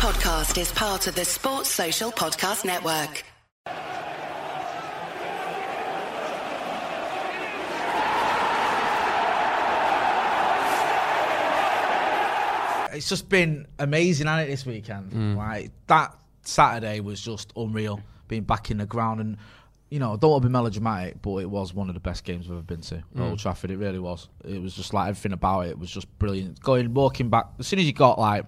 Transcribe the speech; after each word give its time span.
podcast 0.00 0.58
is 0.58 0.72
part 0.72 1.06
of 1.08 1.14
the 1.14 1.26
Sports 1.26 1.68
Social 1.68 2.10
Podcast 2.10 2.64
Network. 2.64 3.22
It's 12.96 13.10
just 13.10 13.28
been 13.28 13.66
amazing, 13.78 14.26
hasn't 14.26 14.48
it, 14.48 14.50
this 14.50 14.64
weekend? 14.64 15.12
Mm. 15.12 15.36
Like 15.36 15.70
that 15.88 16.18
Saturday 16.44 17.00
was 17.00 17.20
just 17.20 17.52
unreal. 17.54 18.00
Being 18.26 18.44
back 18.44 18.70
in 18.70 18.78
the 18.78 18.86
ground 18.86 19.20
and 19.20 19.36
you 19.90 19.98
know, 19.98 20.14
I 20.14 20.16
don't 20.16 20.30
want 20.30 20.42
to 20.44 20.48
be 20.48 20.52
melodramatic, 20.52 21.20
but 21.20 21.36
it 21.38 21.50
was 21.50 21.74
one 21.74 21.88
of 21.88 21.94
the 21.94 22.00
best 22.00 22.24
games 22.24 22.46
I've 22.46 22.52
ever 22.52 22.62
been 22.62 22.80
to. 22.80 22.94
at 22.94 23.14
mm. 23.14 23.20
Old 23.20 23.38
Trafford, 23.38 23.70
it 23.70 23.76
really 23.76 23.98
was. 23.98 24.30
It 24.46 24.62
was 24.62 24.74
just 24.74 24.94
like 24.94 25.10
everything 25.10 25.32
about 25.32 25.66
it 25.66 25.78
was 25.78 25.90
just 25.90 26.06
brilliant. 26.18 26.58
Going 26.62 26.94
walking 26.94 27.28
back 27.28 27.48
as 27.58 27.66
soon 27.66 27.80
as 27.80 27.84
you 27.84 27.92
got 27.92 28.18
like 28.18 28.46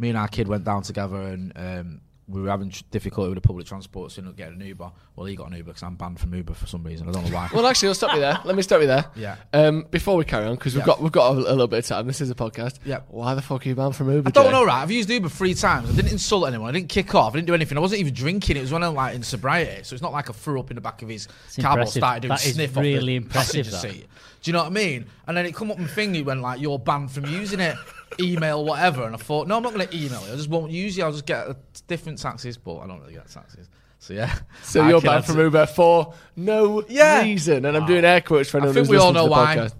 me 0.00 0.08
and 0.08 0.18
our 0.18 0.28
kid 0.28 0.48
went 0.48 0.64
down 0.64 0.82
together 0.82 1.20
and 1.20 1.52
um, 1.56 2.00
we 2.26 2.40
were 2.40 2.48
having 2.48 2.72
difficulty 2.92 3.28
with 3.28 3.36
the 3.42 3.46
public 3.46 3.66
transport, 3.66 4.12
so 4.12 4.22
we 4.22 4.28
ended 4.28 4.32
up 4.34 4.36
getting 4.46 4.60
an 4.60 4.66
Uber. 4.68 4.92
Well, 5.16 5.26
he 5.26 5.34
got 5.34 5.48
an 5.50 5.56
Uber 5.56 5.70
because 5.70 5.82
I'm 5.82 5.96
banned 5.96 6.20
from 6.20 6.32
Uber 6.32 6.54
for 6.54 6.66
some 6.68 6.84
reason. 6.84 7.08
I 7.08 7.12
don't 7.12 7.24
know 7.28 7.34
why. 7.34 7.48
Well, 7.52 7.66
actually, 7.66 7.88
I'll 7.88 7.94
stop 7.96 8.14
you 8.14 8.20
there. 8.20 8.38
Let 8.44 8.54
me 8.54 8.62
stop 8.62 8.80
you 8.80 8.86
there. 8.86 9.04
Yeah. 9.16 9.34
Um, 9.52 9.84
before 9.90 10.16
we 10.16 10.24
carry 10.24 10.46
on, 10.46 10.54
because 10.54 10.74
we've 10.74 10.82
Yeah. 10.82 10.86
got 10.86 11.02
we've 11.02 11.10
got 11.10 11.32
a, 11.32 11.38
a 11.38 11.50
little 11.50 11.66
bit 11.66 11.80
of 11.80 11.86
time. 11.86 12.06
This 12.06 12.20
is 12.20 12.30
a 12.30 12.34
podcast. 12.36 12.76
Yeah. 12.84 13.00
Why 13.08 13.34
the 13.34 13.42
fuck 13.42 13.66
are 13.66 13.68
you 13.68 13.74
banned 13.74 13.96
from 13.96 14.10
Uber? 14.12 14.28
I 14.28 14.30
don't 14.30 14.44
Jay? 14.46 14.52
know, 14.52 14.64
right? 14.64 14.80
I've 14.80 14.92
used 14.92 15.10
Uber 15.10 15.28
three 15.28 15.54
times. 15.54 15.90
I 15.90 15.92
didn't 15.96 16.12
insult 16.12 16.46
anyone. 16.46 16.68
I 16.68 16.72
didn't 16.72 16.88
kick 16.88 17.14
off. 17.16 17.34
I 17.34 17.38
didn't 17.38 17.48
do 17.48 17.54
anything. 17.54 17.76
I 17.76 17.80
wasn't 17.80 18.00
even 18.00 18.14
drinking. 18.14 18.56
It 18.56 18.60
was 18.60 18.72
when 18.72 18.84
I'm 18.84 18.94
like 18.94 19.16
in 19.16 19.24
sobriety, 19.24 19.82
so 19.82 19.94
it's 19.94 20.02
not 20.02 20.12
like 20.12 20.30
I 20.30 20.32
threw 20.32 20.60
up 20.60 20.70
in 20.70 20.76
the 20.76 20.80
back 20.80 21.02
of 21.02 21.08
his 21.08 21.26
car 21.60 21.72
or 21.72 21.80
impressive. 21.80 22.00
started 22.00 22.20
doing 22.22 22.28
That 22.30 22.46
is 22.46 22.54
sniff 22.54 22.76
off 22.76 22.82
really 22.84 23.06
the 23.06 23.16
impressive, 23.16 23.66
passenger 23.66 23.88
that. 23.88 23.94
seat. 23.94 24.06
Do 24.42 24.50
you 24.50 24.52
know 24.52 24.60
what 24.60 24.68
I 24.68 24.70
mean? 24.70 25.06
And 25.26 25.36
then 25.36 25.46
it 25.46 25.54
come 25.54 25.70
up 25.72 25.78
my 25.78 25.86
thing. 25.88 26.14
It 26.14 26.24
went 26.24 26.40
like, 26.40 26.60
"You're 26.60 26.78
banned 26.78 27.10
from 27.10 27.26
using 27.26 27.58
it." 27.60 27.76
Email 28.18 28.64
whatever, 28.64 29.04
and 29.04 29.14
I 29.14 29.18
thought, 29.18 29.46
no, 29.46 29.56
I'm 29.56 29.62
not 29.62 29.74
going 29.74 29.86
to 29.86 29.96
email 29.96 30.20
you. 30.26 30.32
I 30.32 30.36
just 30.36 30.48
won't 30.48 30.72
use 30.72 30.98
it. 30.98 31.02
I'll 31.02 31.12
just 31.12 31.26
get 31.26 31.46
uh, 31.46 31.54
different 31.86 32.18
taxis, 32.18 32.56
but 32.56 32.78
I 32.78 32.86
don't 32.86 33.00
really 33.00 33.14
get 33.14 33.28
taxis. 33.28 33.68
So 33.98 34.14
yeah. 34.14 34.34
So 34.62 34.82
I 34.82 34.88
you're 34.88 35.00
banned 35.00 35.26
from 35.26 35.38
Uber 35.38 35.66
for 35.66 36.14
no 36.34 36.82
Yeah. 36.88 37.22
reason, 37.22 37.66
and 37.66 37.76
I'm 37.76 37.86
doing 37.86 38.04
air 38.04 38.20
quotes 38.22 38.48
for 38.48 38.58
I 38.58 38.64
think 38.64 38.76
who's 38.76 38.88
we 38.88 38.96
all 38.96 39.12
know 39.12 39.26
why. 39.26 39.56
podcast. 39.56 39.74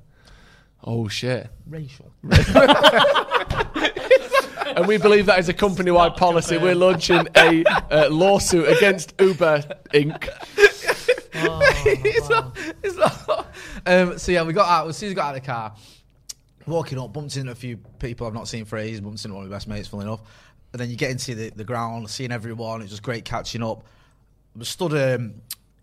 Oh 0.85 1.09
shit! 1.09 1.49
racial. 1.67 2.13
And 4.77 4.87
we 4.87 4.99
believe 4.99 5.27
that 5.27 5.39
is 5.41 5.49
a 5.49 5.53
company-wide 5.53 6.17
policy. 6.17 6.57
We're 6.57 6.77
launching 6.77 7.27
a 7.37 7.65
uh, 7.65 8.09
lawsuit 8.09 8.69
against 8.69 9.15
Uber 9.21 9.65
Inc. 9.93 10.29
it's 11.35 12.29
not, 12.29 12.57
it's 12.83 12.97
not. 12.97 13.53
Um, 13.85 14.17
so 14.19 14.31
yeah, 14.31 14.43
we 14.45 14.53
got 14.53 14.69
out. 14.69 14.89
As 14.89 14.97
soon 14.97 15.09
as 15.09 15.11
we 15.11 15.15
got 15.17 15.31
out 15.31 15.37
of 15.37 15.43
the 15.43 15.47
car, 15.47 15.75
walking 16.67 16.99
up, 16.99 17.13
bumped 17.13 17.37
into 17.37 17.51
a 17.53 17.55
few 17.55 17.77
people 17.99 18.27
I've 18.27 18.35
not 18.35 18.49
seen 18.49 18.65
for 18.65 18.79
ages. 18.79 19.01
Bumped 19.01 19.25
into 19.25 19.35
one 19.35 19.45
of 19.45 19.51
my 19.51 19.57
best 19.57 19.69
mates, 19.69 19.89
funnily 19.89 20.09
enough. 20.09 20.21
And 20.73 20.81
then 20.81 20.91
you 20.91 20.97
get 20.97 21.11
into 21.11 21.35
the, 21.35 21.51
the 21.51 21.65
ground, 21.65 22.09
seeing 22.11 22.31
everyone. 22.33 22.81
It's 22.83 22.91
just 22.91 23.03
great 23.03 23.25
catching 23.25 23.63
up. 23.63 23.85
I 24.55 24.59
was 24.61 24.69
stood 24.69 24.93
um, 24.93 25.35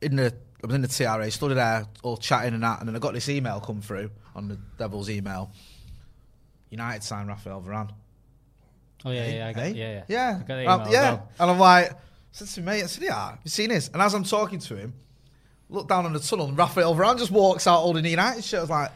in 0.01 0.15
the. 0.15 0.33
I 0.63 0.67
was 0.67 0.75
in 0.75 0.81
the 0.81 0.87
TRA, 0.87 1.29
stood 1.29 1.55
there, 1.55 1.85
all 2.01 2.17
chatting 2.17 2.55
and 2.55 2.63
that, 2.63 2.79
and 2.79 2.87
then 2.89 2.95
I 2.95 2.99
got 2.99 3.13
this 3.13 3.29
email 3.29 3.59
come 3.59 3.79
through 3.79 4.09
on 4.35 4.47
the 4.47 4.57
Devil's 4.79 5.07
email. 5.09 5.51
United 6.71 7.03
signed 7.03 7.27
Rafael 7.27 7.61
Varane. 7.61 7.91
Oh 9.05 9.11
yeah, 9.11 9.27
yeah, 9.27 9.47
I 9.47 9.53
got, 9.53 9.61
Eh? 9.65 9.67
yeah, 9.75 9.91
yeah. 9.91 10.03
yeah, 10.07 10.39
I 10.39 10.47
got 10.47 10.55
the 10.55 10.65
Um, 10.65 10.91
yeah. 10.91 11.11
well. 11.11 11.29
And 11.39 11.51
I'm 11.51 11.59
like, 11.59 11.91
I 11.91 11.95
said 12.31 12.47
to 12.47 12.61
me, 12.61 12.65
mate, 12.65 12.83
I 12.83 12.87
said, 12.87 13.03
yeah, 13.03 13.29
have 13.29 13.39
you 13.43 13.51
seen 13.51 13.69
this? 13.69 13.89
And 13.93 14.01
as 14.01 14.15
I'm 14.15 14.23
talking 14.23 14.57
to 14.59 14.75
him, 14.75 14.93
look 15.69 15.87
down 15.87 16.05
on 16.07 16.13
the 16.13 16.19
tunnel, 16.19 16.47
and 16.47 16.57
Rafael 16.57 16.95
Varane 16.95 17.19
just 17.19 17.31
walks 17.31 17.67
out 17.67 17.81
holding 17.81 18.03
the 18.03 18.09
United 18.09 18.43
shirt. 18.43 18.57
I 18.57 18.61
was 18.61 18.69
like, 18.71 18.91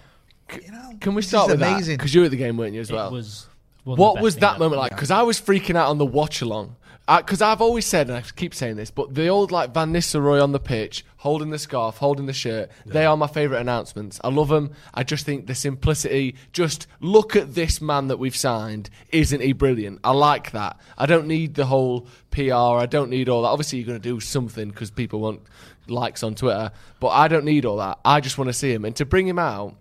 you 0.66 0.72
know, 0.72 0.94
Can 1.00 1.14
we 1.16 1.22
start 1.22 1.50
with 1.50 1.62
amazing. 1.62 1.94
that? 1.94 1.98
Because 2.00 2.14
you 2.14 2.22
were 2.22 2.26
at 2.26 2.32
the 2.32 2.38
game, 2.38 2.58
weren't 2.58 2.74
you, 2.74 2.82
as 2.82 2.92
well? 2.92 3.08
It 3.08 3.14
was. 3.14 3.48
one 3.84 3.94
of 3.94 3.98
the 3.98 4.02
What 4.02 4.22
was 4.22 4.36
that 4.38 4.60
moment 4.60 4.80
like? 4.82 4.92
Because 4.92 5.12
I 5.12 5.22
was 5.24 5.40
freaking 5.40 5.76
out 5.76 5.90
on 5.90 5.98
the 5.98 6.06
watch 6.06 6.42
along. 6.42 6.76
Because 7.08 7.42
I've 7.42 7.60
always 7.62 7.86
said, 7.86 8.08
and 8.08 8.18
I 8.18 8.22
keep 8.22 8.54
saying 8.54 8.78
this, 8.78 8.90
but 8.90 9.14
the 9.14 9.28
old 9.28 9.52
like 9.52 9.74
Van 9.74 9.92
Nistelrooy 9.92 10.42
on 10.42 10.54
the 10.54 10.60
pitch, 10.60 11.04
holding 11.18 11.50
the 11.50 11.60
scarf, 11.60 11.98
holding 11.98 12.26
the 12.26 12.32
shirt, 12.32 12.70
they 12.86 13.06
are 13.06 13.18
my 13.18 13.28
favourite 13.28 13.60
announcements. 13.60 14.22
I 14.24 14.30
love 14.30 14.48
them. 14.48 14.72
I 14.94 15.04
just 15.04 15.26
think 15.26 15.48
the 15.48 15.56
simplicity, 15.56 16.36
just 16.54 16.88
look 17.02 17.36
at 17.36 17.54
this 17.54 17.82
man 17.82 18.08
that 18.08 18.18
we've 18.18 18.36
signed. 18.36 18.90
Isn't 19.12 19.42
he 19.42 19.52
brilliant? 19.52 20.00
I 20.06 20.12
like 20.12 20.52
that. 20.52 20.80
I 20.98 21.06
don't 21.06 21.28
need 21.28 21.56
the 21.56 21.66
whole 21.66 22.08
PR. 22.30 22.54
I 22.54 22.86
don't 22.86 23.10
need 23.10 23.28
all 23.28 23.42
that. 23.42 23.50
Obviously, 23.50 23.80
you're 23.80 23.88
going 23.88 24.00
to 24.00 24.10
do 24.10 24.22
something 24.22 24.70
because 24.70 24.90
people 24.90 25.20
want 25.20 25.42
likes 25.88 26.24
on 26.24 26.34
Twitter, 26.36 26.72
but 27.02 27.10
I 27.10 27.28
don't 27.28 27.44
need 27.44 27.66
all 27.66 27.78
that. 27.78 28.00
I 28.06 28.22
just 28.22 28.38
want 28.38 28.48
to 28.48 28.54
see 28.54 28.72
him. 28.72 28.86
And 28.86 28.96
to 28.98 29.06
bring 29.06 29.28
him 29.28 29.40
out, 29.40 29.76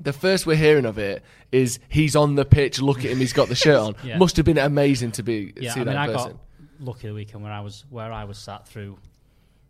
the 0.00 0.12
first 0.12 0.46
we're 0.46 0.56
hearing 0.56 0.86
of 0.86 0.98
it 0.98 1.22
is 1.52 1.78
he's 1.88 2.16
on 2.16 2.34
the 2.34 2.44
pitch. 2.44 2.80
Look 2.80 2.98
at 2.98 3.10
him. 3.10 3.18
He's 3.18 3.32
got 3.32 3.48
the 3.48 3.54
shirt 3.54 3.78
on. 3.80 3.96
Yeah. 4.04 4.18
Must 4.18 4.36
have 4.36 4.46
been 4.46 4.58
amazing 4.58 5.12
to 5.12 5.22
be 5.22 5.52
Yeah, 5.56 5.72
see 5.74 5.80
I 5.80 5.84
mean, 5.84 5.94
that 5.94 5.96
I 5.98 6.06
person. 6.12 6.32
got 6.32 6.40
lucky 6.80 7.08
the 7.08 7.14
weekend 7.14 7.42
where 7.44 7.52
I 7.52 7.60
was 7.60 7.84
where 7.90 8.12
I 8.12 8.24
was 8.24 8.38
sat 8.38 8.66
through 8.66 8.98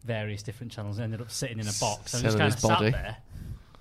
various 0.04 0.42
different 0.42 0.72
channels. 0.72 0.98
and 0.98 1.04
Ended 1.04 1.20
up 1.20 1.30
sitting 1.30 1.58
in 1.58 1.66
a 1.68 1.72
box 1.80 2.14
and 2.14 2.22
just 2.22 2.38
kind 2.38 2.52
of 2.52 2.58
sat 2.58 2.80
there. 2.80 3.16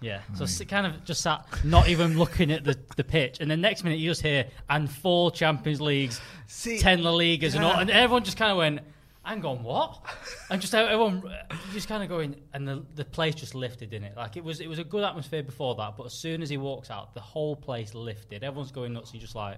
Yeah, 0.02 0.22
so 0.34 0.38
hmm. 0.40 0.44
s- 0.44 0.62
kind 0.68 0.88
of 0.88 1.04
just 1.04 1.20
sat, 1.22 1.46
not 1.66 1.90
even 1.90 2.18
looking 2.18 2.52
at 2.52 2.64
the, 2.64 2.78
the 2.96 3.04
pitch, 3.04 3.42
and 3.42 3.52
then 3.52 3.59
next 3.59 3.84
minute 3.84 4.00
you 4.00 4.09
just 4.09 4.22
hear 4.22 4.46
and 4.70 4.90
four 4.90 5.30
Champions 5.30 5.82
Leagues, 5.82 6.22
See, 6.48 6.80
ten 6.80 7.04
La 7.04 7.12
Ligas, 7.12 7.54
and 7.54 7.66
all, 7.66 7.74
and 7.74 7.90
everyone 7.90 8.24
just 8.24 8.38
kind 8.38 8.50
of 8.50 8.58
went, 8.58 8.80
"Hang 9.29 9.45
on, 9.45 9.62
what?" 9.62 10.01
And 10.50 10.59
just 10.59 10.73
everyone 10.73 11.23
just 11.72 11.88
kind 11.88 12.01
of 12.01 12.09
going, 12.09 12.35
and 12.53 12.67
the 12.67 12.84
the 12.95 13.06
place 13.06 13.35
just 13.35 13.53
lifted 13.53 13.94
in 13.94 14.03
it. 14.03 14.17
Like 14.17 14.38
it 14.38 14.44
was 14.44 14.59
it 14.59 14.67
was 14.67 14.79
a 14.79 14.84
good 14.84 15.03
atmosphere 15.03 15.44
before 15.44 15.75
that, 15.75 15.95
but 15.95 16.07
as 16.07 16.13
soon 16.13 16.41
as 16.41 16.50
he 16.50 16.57
walks 16.57 16.90
out, 16.90 17.13
the 17.13 17.22
whole 17.22 17.56
place 17.56 17.94
lifted. 17.94 18.44
Everyone's 18.44 18.72
going 18.72 18.94
nuts. 18.94 19.12
And 19.12 19.16
you're 19.16 19.25
just 19.28 19.35
like, 19.35 19.57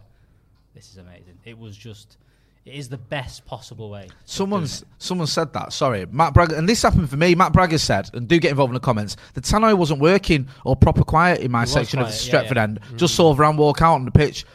"This 0.76 0.90
is 0.92 0.98
amazing." 0.98 1.38
It 1.46 1.58
was 1.58 1.78
just. 1.78 2.18
It 2.64 2.76
is 2.76 2.90
the 2.90 2.98
best 3.00 3.44
possible 3.44 3.90
way. 3.90 4.08
Someone's 4.26 4.86
someone 5.00 5.26
said 5.26 5.52
that. 5.54 5.74
Sorry, 5.74 6.06
Matt 6.06 6.36
Bragg, 6.36 6.52
and 6.52 6.70
this 6.70 6.84
happened 6.84 7.10
for 7.10 7.18
me. 7.18 7.34
Matt 7.34 7.54
Bragger 7.54 7.80
said, 7.80 8.12
and 8.14 8.28
do 8.28 8.38
get 8.38 8.52
involved 8.52 8.70
in 8.70 8.76
the 8.76 8.80
comments. 8.80 9.18
The 9.34 9.42
tannoy 9.42 9.74
wasn't 9.76 10.00
working 10.00 10.48
or 10.64 10.76
proper 10.76 11.04
quiet 11.04 11.40
in 11.40 11.50
my 11.50 11.66
section 11.66 11.98
of 11.98 12.06
the 12.06 12.12
quiet, 12.12 12.28
yeah, 12.28 12.32
Stretford 12.32 12.56
yeah. 12.58 12.64
end. 12.64 12.82
Mm. 12.82 12.98
Just 12.98 13.16
saw 13.16 13.34
Van 13.34 13.58
walk 13.58 13.82
out 13.82 13.96
on 13.96 14.06
the 14.06 14.12
pitch 14.12 14.46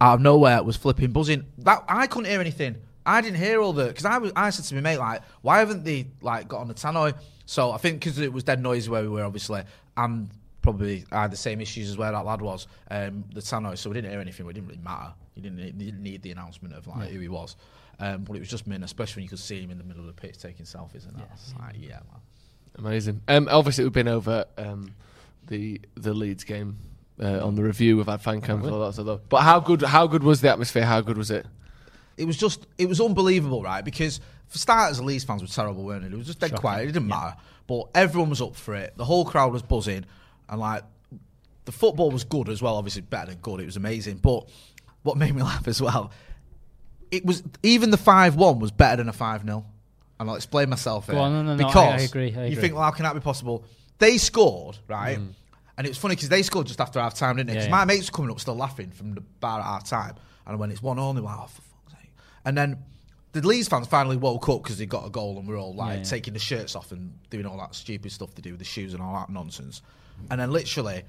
out 0.00 0.14
of 0.14 0.20
nowhere. 0.20 0.62
Was 0.62 0.76
flipping, 0.76 1.10
buzzing. 1.10 1.44
That 1.58 1.82
I 1.88 2.06
couldn't 2.06 2.30
hear 2.30 2.40
anything. 2.40 2.76
I 3.06 3.20
didn't 3.20 3.38
hear 3.38 3.62
all 3.62 3.72
the 3.72 3.86
because 3.86 4.04
I 4.04 4.18
was. 4.18 4.32
I 4.36 4.50
said 4.50 4.64
to 4.66 4.74
my 4.74 4.80
mate 4.80 4.98
like, 4.98 5.22
why 5.42 5.60
haven't 5.60 5.84
they 5.84 6.08
like 6.20 6.48
got 6.48 6.60
on 6.60 6.68
the 6.68 6.74
tannoy? 6.74 7.14
So 7.46 7.70
I 7.70 7.78
think 7.78 8.00
because 8.00 8.18
it 8.18 8.32
was 8.32 8.42
dead 8.44 8.60
noisy 8.60 8.90
where 8.90 9.02
we 9.02 9.08
were, 9.08 9.24
obviously, 9.24 9.62
and 9.96 10.28
probably 10.60 11.04
I 11.12 11.22
had 11.22 11.30
the 11.30 11.36
same 11.36 11.60
issues 11.60 11.88
as 11.88 11.96
where 11.96 12.10
that 12.10 12.24
lad 12.24 12.42
was. 12.42 12.66
Um, 12.90 13.24
the 13.32 13.40
tannoy, 13.40 13.78
so 13.78 13.88
we 13.88 13.94
didn't 13.94 14.10
hear 14.10 14.20
anything. 14.20 14.46
It 14.48 14.52
didn't 14.52 14.68
really 14.68 14.82
matter. 14.82 15.14
You 15.36 15.42
didn't, 15.42 15.58
you 15.58 15.72
didn't 15.72 16.02
need 16.02 16.22
the 16.22 16.32
announcement 16.32 16.74
of 16.74 16.86
like 16.88 17.08
who 17.08 17.20
he 17.20 17.28
was. 17.28 17.56
Um, 18.00 18.24
but 18.24 18.36
it 18.36 18.40
was 18.40 18.50
just 18.50 18.66
mint, 18.66 18.84
especially 18.84 19.20
when 19.20 19.24
you 19.24 19.30
could 19.30 19.38
see 19.38 19.62
him 19.62 19.70
in 19.70 19.78
the 19.78 19.84
middle 19.84 20.02
of 20.02 20.08
the 20.08 20.20
pitch 20.20 20.38
taking 20.38 20.66
selfies 20.66 21.06
and 21.06 21.16
that. 21.16 21.30
It's 21.32 21.54
like, 21.58 21.76
yeah, 21.78 22.00
man. 22.10 22.20
Amazing. 22.78 23.22
Um, 23.28 23.48
obviously, 23.50 23.84
we've 23.84 23.92
been 23.92 24.08
over 24.08 24.44
um, 24.58 24.94
the 25.46 25.80
the 25.94 26.12
Leeds 26.12 26.44
game 26.44 26.78
uh, 27.22 27.46
on 27.46 27.54
the 27.54 27.62
review. 27.62 27.96
We've 27.96 28.06
had 28.06 28.20
fan 28.20 28.40
cam 28.40 28.62
and 28.62 28.70
all 28.70 28.84
that 28.84 28.94
sort 28.94 29.08
of. 29.08 29.28
But 29.28 29.42
how 29.42 29.60
good? 29.60 29.82
How 29.82 30.06
good 30.06 30.22
was 30.22 30.40
the 30.40 30.50
atmosphere? 30.50 30.84
How 30.84 31.00
good 31.00 31.16
was 31.16 31.30
it? 31.30 31.46
It 32.16 32.26
was 32.26 32.36
just, 32.36 32.66
it 32.78 32.88
was 32.88 33.00
unbelievable, 33.00 33.62
right? 33.62 33.84
Because 33.84 34.20
for 34.48 34.58
starters, 34.58 34.98
the 34.98 35.04
Leeds 35.04 35.24
fans 35.24 35.42
were 35.42 35.48
terrible, 35.48 35.84
weren't 35.84 36.04
it? 36.04 36.12
It 36.12 36.16
was 36.16 36.26
just 36.26 36.40
dead 36.40 36.54
quiet. 36.54 36.84
It 36.84 36.92
didn't 36.92 37.08
matter. 37.08 37.36
But 37.66 37.88
everyone 37.94 38.30
was 38.30 38.40
up 38.40 38.56
for 38.56 38.74
it. 38.74 38.96
The 38.96 39.04
whole 39.04 39.24
crowd 39.24 39.52
was 39.52 39.62
buzzing. 39.62 40.04
And 40.48 40.60
like, 40.60 40.84
the 41.64 41.72
football 41.72 42.10
was 42.10 42.24
good 42.24 42.48
as 42.48 42.62
well. 42.62 42.76
Obviously, 42.76 43.02
better 43.02 43.32
than 43.32 43.38
good. 43.38 43.60
It 43.60 43.66
was 43.66 43.76
amazing. 43.76 44.18
But 44.18 44.48
what 45.02 45.16
made 45.16 45.34
me 45.34 45.42
laugh 45.44 45.66
as 45.68 45.82
well, 45.82 46.12
it 47.10 47.24
was, 47.24 47.42
even 47.62 47.90
the 47.90 47.96
5 47.96 48.36
1 48.36 48.58
was 48.58 48.70
better 48.70 48.96
than 48.96 49.08
a 49.08 49.12
5 49.12 49.42
0. 49.42 49.64
And 50.18 50.30
I'll 50.30 50.36
explain 50.36 50.70
myself 50.70 51.06
here. 51.06 51.18
on, 51.18 51.32
no, 51.32 51.42
no, 51.42 51.56
no, 51.56 51.64
I- 51.64 51.68
because 51.68 52.02
I 52.02 52.04
agree, 52.04 52.34
I 52.34 52.46
you 52.46 52.56
think, 52.56 52.74
well, 52.74 52.84
how 52.84 52.90
can 52.90 53.02
that 53.02 53.14
be 53.14 53.20
possible? 53.20 53.64
They 53.98 54.16
scored, 54.16 54.78
right? 54.88 55.18
Mm. 55.18 55.34
And 55.76 55.86
it 55.86 55.90
was 55.90 55.98
funny 55.98 56.14
because 56.14 56.30
they 56.30 56.42
scored 56.42 56.66
just 56.66 56.80
after 56.80 57.00
half 57.00 57.14
time, 57.14 57.36
didn't 57.36 57.48
they? 57.48 57.54
Because 57.54 57.66
yeah. 57.66 57.70
my 57.70 57.84
mates 57.84 58.10
were 58.10 58.16
coming 58.16 58.30
up 58.30 58.40
still 58.40 58.56
laughing 58.56 58.90
from 58.90 59.14
the 59.14 59.20
bar 59.20 59.60
at 59.60 59.66
half 59.66 59.84
time. 59.84 60.14
And 60.46 60.58
when 60.58 60.70
it's 60.70 60.82
one 60.82 60.98
all, 60.98 61.12
they 61.12 61.20
were 61.20 61.26
like, 61.26 61.38
oh, 61.38 61.46
for 61.46 61.60
fuck's 61.60 61.66
sake. 61.66 61.75
And 62.46 62.56
then 62.56 62.78
the 63.32 63.46
Leeds 63.46 63.68
fans 63.68 63.86
finally 63.86 64.16
woke 64.16 64.48
up 64.48 64.62
because 64.62 64.78
they 64.78 64.86
got 64.86 65.04
a 65.04 65.10
goal 65.10 65.38
and 65.38 65.46
we're 65.46 65.58
all 65.60 65.74
like 65.74 65.90
Yeah, 65.90 65.96
yeah. 65.98 66.04
taking 66.04 66.32
the 66.32 66.40
shirts 66.40 66.74
off 66.74 66.92
and 66.92 67.12
doing 67.28 67.44
all 67.44 67.58
that 67.58 67.74
stupid 67.74 68.10
stuff 68.12 68.34
they 68.34 68.40
do 68.40 68.50
with 68.52 68.60
the 68.60 68.64
shoes 68.64 68.94
and 68.94 69.02
all 69.02 69.12
that 69.14 69.28
nonsense. 69.28 69.82
And 70.30 70.40
then 70.40 70.50
literally 70.50 71.02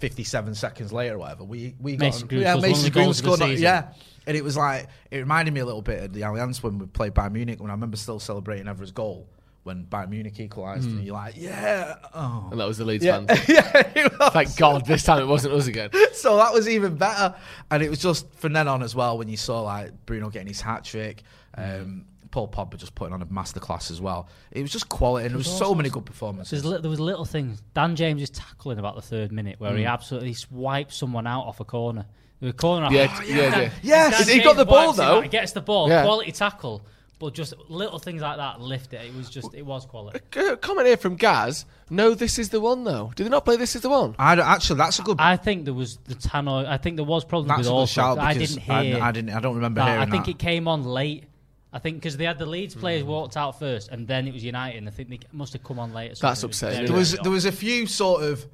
57 0.00 0.54
seconds 0.56 0.92
later 0.92 1.14
or 1.14 1.18
whatever, 1.18 1.44
we, 1.44 1.74
we 1.78 1.96
got 1.96 2.06
yeah, 2.06 2.10
scores 2.10 2.44
one 2.44 2.56
of 2.56 2.62
Mason 2.62 2.84
the 2.84 2.90
Greenwood 2.90 3.18
of 3.18 3.22
the 3.22 3.36
scored. 3.36 3.58
Yeah. 3.58 3.92
And 4.26 4.36
it 4.36 4.42
was 4.42 4.56
like, 4.56 4.88
it 5.10 5.18
reminded 5.18 5.54
me 5.54 5.60
a 5.60 5.64
little 5.64 5.82
bit 5.82 6.02
of 6.02 6.12
the 6.12 6.22
Allianz 6.22 6.62
when 6.62 6.78
we 6.78 6.86
played 6.86 7.14
Bayern 7.14 7.32
Munich 7.32 7.60
when 7.60 7.70
I 7.70 7.74
remember 7.74 7.96
still 7.96 8.18
celebrating 8.18 8.66
Evra's 8.66 8.90
goal 8.90 9.28
when 9.66 9.84
Bayern 9.84 10.08
Munich 10.10 10.38
equalised. 10.40 10.88
And 10.88 11.04
you're 11.04 11.14
like, 11.14 11.34
yeah. 11.36 11.96
Oh. 12.14 12.48
And 12.50 12.58
that 12.60 12.66
was 12.66 12.78
the 12.78 12.84
Leeds 12.84 13.04
Yeah, 13.04 13.24
fans. 13.26 13.48
yeah. 13.48 14.30
Thank 14.30 14.56
God 14.56 14.86
this 14.86 15.02
time 15.02 15.20
it 15.20 15.26
wasn't 15.26 15.54
us 15.54 15.66
again. 15.66 15.90
so 16.12 16.36
that 16.38 16.52
was 16.54 16.68
even 16.68 16.96
better. 16.96 17.34
And 17.70 17.82
it 17.82 17.90
was 17.90 17.98
just 17.98 18.32
from 18.34 18.52
then 18.54 18.68
on 18.68 18.82
as 18.82 18.94
well 18.94 19.18
when 19.18 19.28
you 19.28 19.36
saw 19.36 19.60
like 19.62 20.06
Bruno 20.06 20.30
getting 20.30 20.48
his 20.48 20.60
hat 20.60 20.84
trick, 20.84 21.22
um, 21.56 22.06
Paul 22.30 22.48
Pogba 22.48 22.76
just 22.76 22.94
putting 22.94 23.12
on 23.14 23.22
a 23.22 23.26
masterclass 23.26 23.90
as 23.90 24.00
well. 24.00 24.28
It 24.52 24.60
was 24.62 24.70
just 24.70 24.88
quality, 24.88 25.24
and 25.26 25.32
there 25.34 25.38
was 25.38 25.46
so 25.58 25.74
many 25.74 25.88
good 25.88 26.04
performances. 26.04 26.62
There's 26.62 26.72
li- 26.74 26.80
there 26.80 26.90
was 26.90 27.00
little 27.00 27.24
things. 27.24 27.62
Dan 27.74 27.96
James 27.96 28.20
is 28.22 28.30
tackling 28.30 28.78
about 28.78 28.94
the 28.94 29.02
third 29.02 29.32
minute 29.32 29.58
where 29.58 29.74
he 29.76 29.84
Mm. 29.84 29.90
absolutely 29.92 30.36
wipes 30.50 30.96
someone 30.96 31.26
out 31.26 31.46
off 31.46 31.60
a 31.60 31.64
corner. 31.64 32.04
The 32.40 32.52
corner. 32.52 32.88
Yeah, 32.92 33.08
Oh, 33.18 33.22
yeah, 33.24 33.34
yeah. 33.60 33.70
Yes! 33.82 34.26
He 34.28 34.34
James 34.34 34.44
got 34.44 34.56
the 34.58 34.66
ball, 34.66 34.88
works 34.88 34.98
though. 34.98 35.22
He 35.22 35.28
gets 35.28 35.52
the 35.52 35.62
ball. 35.62 35.88
Yeah. 35.88 36.02
Quality 36.04 36.32
tackle. 36.32 36.84
But 37.18 37.32
just 37.32 37.54
little 37.68 37.98
things 37.98 38.20
like 38.20 38.36
that 38.36 38.60
lift 38.60 38.92
it. 38.92 39.00
It 39.06 39.14
was 39.14 39.30
just, 39.30 39.54
it 39.54 39.62
was 39.64 39.86
quality. 39.86 40.20
Uh, 40.36 40.56
Comment 40.56 40.86
here 40.86 40.98
from 40.98 41.16
Gaz. 41.16 41.64
No, 41.88 42.12
this 42.14 42.38
is 42.38 42.50
the 42.50 42.60
one 42.60 42.84
though. 42.84 43.10
Did 43.16 43.24
they 43.24 43.30
not 43.30 43.44
play 43.46 43.56
This 43.56 43.74
Is 43.74 43.80
the 43.80 43.88
One? 43.88 44.14
I 44.18 44.34
don't- 44.34 44.46
actually, 44.46 44.76
that's 44.78 44.98
a 44.98 45.02
good. 45.02 45.16
I 45.18 45.36
think 45.36 45.64
there 45.64 45.72
was 45.72 45.96
the 46.04 46.14
Tannoy. 46.14 46.66
I 46.66 46.76
think 46.76 46.96
there 46.96 47.04
was 47.06 47.24
probably 47.24 47.48
that's 47.48 47.58
with 47.58 47.66
a 47.68 47.70
good 47.70 47.74
all. 47.74 47.86
shout 47.86 48.18
I 48.18 48.34
didn't 48.34 48.58
hear. 48.58 49.02
I, 49.02 49.12
didn't. 49.12 49.30
I 49.30 49.40
don't 49.40 49.54
remember 49.54 49.80
that. 49.80 49.86
hearing 49.88 50.02
I 50.02 50.10
think 50.10 50.26
that. 50.26 50.32
it 50.32 50.38
came 50.38 50.68
on 50.68 50.84
late. 50.84 51.24
I 51.72 51.78
think 51.78 51.96
because 51.96 52.16
they 52.16 52.24
had 52.24 52.38
the 52.38 52.46
Leeds 52.46 52.74
players 52.74 53.02
walked 53.04 53.36
out 53.36 53.58
first, 53.58 53.88
and 53.90 54.06
then 54.06 54.26
it 54.26 54.34
was 54.34 54.44
United. 54.44 54.78
And 54.78 54.88
I 54.88 54.90
think 54.90 55.08
they 55.08 55.18
must 55.32 55.52
have 55.54 55.62
come 55.64 55.78
on 55.78 55.92
later. 55.94 56.14
That's 56.20 56.40
something. 56.40 56.48
It 56.48 56.50
was 56.50 56.62
upsetting, 56.62 56.86
there 56.86 56.96
was 56.96 57.12
there 57.12 57.32
was 57.32 57.44
a 57.46 57.52
few 57.52 57.86
sort 57.86 58.24
of 58.24 58.46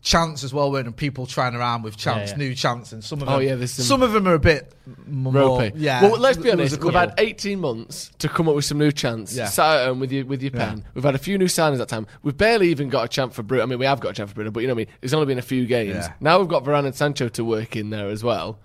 chants 0.00 0.44
as 0.44 0.54
well, 0.54 0.70
weren't 0.70 0.84
there? 0.86 0.92
People 0.92 1.26
trying 1.26 1.54
around 1.54 1.82
with 1.82 1.96
chants, 1.96 2.30
yeah. 2.32 2.38
new 2.38 2.54
chants, 2.54 2.92
and 2.92 3.02
some 3.02 3.20
of 3.20 3.28
Oh, 3.28 3.38
them. 3.38 3.42
yeah, 3.48 3.54
there's 3.56 3.72
some- 3.72 3.84
some 3.84 4.02
of 4.02 4.12
them 4.12 4.26
are 4.28 4.34
a 4.34 4.38
bit 4.38 4.72
more, 5.08 5.32
Ropey. 5.32 5.72
Yeah. 5.76 6.02
Well, 6.02 6.18
let's 6.20 6.38
be 6.38 6.50
honest. 6.50 6.80
We've 6.82 6.94
had 6.94 7.14
18 7.18 7.60
months 7.60 8.10
to 8.20 8.28
come 8.28 8.48
up 8.48 8.54
with 8.54 8.64
some 8.64 8.78
new 8.78 8.92
chants. 8.92 9.34
Yeah. 9.36 9.46
Sat 9.46 9.80
at 9.80 9.86
home 9.88 10.00
with 10.00 10.12
your 10.12 10.24
with 10.24 10.40
your 10.42 10.52
Yeah. 10.54 10.66
pen. 10.70 10.84
We've 10.94 11.04
had 11.04 11.14
a 11.14 11.18
few 11.18 11.36
new 11.36 11.46
signings 11.46 11.78
that 11.78 11.88
time. 11.88 12.06
We've 12.22 12.36
barely 12.36 12.68
even 12.68 12.88
got 12.88 13.04
a 13.04 13.08
chant 13.08 13.34
for 13.34 13.42
Bruno. 13.42 13.64
I 13.64 13.66
mean, 13.66 13.78
we 13.80 13.86
have 13.86 14.00
got 14.00 14.10
a 14.10 14.14
chant 14.14 14.28
for 14.28 14.34
Bruno, 14.36 14.50
but 14.50 14.60
you 14.60 14.68
know 14.68 14.74
what 14.74 14.82
I 14.82 14.84
mean. 14.86 14.94
It's 15.02 15.12
only 15.12 15.26
been 15.26 15.38
a 15.38 15.42
few 15.42 15.66
games. 15.66 15.94
Yeah. 15.96 16.12
Now 16.20 16.38
we've 16.38 16.48
got 16.48 16.64
Varane 16.64 16.86
and 16.86 16.94
Sancho 16.94 17.28
to 17.30 17.44
work 17.44 17.74
in 17.76 17.90
there 17.90 18.08
as 18.08 18.22
well. 18.22 18.58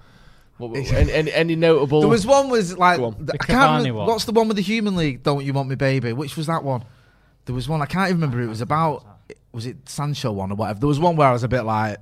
What, 0.57 0.69
what- 0.69 0.79
any, 0.93 1.11
any, 1.11 1.33
any 1.33 1.55
notable? 1.55 2.01
There 2.01 2.09
was 2.09 2.27
one 2.27 2.49
was 2.49 2.77
like 2.77 2.99
on. 2.99 3.15
The 3.19 3.33
I 3.33 3.37
can't 3.37 3.49
Cavani 3.59 3.77
remember- 3.79 3.93
one. 3.99 4.07
What's 4.07 4.25
the 4.25 4.33
one 4.33 4.47
with 4.47 4.57
the 4.57 4.63
Human 4.63 4.95
League? 4.95 5.23
Don't 5.23 5.43
you 5.43 5.51
want 5.51 5.67
me, 5.67 5.75
baby? 5.75 6.13
Which 6.13 6.37
was 6.37 6.45
that 6.45 6.63
one? 6.63 6.85
There 7.45 7.55
was 7.55 7.67
one 7.67 7.81
I 7.81 7.85
can't 7.87 8.09
even 8.09 8.21
remember. 8.21 8.41
It 8.41 8.47
was 8.47 8.61
about 8.61 9.03
was 9.53 9.65
it 9.65 9.87
Sancho 9.87 10.31
one 10.31 10.51
or 10.51 10.55
whatever. 10.55 10.79
There 10.79 10.87
was 10.87 10.99
one 10.99 11.15
where 11.15 11.27
I 11.27 11.31
was 11.31 11.43
a 11.43 11.47
bit 11.47 11.61
like, 11.63 11.97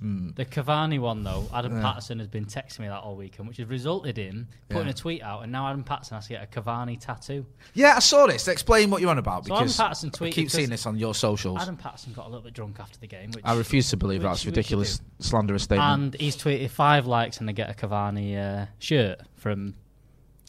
The 0.00 0.46
Cavani 0.46 0.98
one, 0.98 1.22
though, 1.22 1.46
Adam 1.52 1.76
Yeah. 1.76 1.82
Patterson 1.82 2.18
has 2.18 2.26
been 2.28 2.46
texting 2.46 2.80
me 2.80 2.88
that 2.88 3.00
all 3.00 3.14
weekend, 3.14 3.46
which 3.46 3.58
has 3.58 3.68
resulted 3.68 4.18
in 4.18 4.48
putting 4.70 4.86
Yeah. 4.86 4.90
a 4.92 4.94
tweet 4.94 5.22
out, 5.22 5.42
and 5.42 5.52
now 5.52 5.68
Adam 5.68 5.84
Patterson 5.84 6.14
has 6.16 6.26
to 6.28 6.30
get 6.32 6.42
a 6.42 6.46
Cavani 6.60 6.98
tattoo. 6.98 7.44
yeah, 7.74 7.94
I 7.96 7.98
saw 7.98 8.26
this. 8.26 8.48
Explain 8.48 8.90
what 8.90 9.00
you're 9.02 9.10
on 9.10 9.18
about 9.18 9.44
So 9.46 9.52
Adam 9.54 9.64
because 9.66 9.76
Patterson 9.76 10.10
I 10.20 10.30
keep 10.30 10.50
seeing 10.50 10.70
this 10.70 10.86
on 10.86 10.96
your 10.96 11.14
socials. 11.14 11.60
Adam 11.60 11.76
Patterson 11.76 12.14
got 12.14 12.24
a 12.26 12.28
little 12.30 12.42
bit 12.42 12.54
drunk 12.54 12.80
after 12.80 12.98
the 12.98 13.06
game, 13.06 13.30
which 13.32 13.44
I 13.44 13.54
refuse 13.54 13.90
to 13.90 13.96
believe 13.98 14.22
which- 14.22 14.30
that's 14.30 14.46
ridiculous, 14.46 15.00
slanderous 15.20 15.64
statement. 15.64 16.14
and 16.14 16.20
he's 16.20 16.36
tweeted 16.36 16.70
five 16.70 17.06
likes 17.06 17.38
and 17.38 17.48
they 17.48 17.52
get 17.52 17.68
a 17.70 17.74
Cavani 17.74 18.36
uh, 18.38 18.66
shirt 18.78 19.20
from 19.36 19.74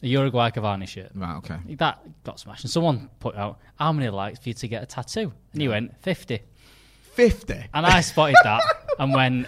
a 0.04 0.06
Uruguay 0.08 0.50
Cavani 0.50 0.86
shirt. 0.86 1.10
right, 1.14 1.36
okay. 1.38 1.56
That 1.76 1.98
got 2.24 2.38
smashed. 2.38 2.64
And 2.64 2.70
someone 2.70 3.10
put 3.20 3.34
out, 3.36 3.58
how 3.76 3.92
many 3.92 4.08
likes 4.10 4.38
for 4.38 4.48
you 4.50 4.54
to 4.54 4.68
get 4.68 4.82
a 4.82 4.86
tattoo? 4.86 5.32
And 5.52 5.62
he 5.62 5.68
went, 5.68 5.96
50. 6.02 6.40
Fifty. 7.14 7.64
And 7.72 7.86
I 7.86 8.00
spotted 8.00 8.36
that 8.44 8.62
and 8.98 9.12
went, 9.14 9.46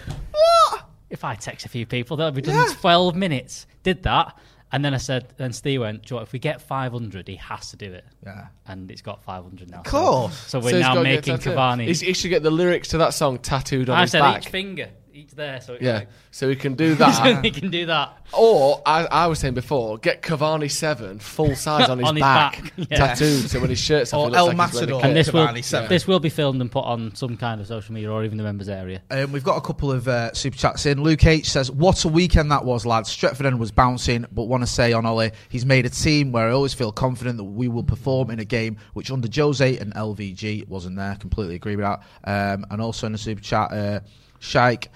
if 1.09 1.23
I 1.23 1.35
text 1.35 1.65
a 1.65 1.69
few 1.69 1.85
people, 1.85 2.17
that'll 2.17 2.31
be 2.31 2.41
done 2.41 2.55
in 2.55 2.61
Yeah. 2.69 2.75
12 2.79 3.15
minutes. 3.15 3.67
Did 3.83 4.03
that. 4.03 4.37
And 4.71 4.83
then 4.83 4.93
I 4.93 4.97
said, 4.97 5.33
then 5.37 5.53
Steve 5.53 5.79
went, 5.79 6.01
"Do 6.03 6.07
you 6.07 6.15
know 6.15 6.21
what, 6.21 6.27
if 6.27 6.33
we 6.33 6.39
get 6.39 6.61
500, 6.61 7.25
he 7.27 7.35
has 7.37 7.69
to 7.71 7.77
do 7.77 7.93
it. 7.93 8.03
Yeah. 8.25 8.47
And 8.67 8.91
it's 8.91 9.01
got 9.01 9.23
500 9.23 9.69
now. 9.71 9.81
Cool. 9.85 10.29
So, 10.29 10.59
so 10.59 10.65
we're 10.65 10.71
So 10.71 10.79
now 10.79 10.93
gotta 10.95 11.03
get 11.05 11.11
a 11.13 11.15
making 11.15 11.37
tattoo. 11.37 11.49
Cavani. 11.51 11.85
He 12.05 12.13
should 12.13 12.27
get 12.29 12.43
the 12.43 12.51
lyrics 12.51 12.89
to 12.89 12.97
that 12.97 13.13
song 13.13 13.37
tattooed 13.39 13.89
on 13.89 13.97
I 13.97 14.01
his 14.01 14.11
said 14.11 14.19
back. 14.19 14.39
each 14.43 14.49
finger, 14.49 14.89
each 15.17 15.31
there. 15.31 15.59
So 15.59 15.73
it's 15.73 15.83
yeah, 15.83 15.93
like, 15.95 16.09
so 16.31 16.49
he 16.49 16.55
can 16.55 16.73
do 16.75 16.95
so 16.95 17.05
that. 17.05 17.43
he 17.43 17.51
can 17.51 17.69
do 17.69 17.87
that. 17.87 18.17
Or, 18.33 18.81
I, 18.85 19.05
I 19.05 19.27
was 19.27 19.39
saying 19.39 19.53
before, 19.53 19.97
get 19.97 20.21
Cavani 20.21 20.69
7 20.69 21.19
full 21.19 21.55
size 21.55 21.89
on 21.89 21.99
his, 21.99 22.07
On 22.07 22.15
his 22.15 22.21
back, 22.21 22.61
back, 22.61 22.73
yeah. 22.89 22.97
tattooed, 22.97 23.49
so 23.49 23.59
when 23.59 23.69
his 23.69 23.79
shirt's 23.79 24.13
off, 24.13 24.31
Or 24.31 24.35
El 24.35 24.47
like 24.47 24.57
he's 24.57 24.73
wearing 24.73 24.89
a 24.89 24.93
Matador. 24.93 25.05
And 25.05 25.15
this 25.15 25.33
will, 25.33 25.63
seven. 25.63 25.89
this 25.89 26.07
will 26.07 26.19
be 26.19 26.29
filmed 26.29 26.61
and 26.61 26.71
put 26.71 26.83
on 26.83 27.15
some 27.15 27.37
kind 27.37 27.61
of 27.61 27.67
social 27.67 27.93
media 27.93 28.11
or 28.11 28.23
even 28.23 28.37
the 28.37 28.43
members 28.43 28.69
area. 28.69 29.01
Um, 29.09 29.31
we've 29.31 29.43
got 29.43 29.57
a 29.57 29.61
couple 29.61 29.91
of 29.91 30.07
uh, 30.07 30.33
super 30.33 30.57
chats 30.57 30.85
in. 30.85 31.01
Luke 31.01 31.25
H 31.25 31.49
says, 31.49 31.71
"What 31.71 32.03
a 32.05 32.07
weekend 32.07 32.51
that 32.51 32.65
was, 32.65 32.85
lads. 32.85 33.09
Stretford 33.15 33.45
End 33.45 33.59
was 33.59 33.71
bouncing, 33.71 34.25
but 34.31 34.43
want 34.43 34.63
to 34.63 34.67
say 34.67 34.93
on 34.93 35.05
Ollie, 35.05 35.31
he's 35.49 35.65
made 35.65 35.85
a 35.85 35.89
team 35.89 36.31
where 36.31 36.49
I 36.49 36.51
always 36.51 36.73
feel 36.73 36.91
confident 36.91 37.37
that 37.37 37.43
we 37.45 37.67
will 37.67 37.83
perform 37.83 38.29
in 38.29 38.39
a 38.39 38.45
game 38.45 38.77
which 38.93 39.09
under 39.11 39.29
Jose 39.33 39.77
and 39.77 39.93
LVG 39.93 40.67
wasn't 40.67 40.97
there. 40.97 41.15
Completely 41.15 41.55
agree 41.55 41.75
with 41.75 41.85
that. 41.85 42.01
Um, 42.23 42.65
and 42.69 42.81
also 42.81 43.05
in 43.07 43.13
the 43.13 43.17
super 43.17 43.41
chat, 43.41 43.71
uh, 43.71 43.99
Shaik 44.39 44.87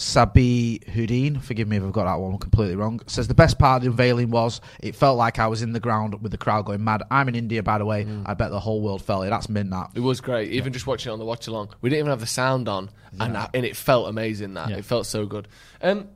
Sabi 0.00 0.80
Houdin, 0.94 1.40
forgive 1.40 1.68
me 1.68 1.76
if 1.76 1.82
I've 1.82 1.92
got 1.92 2.04
that 2.06 2.14
one 2.18 2.38
completely 2.38 2.74
wrong, 2.74 3.02
says 3.06 3.28
the 3.28 3.34
best 3.34 3.58
part 3.58 3.76
of 3.76 3.82
the 3.84 3.90
unveiling 3.90 4.30
was 4.30 4.62
it 4.80 4.96
felt 4.96 5.18
like 5.18 5.38
I 5.38 5.46
was 5.46 5.60
in 5.60 5.74
the 5.74 5.78
ground 5.78 6.22
with 6.22 6.32
the 6.32 6.38
crowd 6.38 6.64
going 6.64 6.82
mad. 6.82 7.02
I'm 7.10 7.28
in 7.28 7.34
India, 7.34 7.62
by 7.62 7.76
the 7.76 7.84
way. 7.84 8.06
I 8.24 8.32
bet 8.32 8.50
the 8.50 8.60
whole 8.60 8.80
world 8.80 9.02
felt 9.02 9.26
it. 9.26 9.28
That's 9.30 9.50
mint 9.50 9.68
that. 9.72 9.90
It 9.94 10.00
was 10.00 10.22
great. 10.22 10.52
Even 10.52 10.72
just 10.72 10.86
watching 10.86 11.10
it 11.10 11.12
on 11.12 11.18
the 11.18 11.26
watch 11.26 11.48
along, 11.48 11.74
we 11.82 11.90
didn't 11.90 11.98
even 11.98 12.10
have 12.10 12.20
the 12.20 12.26
sound 12.26 12.66
on, 12.66 12.88
and 13.20 13.36
I, 13.36 13.50
and 13.52 13.66
it 13.66 13.76
felt 13.76 14.08
amazing. 14.08 14.54
That 14.54 14.70
Yeah. 14.70 14.78
it 14.78 14.86
felt 14.86 15.04
so 15.04 15.26
good. 15.26 15.48
Um, 15.82 16.08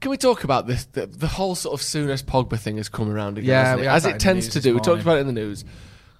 can 0.00 0.10
we 0.10 0.16
talk 0.16 0.42
about 0.42 0.66
this? 0.66 0.84
The, 0.86 1.06
the 1.06 1.28
whole 1.28 1.54
sort 1.54 1.74
of 1.74 1.82
soon 1.82 2.10
as 2.10 2.24
Pogba 2.24 2.58
thing 2.58 2.76
has 2.78 2.88
come 2.88 3.08
around 3.08 3.38
again, 3.38 3.78
Yeah, 3.78 3.84
it? 3.84 3.86
as 3.86 4.04
it 4.04 4.18
tends 4.18 4.48
to 4.48 4.60
do. 4.60 4.74
We 4.74 4.80
talked 4.80 5.02
about 5.02 5.18
it 5.18 5.20
in 5.20 5.26
the 5.28 5.32
news, 5.32 5.64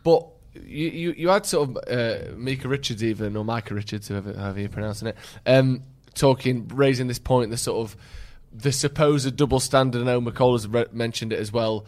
but 0.05 0.25
you 0.55 0.89
you, 0.89 1.15
you 1.17 1.29
had 1.31 1.47
sort 1.47 1.71
of 1.71 1.79
uh, 1.89 2.37
Mika 2.37 2.69
Richards 2.69 3.03
even 3.03 3.37
or 3.37 3.45
Micah 3.45 3.75
Richards, 3.75 4.07
whoever 4.07 4.33
however 4.35 4.61
you're 4.61 4.69
pronouncing 4.69 5.09
it, 5.09 5.17
um, 5.47 5.83
talking, 6.19 6.69
raising 6.69 7.07
this 7.07 7.19
point, 7.19 7.51
the 7.51 7.57
sort 7.57 7.79
of 7.89 7.97
the 8.53 8.73
supposed 8.73 9.37
double 9.37 9.61
standard. 9.61 10.03
I 10.03 10.05
know 10.05 10.21
McCall 10.21 10.53
has 10.53 10.67
re- 10.67 10.87
mentioned 10.93 11.33
it 11.33 11.39
as 11.39 11.53
well. 11.53 11.87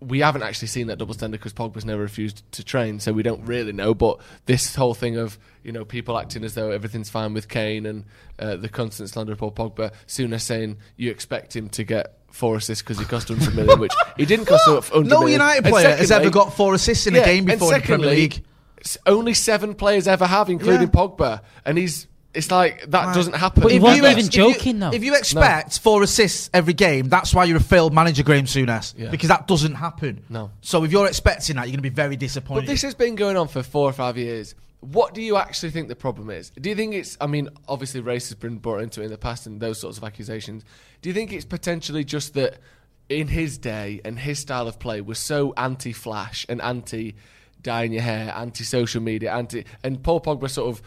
We 0.00 0.18
haven't 0.18 0.42
actually 0.42 0.66
seen 0.68 0.88
that 0.88 0.98
double 0.98 1.14
standard 1.14 1.38
because 1.38 1.52
Pogba's 1.52 1.84
never 1.84 2.02
refused 2.02 2.42
to 2.52 2.64
train, 2.64 2.98
so 2.98 3.12
we 3.12 3.22
don't 3.22 3.44
really 3.44 3.72
know. 3.72 3.94
But 3.94 4.20
this 4.46 4.74
whole 4.74 4.94
thing 4.94 5.16
of 5.16 5.38
you 5.62 5.70
know 5.70 5.84
people 5.84 6.18
acting 6.18 6.42
as 6.44 6.54
though 6.54 6.70
everything's 6.72 7.08
fine 7.08 7.34
with 7.34 7.48
Kane 7.48 7.86
and 7.86 8.04
uh, 8.38 8.56
the 8.56 8.68
constant 8.68 9.10
slander 9.10 9.32
of 9.32 9.38
Paul 9.38 9.52
Pogba, 9.52 9.92
Souness 10.08 10.40
saying 10.40 10.78
you 10.96 11.10
expect 11.10 11.54
him 11.54 11.68
to 11.70 11.84
get 11.84 12.18
four 12.32 12.56
assists 12.56 12.82
because 12.82 12.98
he 12.98 13.04
cost 13.04 13.30
100 13.30 13.54
million, 13.54 13.78
which 13.78 13.92
he 14.16 14.24
didn't 14.26 14.46
cost 14.46 14.66
100 14.66 15.08
No 15.08 15.20
million. 15.20 15.40
United 15.40 15.64
player 15.66 15.94
has 15.94 16.10
ever 16.10 16.30
got 16.30 16.52
four 16.52 16.74
assists 16.74 17.06
in 17.06 17.14
a 17.14 17.24
game 17.24 17.44
before 17.44 17.72
in 17.74 17.80
the 17.80 17.86
Premier 17.86 18.10
League. 18.10 18.44
Only 19.06 19.34
seven 19.34 19.74
players 19.76 20.08
ever 20.08 20.26
have, 20.26 20.50
including 20.50 20.88
Yeah. 20.88 20.94
Pogba, 20.94 21.40
and 21.64 21.78
he's. 21.78 22.08
It's 22.34 22.50
like 22.50 22.90
that 22.90 23.06
Right. 23.06 23.14
doesn't 23.14 23.34
happen. 23.34 23.62
But 23.62 23.72
he 23.72 23.76
If 23.76 23.82
wasn't 23.82 24.02
you 24.04 24.08
even 24.08 24.18
ex- 24.18 24.28
if 24.28 24.34
you- 24.36 24.52
joking, 24.54 24.78
though. 24.78 24.90
If 24.90 25.04
you 25.04 25.14
expect 25.14 25.78
four 25.80 26.02
assists 26.02 26.48
every 26.54 26.72
game, 26.72 27.08
that's 27.10 27.34
why 27.34 27.44
you're 27.44 27.58
a 27.58 27.60
failed 27.60 27.92
manager, 27.92 28.22
Graham 28.22 28.46
Souness. 28.46 28.94
Yeah. 28.96 29.10
Because 29.10 29.28
that 29.28 29.46
doesn't 29.46 29.74
happen. 29.74 30.22
No. 30.30 30.50
So 30.62 30.82
if 30.84 30.90
you're 30.92 31.06
expecting 31.06 31.56
that, 31.56 31.62
you're 31.66 31.72
going 31.72 31.76
to 31.78 31.82
be 31.82 31.88
very 31.90 32.16
disappointed. 32.16 32.62
But 32.62 32.66
this 32.72 32.80
has 32.82 32.94
been 32.94 33.16
going 33.16 33.36
on 33.36 33.48
for 33.48 33.62
four 33.62 33.86
or 33.88 33.92
five 33.92 34.16
years. 34.16 34.54
What 34.80 35.12
do 35.14 35.20
you 35.22 35.36
actually 35.36 35.70
think 35.70 35.88
the 35.88 35.94
problem 35.94 36.30
is? 36.30 36.50
Do 36.60 36.68
you 36.70 36.74
think 36.74 36.94
it's? 36.94 37.16
I 37.20 37.26
mean, 37.26 37.50
obviously, 37.68 38.00
race 38.00 38.30
has 38.30 38.36
been 38.36 38.56
brought 38.56 38.80
into 38.82 39.02
it 39.02 39.04
in 39.04 39.10
the 39.10 39.18
past, 39.18 39.46
and 39.46 39.60
those 39.60 39.78
sorts 39.78 39.98
of 39.98 40.02
accusations. 40.02 40.64
Do 41.02 41.08
you 41.10 41.14
think 41.14 41.32
it's 41.32 41.44
potentially 41.44 42.02
just 42.02 42.34
that 42.34 42.58
in 43.08 43.28
his 43.28 43.58
day 43.58 44.00
and 44.06 44.18
his 44.18 44.38
style 44.38 44.66
of 44.66 44.78
play 44.78 45.00
was 45.02 45.18
so 45.18 45.52
anti-flash 45.58 46.46
and 46.48 46.60
anti 46.62 47.14
dyeing 47.62 47.92
your 47.92 48.02
hair, 48.02 48.32
anti-social 48.36 49.00
media, 49.02 49.32
anti, 49.32 49.64
and 49.84 50.02
Paul 50.02 50.20
Pogba 50.20 50.50
sort 50.50 50.68
of 50.74 50.82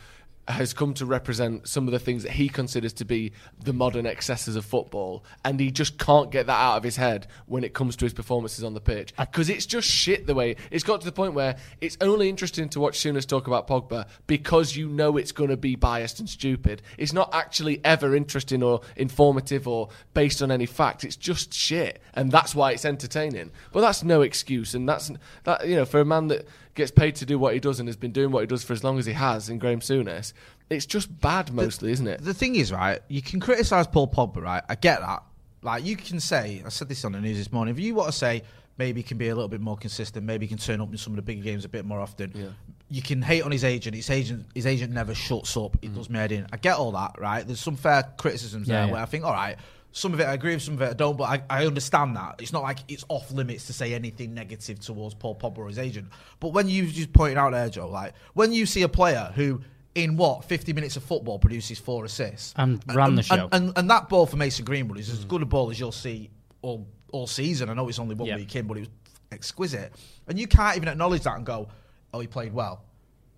has 0.48 0.74
come 0.74 0.94
to 0.94 1.06
represent 1.06 1.68
some 1.68 1.88
of 1.88 1.92
the 1.92 2.00
things 2.00 2.24
that 2.24 2.34
he 2.34 2.50
considers 2.50 2.94
to 2.94 3.06
be 3.06 3.32
the 3.64 3.74
modern 3.74 4.06
excesses 4.06 4.56
of 4.56 4.66
football, 4.66 5.24
and 5.44 5.60
he 5.60 5.72
just 5.72 5.98
can't 5.98 6.32
get 6.32 6.48
that 6.48 6.60
out 6.60 6.78
of 6.78 6.84
his 6.84 6.96
head 6.98 7.28
when 7.48 7.64
it 7.64 7.74
comes 7.74 7.96
to 7.96 8.06
his 8.06 8.14
performances 8.14 8.64
on 8.64 8.74
the 8.74 8.82
pitch 8.82 9.14
because 9.20 9.50
it's 9.50 9.66
just 9.66 9.88
shit 9.88 10.28
the 10.28 10.36
way 10.36 10.56
it's 10.72 10.84
got 10.84 11.02
to 11.02 11.06
the 11.06 11.12
point 11.12 11.34
where 11.34 11.58
it's 11.82 11.98
only 12.02 12.30
interesting 12.30 12.70
to 12.70 12.80
watch 12.80 13.00
Souness 13.00 13.25
talk 13.25 13.48
about 13.48 13.68
Pogba 13.68 14.08
because 14.28 14.75
you 14.75 14.88
know 14.88 15.18
it's 15.18 15.32
going 15.32 15.50
to 15.50 15.58
be 15.58 15.75
biased 15.75 16.20
and 16.20 16.30
stupid. 16.30 16.82
It's 16.98 17.14
not 17.14 17.30
actually 17.34 17.82
ever 17.84 18.16
interesting 18.16 18.64
or 18.64 18.82
informative 18.96 19.68
or 19.68 19.90
based 20.14 20.42
on 20.42 20.52
any 20.52 20.66
fact. 20.66 21.04
It's 21.04 21.16
just 21.16 21.54
shit, 21.54 22.02
and 22.14 22.32
that's 22.32 22.54
why 22.56 22.72
it's 22.72 22.86
entertaining. 22.86 23.52
But 23.72 23.82
that's 23.82 24.04
no 24.04 24.22
excuse, 24.22 24.75
and 24.75 24.88
that's 24.88 25.12
that 25.44 25.68
you 25.68 25.75
know 25.75 25.86
for 25.86 26.00
a 26.00 26.06
man 26.06 26.28
that 26.28 26.48
gets 26.75 26.91
paid 26.91 27.15
to 27.15 27.25
do 27.25 27.39
what 27.39 27.53
he 27.53 27.60
does 27.60 27.79
and 27.79 27.88
has 27.88 27.96
been 27.96 28.12
doing 28.12 28.32
what 28.32 28.41
he 28.41 28.48
does 28.48 28.63
for 28.63 28.74
as 28.74 28.84
long 28.84 29.00
as 29.00 29.05
he 29.05 29.13
has 29.13 29.50
in 29.50 29.58
Graham 29.58 29.79
Souness. 29.79 30.34
It's 30.70 30.86
just 30.86 31.20
bad 31.22 31.51
mostly, 31.53 31.91
isn't 31.91 32.08
it? 32.08 32.24
the 32.24 32.34
thing 32.34 32.55
is, 32.55 32.72
right, 32.72 33.00
you 33.08 33.22
can 33.22 33.39
criticise 33.39 33.88
Paul 33.88 34.08
Pogba, 34.08 34.41
right? 34.41 34.63
I 34.67 34.75
get 34.75 35.00
that. 35.00 35.24
Like, 35.62 35.86
you 35.86 35.96
can 35.96 36.20
say, 36.20 36.62
I 36.65 36.70
said 36.70 36.89
this 36.89 37.03
on 37.05 37.13
the 37.13 37.22
news 37.22 37.38
this 37.38 37.51
morning, 37.51 37.74
if 37.74 37.79
you 37.79 37.96
want 37.96 38.12
to 38.12 38.17
say 38.17 38.44
maybe 38.77 39.00
he 39.00 39.03
can 39.03 39.17
be 39.17 39.29
a 39.29 39.36
little 39.36 39.48
bit 39.48 39.62
more 39.62 39.77
consistent, 39.77 40.25
maybe 40.25 40.46
he 40.46 40.50
can 40.50 40.58
turn 40.58 40.82
up 40.82 40.91
in 40.91 40.98
some 40.98 41.13
of 41.13 41.17
the 41.17 41.22
bigger 41.22 41.41
games 41.41 41.65
a 41.65 41.70
bit 41.70 41.86
more 41.86 42.00
often, 42.00 42.32
Yeah. 42.36 42.48
you 42.89 43.01
can 43.01 43.22
hate 43.22 43.44
on 43.44 43.51
his 43.51 43.63
agent. 43.63 43.96
His 43.96 44.10
agent 44.10 44.46
his 44.53 44.65
agent 44.65 44.94
never 44.94 45.15
shuts 45.15 45.55
up. 45.58 45.77
He 45.82 45.88
mm. 45.88 45.96
does 45.96 46.10
me 46.10 46.20
in. 46.36 46.46
I 46.51 46.58
get 46.58 46.75
all 46.75 46.91
that, 46.91 47.15
right? 47.20 47.46
There's 47.46 47.60
some 47.60 47.77
fair 47.77 48.03
criticisms 48.17 48.67
Yeah, 48.67 48.79
there 48.79 48.86
yeah. 48.88 48.94
where 48.94 49.01
I 49.01 49.05
think, 49.05 49.24
all 49.24 49.34
right, 49.34 49.55
some 49.96 50.14
of 50.14 50.20
it 50.20 50.25
I 50.25 50.34
agree 50.34 50.54
with, 50.54 50.62
some 50.62 50.74
of 50.74 50.82
it 50.82 50.90
I 50.90 50.94
don't, 50.94 51.18
but 51.18 51.24
I, 51.24 51.42
I 51.50 51.66
understand 51.66 52.18
that. 52.18 52.36
It's 52.40 52.52
not 52.52 52.64
like 52.64 52.80
it's 52.90 53.06
off 53.08 53.32
limits 53.32 53.68
to 53.68 53.74
say 53.74 53.94
anything 53.94 54.34
negative 54.34 54.82
towards 54.82 55.16
Paul 55.16 55.36
Pogba 55.36 55.60
or 55.60 55.68
his 55.70 55.80
agent. 55.80 56.10
But 56.42 56.50
when 56.50 56.68
you 56.68 56.86
just 56.88 57.14
pointed 57.14 57.38
out 57.38 57.54
there, 57.54 57.70
Joe, 57.70 57.88
like 57.88 58.14
when 58.34 58.52
you 58.52 58.66
see 58.66 58.82
a 58.82 58.90
player 58.90 59.32
who 59.36 59.62
in 59.96 60.18
what 60.18 60.44
50 60.44 60.74
minutes 60.74 60.98
of 60.98 61.04
football 61.04 61.40
produces 61.40 61.80
four 61.80 62.04
assists 62.04 62.54
And 62.58 62.84
ran 62.94 63.16
the 63.16 63.24
show. 63.24 63.36
and, 63.36 63.54
and, 63.54 63.78
and 63.78 63.90
that 63.90 64.10
ball 64.10 64.25
for 64.25 64.36
Mason 64.36 64.66
Greenwood 64.66 65.00
is 65.00 65.10
as 65.10 65.24
mm. 65.24 65.30
good 65.30 65.42
a 65.42 65.46
ball 65.46 65.72
as 65.72 65.80
you'll 65.80 65.94
see 65.94 66.30
all 66.62 66.86
all 67.14 67.25
season. 67.25 67.70
I 67.70 67.74
know 67.74 67.88
it's 67.88 67.98
only 67.98 68.16
one 68.16 68.28
Yeah. 68.28 68.36
week 68.36 68.54
in, 68.58 68.68
but 68.68 68.75
it 68.75 68.82
was 68.82 68.90
exquisite. 69.32 69.94
And 70.28 70.38
you 70.38 70.48
can't 70.48 70.75
even 70.75 70.90
acknowledge 70.90 71.22
that 71.22 71.38
and 71.38 71.46
go, 71.46 71.70
"Oh, 72.14 72.20
he 72.20 72.28
played 72.28 72.52
well," 72.54 72.84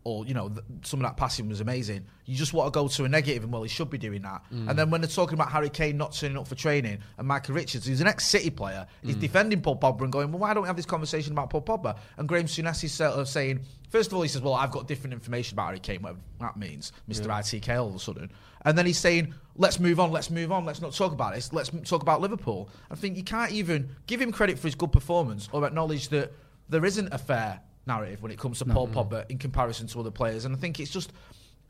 or 0.08 0.26
you 0.26 0.34
know 0.34 0.48
th- 0.48 0.64
some 0.84 1.02
of 1.02 1.06
that 1.06 1.18
passing 1.18 1.50
was 1.50 1.60
amazing. 1.60 2.06
You 2.26 2.36
just 2.38 2.54
want 2.54 2.72
to 2.74 2.78
go 2.80 2.88
to 2.88 3.04
a 3.04 3.10
negative, 3.10 3.44
and 3.44 3.52
well, 3.52 3.64
he 3.64 3.68
should 3.70 3.90
be 3.90 3.98
doing 3.98 4.22
that. 4.22 4.42
Mm. 4.54 4.70
And 4.70 4.80
then 4.80 4.90
when 4.90 5.02
they're 5.02 5.10
talking 5.10 5.34
about 5.34 5.52
Harry 5.52 5.70
Kane 5.70 5.98
not 5.98 6.14
turning 6.14 6.38
up 6.38 6.48
for 6.48 6.56
training, 6.56 7.00
and 7.18 7.28
Michael 7.28 7.56
Richards, 7.56 7.86
who's 7.88 8.00
an 8.00 8.08
ex-City 8.08 8.52
player, 8.52 8.88
is 9.04 9.16
Mm. 9.16 9.20
defending 9.20 9.62
Paul 9.62 9.78
Pogba 9.78 10.02
and 10.04 10.12
going, 10.12 10.32
well, 10.32 10.40
why 10.40 10.54
don't 10.54 10.64
we 10.64 10.68
have 10.68 10.78
this 10.78 10.86
conversation 10.86 11.34
about 11.34 11.50
Paul 11.50 11.62
Pogba? 11.62 11.98
And 12.18 12.28
Graham 12.28 12.46
Souness 12.46 12.84
is 12.86 12.94
sort 12.94 13.12
of 13.14 13.28
saying, 13.28 13.60
first 13.90 14.10
of 14.12 14.16
all, 14.16 14.22
he 14.22 14.30
says, 14.30 14.42
well, 14.42 14.54
I've 14.54 14.72
got 14.72 14.88
different 14.88 15.14
information 15.14 15.56
about 15.56 15.68
Harry 15.68 15.80
Kane, 15.80 16.02
whatever 16.02 16.20
that 16.40 16.56
means, 16.58 16.94
Mr. 17.10 17.28
ITK 17.28 17.70
all 17.82 17.90
of 17.90 17.96
a 17.96 18.00
sudden. 18.00 18.32
And 18.64 18.78
then 18.78 18.86
he's 18.86 18.98
saying, 18.98 19.34
let's 19.56 19.80
move 19.80 20.00
on, 20.00 20.12
let's 20.12 20.30
move 20.30 20.52
on, 20.52 20.64
let's 20.66 20.82
not 20.82 20.94
talk 20.94 21.12
about 21.12 21.34
this, 21.36 21.52
let's 21.54 21.74
m- 21.74 21.84
talk 21.84 22.02
about 22.02 22.22
Liverpool. 22.22 22.70
I 22.92 22.96
think 22.96 23.18
you 23.18 23.24
can't 23.24 23.52
even 23.52 23.90
give 24.08 24.22
him 24.22 24.32
credit 24.32 24.58
for 24.58 24.68
his 24.68 24.76
good 24.76 24.92
performance 24.92 25.48
or 25.52 25.66
acknowledge 25.66 26.10
that 26.10 26.32
there 26.70 26.84
isn't 26.86 27.14
a 27.14 27.18
fair 27.18 27.62
narrative 27.88 28.22
when 28.22 28.32
it 28.32 28.38
comes 28.38 28.60
to 28.60 28.65
Paul 28.65 28.88
Pogba 28.88 29.29
in 29.29 29.38
comparison 29.38 29.88
to 29.88 30.00
other 30.00 30.12
players. 30.12 30.46
And 30.46 30.56
I 30.56 30.60
think 30.60 30.79
it's 30.79 30.91
just, 30.91 31.12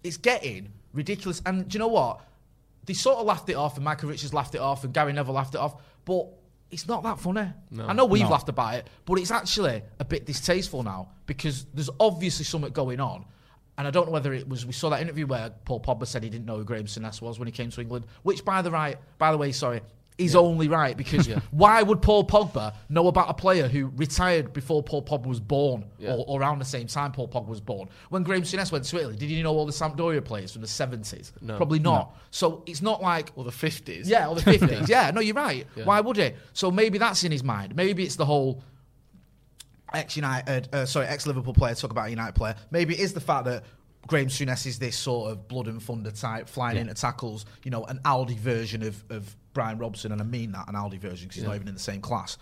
it's 0.03 0.17
getting 0.17 0.69
ridiculous. 0.93 1.41
And 1.45 1.67
do 1.69 1.75
you 1.75 1.79
know 1.79 1.88
what? 1.88 2.21
They 2.86 2.93
sort 2.93 3.17
of 3.17 3.25
laughed 3.25 3.50
it 3.50 3.55
off, 3.55 3.75
and 3.75 3.83
Michael 3.86 4.09
Richards 4.09 4.33
laughed 4.33 4.55
it 4.55 4.62
off, 4.62 4.83
and 4.83 4.93
Gary 4.93 5.13
Neville 5.13 5.33
laughed 5.33 5.55
it 5.55 5.59
off. 5.62 5.81
But 6.05 6.27
it's 6.71 6.88
not 6.88 7.03
that 7.03 7.19
funny. 7.19 7.47
I 7.79 7.93
know 7.93 8.05
we've 8.05 8.24
No. 8.24 8.29
laughed 8.29 8.50
about 8.50 8.75
it, 8.75 8.89
but 9.05 9.19
it's 9.19 9.31
actually 9.31 9.81
a 10.00 10.05
bit 10.05 10.25
distasteful 10.25 10.83
now 10.83 11.09
because 11.25 11.65
there's 11.74 11.89
obviously 12.00 12.45
something 12.45 12.71
going 12.71 13.00
on. 13.00 13.25
And 13.77 13.88
I 13.88 13.91
don't 13.91 14.07
know 14.07 14.12
whether 14.12 14.33
it 14.33 14.50
was 14.50 14.65
we 14.65 14.74
saw 14.74 14.89
that 14.89 15.01
interview 15.01 15.27
where 15.27 15.51
Paul 15.65 15.79
Pogba 15.81 16.07
said 16.07 16.24
he 16.24 16.29
didn't 16.29 16.45
know 16.45 16.57
who 16.57 16.63
Graham 16.63 16.86
Souness 16.86 17.21
was 17.21 17.38
when 17.38 17.45
he 17.45 17.51
came 17.51 17.69
to 17.69 17.79
England, 17.81 18.05
which 18.24 18.43
by 18.43 18.62
the 18.63 18.71
right, 18.71 18.97
by 19.19 19.31
the 19.31 19.38
way, 19.38 19.51
sorry, 19.51 19.81
is 20.17 20.36
only 20.36 20.67
right 20.67 20.97
because 20.97 21.27
why 21.51 21.83
would 21.83 22.01
Paul 22.01 22.25
Pogba 22.25 22.74
know 22.89 23.07
about 23.07 23.29
a 23.29 23.36
player 23.36 23.67
who 23.67 23.91
retired 23.95 24.51
before 24.51 24.81
Paul 24.81 25.03
Pogba 25.03 25.27
was 25.27 25.39
born 25.39 25.86
Yeah. 26.00 26.13
or, 26.13 26.25
or 26.27 26.41
around 26.41 26.57
the 26.59 26.65
same 26.65 26.88
time 26.88 27.12
Paul 27.12 27.27
Pogba 27.27 27.47
was 27.47 27.62
born? 27.62 27.89
When 28.09 28.24
Graham 28.24 28.41
Souness 28.41 28.71
went 28.71 28.86
to 28.86 28.97
Italy, 28.97 29.15
did 29.15 29.29
he 29.29 29.43
know 29.43 29.53
all 29.55 29.65
the 29.67 29.71
Sampdoria 29.71 30.25
players 30.25 30.51
from 30.51 30.62
the 30.63 30.67
70s? 30.67 31.33
No. 31.41 31.57
Probably 31.57 31.77
not. 31.79 32.17
So 32.31 32.63
it's 32.65 32.81
not 32.81 33.01
like 33.01 33.31
Or 33.36 33.43
the 33.43 33.51
50s. 33.51 34.03
yeah, 34.07 34.27
or 34.27 34.36
the 34.36 34.41
fifties. 34.41 34.89
yeah, 34.89 35.12
no, 35.12 35.21
you're 35.21 35.36
right. 35.36 35.67
Why 35.83 36.00
would 36.01 36.17
it? 36.17 36.36
So 36.53 36.71
maybe 36.71 36.97
that's 36.97 37.24
in 37.24 37.31
his 37.31 37.43
mind. 37.43 37.75
Maybe 37.75 38.03
it's 38.03 38.15
the 38.15 38.25
whole 38.25 38.63
ex 39.93 40.15
United, 40.15 40.69
uh, 40.74 40.86
sorry, 40.86 41.07
ex 41.07 41.25
Liverpool 41.27 41.53
player 41.53 41.75
talk 41.75 41.91
about 41.91 42.07
a 42.07 42.09
United 42.09 42.36
player. 42.36 42.55
Maybe 42.71 42.93
it 42.95 43.00
is 43.00 43.13
the 43.13 43.21
fact 43.21 43.45
that 43.45 43.63
Graham 44.07 44.27
Souness 44.27 44.65
is 44.65 44.79
this 44.79 44.97
sort 44.97 45.31
of 45.31 45.47
blood 45.47 45.67
and 45.67 45.81
thunder 45.81 46.12
type, 46.12 46.47
flying 46.50 46.77
into 46.77 46.93
tackles. 46.93 47.45
You 47.63 47.71
know, 47.71 47.83
an 47.86 48.00
Aldi 48.05 48.38
version 48.38 48.83
of 48.83 49.03
of 49.09 49.36
Brian 49.57 49.79
Robson, 49.79 50.11
and 50.11 50.21
I 50.21 50.23
mean 50.23 50.51
that 50.51 50.67
an 50.67 50.75
Aldi 50.75 50.99
version 50.99 51.27
because 51.27 51.37
he's 51.37 51.43
not 51.43 51.55
even 51.55 51.67
in 51.67 51.73
the 51.73 51.79
same 51.79 51.99
class. 51.99 52.37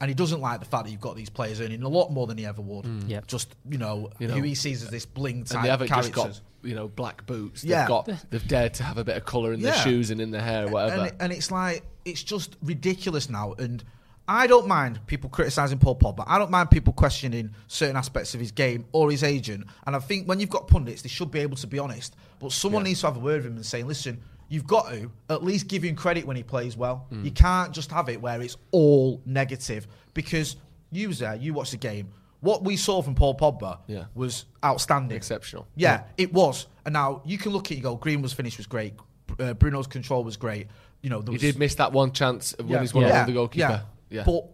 And 0.00 0.08
he 0.08 0.14
doesn't 0.14 0.40
like 0.40 0.60
the 0.60 0.66
fact 0.66 0.84
that 0.84 0.92
you've 0.92 1.00
got 1.00 1.16
these 1.16 1.28
players 1.28 1.60
earning 1.60 1.82
a 1.82 1.88
lot 1.88 2.10
more 2.12 2.28
than 2.28 2.38
he 2.38 2.46
ever 2.46 2.62
would. 2.62 2.84
Mm. 2.84 3.08
Yep. 3.08 3.26
Just 3.26 3.56
you 3.68 3.76
know, 3.76 4.10
You 4.20 4.28
know, 4.28 4.34
who 4.34 4.42
he 4.42 4.54
sees 4.54 4.84
as 4.84 4.88
this 4.90 5.04
bling 5.04 5.42
type 5.42 5.56
And 5.56 5.64
they 5.64 5.68
haven't 5.68 5.88
just 5.88 6.12
got, 6.12 6.40
you 6.62 6.76
know, 6.76 6.86
black 6.86 7.26
boots. 7.26 7.62
They've 7.62 7.72
Yeah. 7.72 7.88
got, 7.88 8.08
they've 8.30 8.46
dared 8.46 8.74
to 8.74 8.84
have 8.84 8.98
a 8.98 9.04
bit 9.04 9.16
of 9.16 9.24
colour 9.24 9.52
in 9.52 9.60
their 9.60 9.74
shoes 9.74 10.10
and 10.12 10.20
in 10.20 10.30
their 10.30 10.42
hair 10.42 10.68
whatever. 10.68 11.06
And, 11.06 11.16
and 11.20 11.32
it's 11.32 11.50
like 11.50 11.82
it's 12.04 12.22
just 12.22 12.56
ridiculous 12.62 13.28
now. 13.28 13.54
And 13.58 13.82
I 14.28 14.46
don't 14.46 14.68
mind 14.68 15.00
people 15.06 15.28
criticizing 15.28 15.78
Paul 15.78 15.96
Pogba. 15.96 16.18
But 16.18 16.28
I 16.28 16.38
don't 16.38 16.52
mind 16.52 16.70
people 16.70 16.92
questioning 16.92 17.50
certain 17.66 17.96
aspects 17.96 18.32
of 18.32 18.38
his 18.40 18.52
game 18.52 18.86
or 18.92 19.10
his 19.10 19.24
agent. 19.24 19.66
And 19.86 19.96
I 19.96 19.98
think 19.98 20.28
when 20.28 20.38
you've 20.38 20.48
got 20.48 20.68
pundits, 20.68 21.02
they 21.02 21.08
should 21.10 21.32
be 21.32 21.40
able 21.40 21.56
to 21.56 21.66
be 21.66 21.78
honest. 21.80 22.14
But 22.38 22.52
someone 22.52 22.84
needs 22.84 23.00
to 23.00 23.08
have 23.08 23.16
a 23.16 23.20
word 23.20 23.38
with 23.42 23.46
him 23.46 23.56
and 23.56 23.66
saying, 23.66 23.86
"Listen, 23.86 24.22
you've 24.50 24.66
got 24.66 24.90
to 24.90 25.10
at 25.30 25.42
least 25.42 25.66
give 25.68 25.82
him 25.82 25.96
credit 25.96 26.26
when 26.26 26.36
he 26.36 26.42
plays 26.42 26.76
well. 26.76 27.06
Mm. 27.10 27.24
You 27.24 27.30
can't 27.30 27.72
just 27.72 27.90
have 27.90 28.10
it 28.10 28.20
where 28.20 28.42
it's 28.42 28.58
all 28.72 29.22
negative 29.24 29.86
because 30.12 30.56
you 30.90 31.08
was 31.08 31.20
there, 31.20 31.34
you 31.36 31.54
watched 31.54 31.70
the 31.72 31.78
game." 31.78 32.08
What 32.40 32.64
we 32.64 32.76
saw 32.78 33.02
from 33.02 33.14
Paul 33.14 33.36
Pogba 33.36 33.80
Yeah. 33.86 34.04
was 34.14 34.46
outstanding. 34.64 35.14
Exceptional. 35.16 35.66
Yeah, 35.76 36.04
it 36.16 36.32
was. 36.32 36.66
And 36.86 36.94
now 36.94 37.20
you 37.26 37.36
can 37.36 37.52
look 37.52 37.66
at 37.66 37.72
it, 37.72 37.74
you 37.76 37.82
go, 37.82 37.96
Green 37.96 38.22
was 38.22 38.32
finish 38.32 38.56
was 38.56 38.66
great. 38.66 38.94
Uh, 39.38 39.52
Bruno's 39.52 39.86
control 39.86 40.24
was 40.24 40.38
great. 40.38 40.66
You 41.02 41.10
know, 41.10 41.20
there 41.20 41.32
he 41.32 41.34
was, 41.34 41.42
did 41.42 41.58
miss 41.58 41.74
that 41.74 41.92
one 41.92 42.12
chance 42.12 42.54
when 42.58 42.68
yeah, 42.68 42.80
he's 42.80 42.94
one 42.94 43.04
yeah, 43.06 43.16
over 43.18 43.26
the 43.26 43.32
goalkeeper. 43.34 43.84
Yeah. 44.08 44.18
Yeah. 44.18 44.22
But 44.24 44.46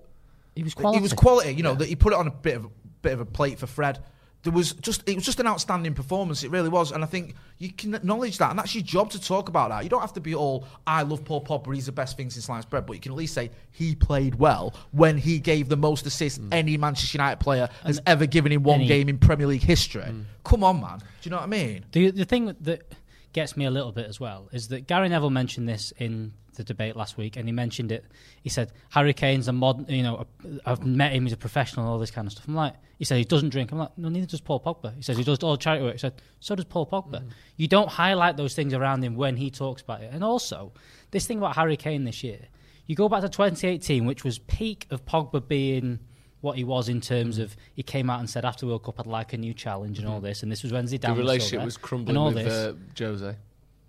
He 0.57 0.65
was 0.65 0.73
it 0.73 0.77
quality. 0.77 1.01
was 1.01 1.13
quality. 1.13 1.53
You 1.55 1.63
know 1.63 1.75
that 1.77 1.87
he 1.89 1.95
put 1.95 2.13
it 2.13 2.19
on 2.19 2.27
a 2.27 2.31
bit 2.33 2.57
of 2.57 2.67
bit 3.03 3.13
of 3.13 3.21
a 3.21 3.25
plate 3.25 3.59
for 3.61 3.67
Fred. 3.69 4.01
There 4.47 4.53
was 4.53 4.75
just 4.75 5.09
it 5.09 5.17
was 5.17 5.25
just 5.25 5.41
an 5.41 5.49
outstanding 5.49 5.93
performance. 5.93 6.45
It 6.45 6.53
really 6.53 6.69
was, 6.69 6.93
and 6.93 7.03
I 7.03 7.07
think 7.09 7.35
you 7.59 7.73
can 7.73 7.97
acknowledge 7.97 8.39
that, 8.39 8.51
and 8.51 8.59
that's 8.59 8.77
your 8.77 8.85
job 8.85 9.11
to 9.11 9.21
talk 9.21 9.49
about 9.49 9.71
that. 9.71 9.83
You 9.83 9.91
don't 9.91 10.01
have 10.01 10.13
to 10.13 10.21
be 10.21 10.37
all 10.37 10.65
I 10.87 11.03
love 11.03 11.25
Paul 11.25 11.45
Pogba. 11.45 11.75
He's 11.75 11.87
the 11.87 11.93
best 11.93 12.17
thing 12.17 12.31
since 12.31 12.45
sliced 12.47 12.71
bread, 12.71 12.87
but 12.87 12.93
you 12.93 13.01
can 13.01 13.11
at 13.11 13.19
least 13.19 13.35
say 13.35 13.51
he 13.73 13.97
played 13.97 14.37
well 14.37 14.73
when 14.93 15.19
he 15.19 15.41
gave 15.41 15.69
the 15.69 15.77
most 15.77 16.07
assists 16.07 16.39
mm. 16.39 16.49
any 16.53 16.77
Manchester 16.77 17.19
United 17.19 17.41
player 17.41 17.69
has 17.83 18.01
ever 18.07 18.25
given 18.25 18.53
in 18.53 18.63
one 18.63 18.81
any- 18.81 18.87
game 18.87 19.09
in 19.09 19.19
Premier 19.19 19.49
League 19.49 19.65
history. 19.65 20.03
Mm. 20.03 20.27
Come 20.45 20.63
on, 20.63 20.81
man. 20.81 20.99
Do 20.99 21.05
you 21.23 21.33
know 21.33 21.39
what 21.39 21.43
I 21.43 21.49
mean? 21.49 21.85
The 21.91 22.13
the 22.13 22.25
thing 22.25 22.55
that 22.61 22.95
gets 23.33 23.57
me 23.57 23.65
a 23.65 23.71
little 23.71 23.91
bit 23.91 24.07
as 24.07 24.21
well 24.21 24.49
is 24.53 24.69
that 24.69 24.87
Gary 24.87 25.09
Neville 25.09 25.31
mentioned 25.31 25.69
this 25.69 25.93
in 25.99 26.35
the 26.57 26.65
debate 26.65 26.97
last 26.97 27.17
week, 27.17 27.37
and 27.37 27.47
he 27.47 27.53
mentioned 27.53 27.93
it. 27.93 28.05
He 28.43 28.49
said 28.49 28.73
Harry 28.91 29.15
Kane's 29.15 29.49
a 29.49 29.53
modern, 29.53 29.87
you 29.89 30.03
know, 30.03 30.27
a, 30.45 30.61
I've 30.71 30.85
met 30.85 31.13
him, 31.13 31.25
he's 31.25 31.33
a 31.33 31.37
professional, 31.37 31.87
all 31.87 31.99
this 31.99 32.11
kind 32.11 32.27
of 32.27 32.33
stuff. 32.33 32.49
I'm 32.49 32.55
like, 32.55 32.75
he 32.99 33.05
said 33.05 33.19
he 33.19 33.25
doesn't 33.25 33.51
drink. 33.51 33.73
I'm 33.73 33.79
like, 33.79 33.97
no, 33.97 34.09
neither 34.09 34.27
does 34.27 34.41
Paul 34.41 34.61
Pogba. 34.61 34.95
He 34.95 35.03
says 35.03 35.17
he 35.17 35.25
does 35.25 35.39
all 35.43 35.57
charity 35.57 35.85
work. 35.85 35.95
He 35.95 35.99
said 35.99 36.21
so 36.41 36.55
does 36.55 36.65
Paul 36.65 36.87
Pogba. 36.87 37.21
Mm-hmm. 37.21 37.29
You 37.57 37.69
don't 37.69 37.89
highlight 37.89 38.37
those 38.37 38.55
things 38.55 38.75
around 38.75 39.05
him 39.05 39.17
when 39.17 39.37
he 39.37 39.51
talks 39.51 39.83
about 39.83 40.03
it. 40.03 40.11
And 40.13 40.25
also, 40.25 40.73
this 41.11 41.27
thing 41.27 41.39
about 41.39 41.57
Harry 41.57 41.77
Kane 41.77 42.05
this 42.05 42.25
year, 42.25 42.41
you 42.87 42.97
go 42.97 43.09
back 43.09 43.23
to 43.23 43.29
2018, 43.29 44.07
which 44.07 44.25
was 44.25 44.39
peak 44.39 44.87
of 44.91 45.05
Pogba 45.05 45.47
being 45.47 46.01
what 46.41 46.57
he 46.57 46.65
was 46.65 46.89
in 46.89 47.01
terms 47.01 47.37
mm-hmm. 47.37 47.45
of 47.45 47.57
he 47.75 47.83
came 47.83 48.09
out 48.09 48.21
and 48.21 48.31
said 48.31 48.45
after 48.45 48.67
World 48.67 48.85
Cup 48.85 49.01
I'd 49.01 49.07
like 49.07 49.33
a 49.33 49.37
new 49.37 49.53
challenge 49.53 49.99
and 49.99 50.07
all 50.07 50.17
mm-hmm. 50.17 50.27
this, 50.27 50.43
and 50.43 50.51
this 50.51 50.63
was 50.63 50.73
when 50.73 50.87
Zidane 50.87 51.01
the 51.01 51.15
relationship 51.15 51.65
was 51.65 51.77
and 51.77 51.83
crumbling 51.83 52.17
all 52.17 52.33
with 52.33 52.45
this. 52.45 52.53
uh, 52.53 52.75
Jose. 52.99 53.37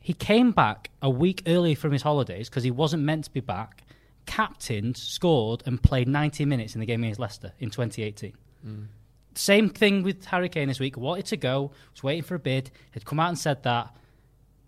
He 0.08 0.14
came 0.14 0.52
back 0.52 0.90
a 1.02 1.10
week 1.10 1.44
early 1.48 1.76
from 1.76 1.92
his 1.92 2.02
holidays 2.02 2.48
because 2.48 2.64
he 2.64 2.72
wasn't 2.72 3.04
meant 3.04 3.26
to 3.26 3.30
be 3.30 3.42
back. 3.42 3.84
Captained, 4.26 4.96
scored, 4.96 5.64
and 5.66 5.84
played 5.84 6.08
90 6.08 6.46
minutes 6.46 6.76
in 6.76 6.80
the 6.80 6.86
game 6.86 7.04
against 7.04 7.20
Leicester 7.20 7.52
in 7.60 7.70
2018. 7.70 8.32
Mm. 8.66 8.86
Same 9.36 9.70
thing 9.70 10.04
with 10.04 10.24
Harry 10.24 10.48
Kane 10.48 10.70
this 10.70 10.80
week. 10.80 10.96
Wanted 10.96 11.26
to 11.26 11.36
go, 11.36 11.74
was 11.92 12.04
waiting 12.04 12.24
for 12.24 12.36
a 12.36 12.40
bid, 12.40 12.72
had 12.92 13.04
come 13.04 13.20
out 13.20 13.28
and 13.28 13.38
said 13.38 13.64
that. 13.64 13.94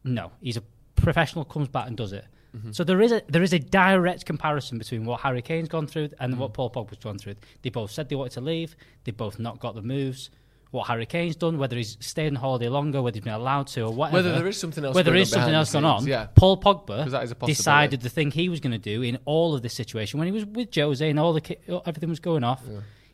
No, 0.03 0.33
he's 0.41 0.57
a 0.57 0.63
professional, 0.97 1.45
comes 1.45 1.69
back 1.69 1.87
and 1.87 1.95
does 1.95 2.11
it. 2.11 2.25
Mm-hmm. 2.53 2.73
So 2.73 2.83
there 2.83 2.99
is 2.99 3.13
a 3.13 3.21
there 3.29 3.41
is 3.41 3.53
a 3.53 3.59
direct 3.59 4.25
comparison 4.25 4.77
between 4.77 5.05
what 5.05 5.21
Harry 5.21 5.41
Kane's 5.41 5.69
gone 5.69 5.87
through 5.87 6.09
and 6.19 6.33
mm. 6.33 6.37
what 6.37 6.53
Paul 6.53 6.69
Pogba's 6.69 6.97
gone 6.97 7.17
through. 7.17 7.35
They 7.61 7.69
both 7.69 7.91
said 7.91 8.09
they 8.09 8.17
wanted 8.17 8.33
to 8.33 8.41
leave. 8.41 8.75
They 9.05 9.13
both 9.13 9.39
not 9.39 9.61
got 9.61 9.75
the 9.75 9.81
moves. 9.81 10.31
What 10.71 10.85
Harry 10.87 11.07
Kane's 11.07 11.35
done, 11.35 11.57
whether 11.57 11.75
he's 11.75 11.97
stayed 11.99 12.27
on 12.27 12.35
holiday 12.35 12.69
longer, 12.69 13.01
whether 13.01 13.15
he's 13.15 13.23
been 13.23 13.33
allowed 13.33 13.67
to, 13.67 13.85
or 13.85 13.91
whatever. 13.91 14.17
Whether 14.17 14.33
there 14.33 14.47
is 14.47 14.57
something 14.59 14.85
else 14.85 14.93
Whether 14.95 15.11
going 15.11 15.13
there 15.15 15.19
on 15.19 15.21
is 15.23 15.29
something 15.31 15.53
else 15.55 15.71
going 15.71 15.85
on. 15.85 15.99
scenes, 16.01 16.09
yeah. 16.09 16.27
Paul 16.35 16.57
'Cause 16.57 17.11
that 17.11 17.23
is 17.23 17.33
Pogba 17.33 17.45
decided 17.47 18.01
the 18.01 18.09
thing 18.09 18.29
he 18.29 18.49
was 18.49 18.59
going 18.59 18.73
to 18.73 18.77
do 18.77 19.01
in 19.01 19.17
all 19.25 19.55
of 19.55 19.63
this 19.63 19.73
situation 19.73 20.19
when 20.19 20.27
he 20.27 20.31
was 20.31 20.45
with 20.45 20.73
Jose 20.75 21.09
and 21.09 21.19
all 21.19 21.33
the 21.33 21.57
everything 21.87 22.09
was 22.09 22.19
going 22.19 22.43
off. 22.43 22.61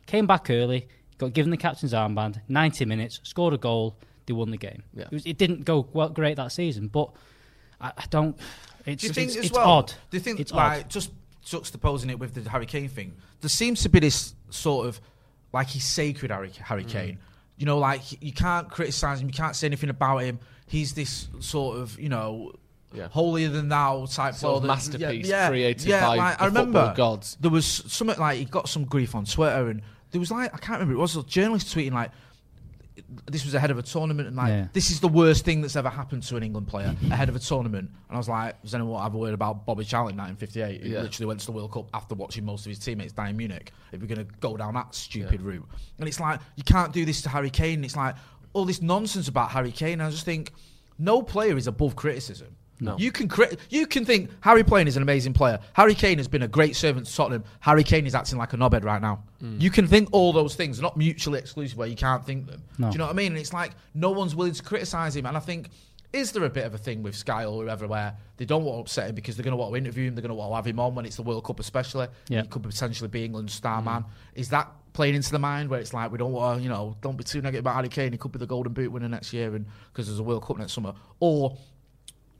Came 0.06 0.26
back 0.26 0.50
early, 0.50 0.86
got 1.16 1.32
given 1.32 1.50
the 1.50 1.56
captain's 1.56 1.94
armband, 1.94 2.40
90 2.46 2.84
minutes, 2.84 3.20
scored 3.22 3.54
a 3.54 3.58
goal, 3.58 3.96
they 4.26 4.34
won 4.34 4.50
the 4.50 4.58
game. 4.58 4.82
Yeah. 4.94 5.04
It, 5.04 5.12
was, 5.12 5.26
it 5.26 5.38
didn't 5.38 5.64
go 5.64 5.88
well, 5.94 6.10
great 6.10 6.36
that 6.36 6.52
season, 6.52 6.88
but 6.88 7.10
I, 7.80 7.92
I 7.96 8.04
don't. 8.10 8.36
It's, 8.84 9.00
Do 9.00 9.06
you 9.08 9.12
think 9.14 9.28
it's, 9.30 9.36
as 9.38 9.44
it's 9.46 9.54
well? 9.54 9.66
odd. 9.68 9.94
Do 10.10 10.16
you 10.18 10.20
think 10.20 10.40
it's 10.40 10.52
like 10.52 10.84
odd. 10.84 10.90
just 10.90 11.10
juxtaposing 11.44 12.10
it 12.10 12.18
with 12.18 12.34
the 12.34 12.48
Harry 12.50 12.66
Kane 12.66 12.88
thing? 12.88 13.14
There 13.40 13.48
seems 13.48 13.82
to 13.82 13.88
be 13.88 13.98
this 14.00 14.34
sort 14.50 14.86
of 14.86 15.00
like 15.52 15.68
he's 15.68 15.84
sacred 15.84 16.30
Harry, 16.30 16.50
Harry 16.62 16.84
Mm. 16.84 16.88
You 17.58 17.66
know, 17.66 17.78
like 17.78 18.22
you 18.22 18.32
can't 18.32 18.68
criticize 18.70 19.20
him, 19.20 19.28
you 19.28 19.32
can't 19.34 19.56
say 19.56 19.66
anything 19.66 19.90
about 19.90 20.18
him. 20.18 20.38
He's 20.66 20.94
this 20.94 21.28
sort 21.40 21.78
of 21.78 21.98
you 21.98 22.08
know. 22.08 22.52
Yeah. 22.94 23.08
Holier 23.08 23.48
than 23.50 23.68
thou 23.68 24.06
type 24.06 24.34
Sort 24.34 24.56
of 24.56 24.60
player 24.60 24.60
that- 24.60 24.66
masterpiece 24.66 25.48
created 25.48 25.90
by 25.90 26.16
like, 26.16 26.38
the 26.38 26.42
I 26.44 26.46
remember 26.46 26.94
gods. 26.96 27.36
There 27.40 27.50
was 27.50 27.66
something 27.66 28.18
like 28.18 28.38
he 28.38 28.44
got 28.46 28.68
some 28.68 28.84
grief 28.84 29.14
on 29.14 29.24
Twitter, 29.26 29.68
and 29.68 29.82
there 30.12 30.20
was 30.20 30.30
like 30.30 30.54
I 30.54 30.58
can't 30.58 30.80
remember. 30.80 30.94
It 30.94 31.02
was 31.02 31.16
a 31.16 31.22
journalist 31.24 31.74
tweeting 31.76 31.92
like 31.92 32.10
this 33.26 33.44
was 33.44 33.54
ahead 33.54 33.70
of 33.70 33.78
a 33.78 33.82
tournament, 33.82 34.26
and 34.28 34.36
like 34.36 34.48
Yeah. 34.48 34.68
this 34.72 34.90
is 34.90 35.00
the 35.00 35.08
worst 35.08 35.44
thing 35.44 35.60
that's 35.60 35.76
ever 35.76 35.88
happened 35.88 36.22
to 36.24 36.36
an 36.36 36.42
England 36.42 36.66
player 36.68 36.88
mm-hmm. 36.88 37.12
ahead 37.12 37.28
of 37.28 37.36
a 37.36 37.38
tournament. 37.38 37.88
And 38.08 38.16
I 38.16 38.18
was 38.18 38.28
like, 38.28 38.60
does 38.62 38.74
anyone 38.74 39.00
have 39.02 39.14
a 39.14 39.18
word 39.18 39.34
about 39.34 39.64
Bobby 39.64 39.84
Charlton 39.84 40.14
in 40.14 40.24
1958? 40.24 40.82
He 40.82 40.92
Yeah. 40.92 41.02
literally 41.02 41.26
went 41.26 41.40
to 41.40 41.46
the 41.46 41.52
World 41.52 41.72
Cup 41.72 41.88
after 41.94 42.14
watching 42.14 42.44
most 42.44 42.66
of 42.66 42.70
his 42.70 42.78
teammates 42.78 43.12
die 43.12 43.28
in 43.30 43.36
Munich. 43.36 43.72
If 43.92 44.00
we're 44.00 44.06
going 44.08 44.26
to 44.26 44.32
go 44.40 44.56
down 44.56 44.74
that 44.74 44.94
stupid 44.94 45.40
route, 45.40 45.66
and 45.98 46.08
it's 46.08 46.20
like 46.20 46.40
you 46.56 46.64
can't 46.64 46.92
do 46.92 47.04
this 47.04 47.22
to 47.22 47.28
Harry 47.28 47.50
Kane. 47.50 47.84
It's 47.84 47.96
like 47.96 48.16
all 48.52 48.64
this 48.64 48.82
nonsense 48.82 49.28
about 49.28 49.50
Harry 49.50 49.72
Kane. 49.72 50.00
I 50.00 50.10
just 50.10 50.24
think 50.24 50.52
no 50.98 51.22
player 51.22 51.56
is 51.56 51.66
above 51.66 51.94
criticism. 51.94 52.56
No. 52.80 52.96
You 52.98 53.10
can 53.10 53.28
crit- 53.28 53.58
you 53.70 53.86
can 53.86 54.04
think 54.04 54.30
Harry 54.40 54.62
Kane 54.62 54.86
is 54.86 54.96
an 54.96 55.02
amazing 55.02 55.32
player. 55.32 55.58
Harry 55.72 55.94
Kane 55.94 56.18
has 56.18 56.28
been 56.28 56.42
a 56.42 56.48
great 56.48 56.76
servant 56.76 57.06
to 57.06 57.14
Tottenham. 57.14 57.44
Harry 57.60 57.84
Kane 57.84 58.06
is 58.06 58.14
acting 58.14 58.38
like 58.38 58.52
a 58.52 58.56
knobhead 58.56 58.84
right 58.84 59.00
now. 59.00 59.22
Mm. 59.42 59.60
You 59.60 59.70
can 59.70 59.86
think 59.86 60.08
all 60.12 60.32
those 60.32 60.54
things, 60.54 60.80
not 60.80 60.96
mutually 60.96 61.38
exclusive 61.38 61.78
where 61.78 61.88
you 61.88 61.96
can't 61.96 62.24
think 62.24 62.46
them. 62.46 62.62
No. 62.78 62.88
Do 62.88 62.94
you 62.94 62.98
know 62.98 63.06
what 63.06 63.14
I 63.14 63.16
mean? 63.16 63.32
And 63.32 63.40
it's 63.40 63.52
like 63.52 63.72
no 63.94 64.10
one's 64.10 64.34
willing 64.34 64.52
to 64.52 64.62
criticise 64.62 65.16
him. 65.16 65.26
And 65.26 65.36
I 65.36 65.40
think 65.40 65.70
is 66.12 66.32
there 66.32 66.44
a 66.44 66.50
bit 66.50 66.64
of 66.64 66.74
a 66.74 66.78
thing 66.78 67.02
with 67.02 67.14
Sky 67.14 67.44
or 67.44 67.62
whoever 67.62 67.86
where 67.86 68.16
they 68.36 68.44
don't 68.44 68.64
want 68.64 68.76
to 68.76 68.80
upset 68.80 69.08
him 69.08 69.14
because 69.14 69.36
they're 69.36 69.44
going 69.44 69.52
to 69.52 69.56
want 69.56 69.72
to 69.72 69.78
interview 69.78 70.08
him, 70.08 70.14
they're 70.14 70.22
going 70.22 70.30
to 70.30 70.34
want 70.34 70.50
to 70.52 70.56
have 70.56 70.66
him 70.66 70.80
on 70.80 70.94
when 70.94 71.04
it's 71.04 71.16
the 71.16 71.22
World 71.22 71.44
Cup, 71.44 71.60
especially? 71.60 72.08
Yeah. 72.28 72.42
He 72.42 72.48
could 72.48 72.62
potentially 72.62 73.08
be 73.08 73.24
England's 73.24 73.54
star 73.54 73.82
man. 73.82 74.04
Is 74.34 74.48
that 74.50 74.70
playing 74.92 75.14
into 75.14 75.30
the 75.30 75.38
mind 75.38 75.68
where 75.68 75.78
it's 75.78 75.92
like 75.92 76.10
we 76.10 76.16
don't 76.18 76.32
want 76.32 76.58
to, 76.58 76.62
you 76.62 76.70
know, 76.70 76.96
don't 77.02 77.16
be 77.16 77.24
too 77.24 77.42
negative 77.42 77.60
about 77.60 77.74
Harry 77.74 77.88
Kane. 77.88 78.12
He 78.12 78.18
could 78.18 78.32
be 78.32 78.38
the 78.38 78.46
Golden 78.46 78.72
Boot 78.72 78.90
winner 78.90 79.08
next 79.08 79.32
year, 79.32 79.54
and 79.54 79.66
because 79.92 80.06
there's 80.06 80.18
a 80.18 80.22
World 80.22 80.44
Cup 80.44 80.56
next 80.58 80.72
summer, 80.72 80.94
or 81.20 81.58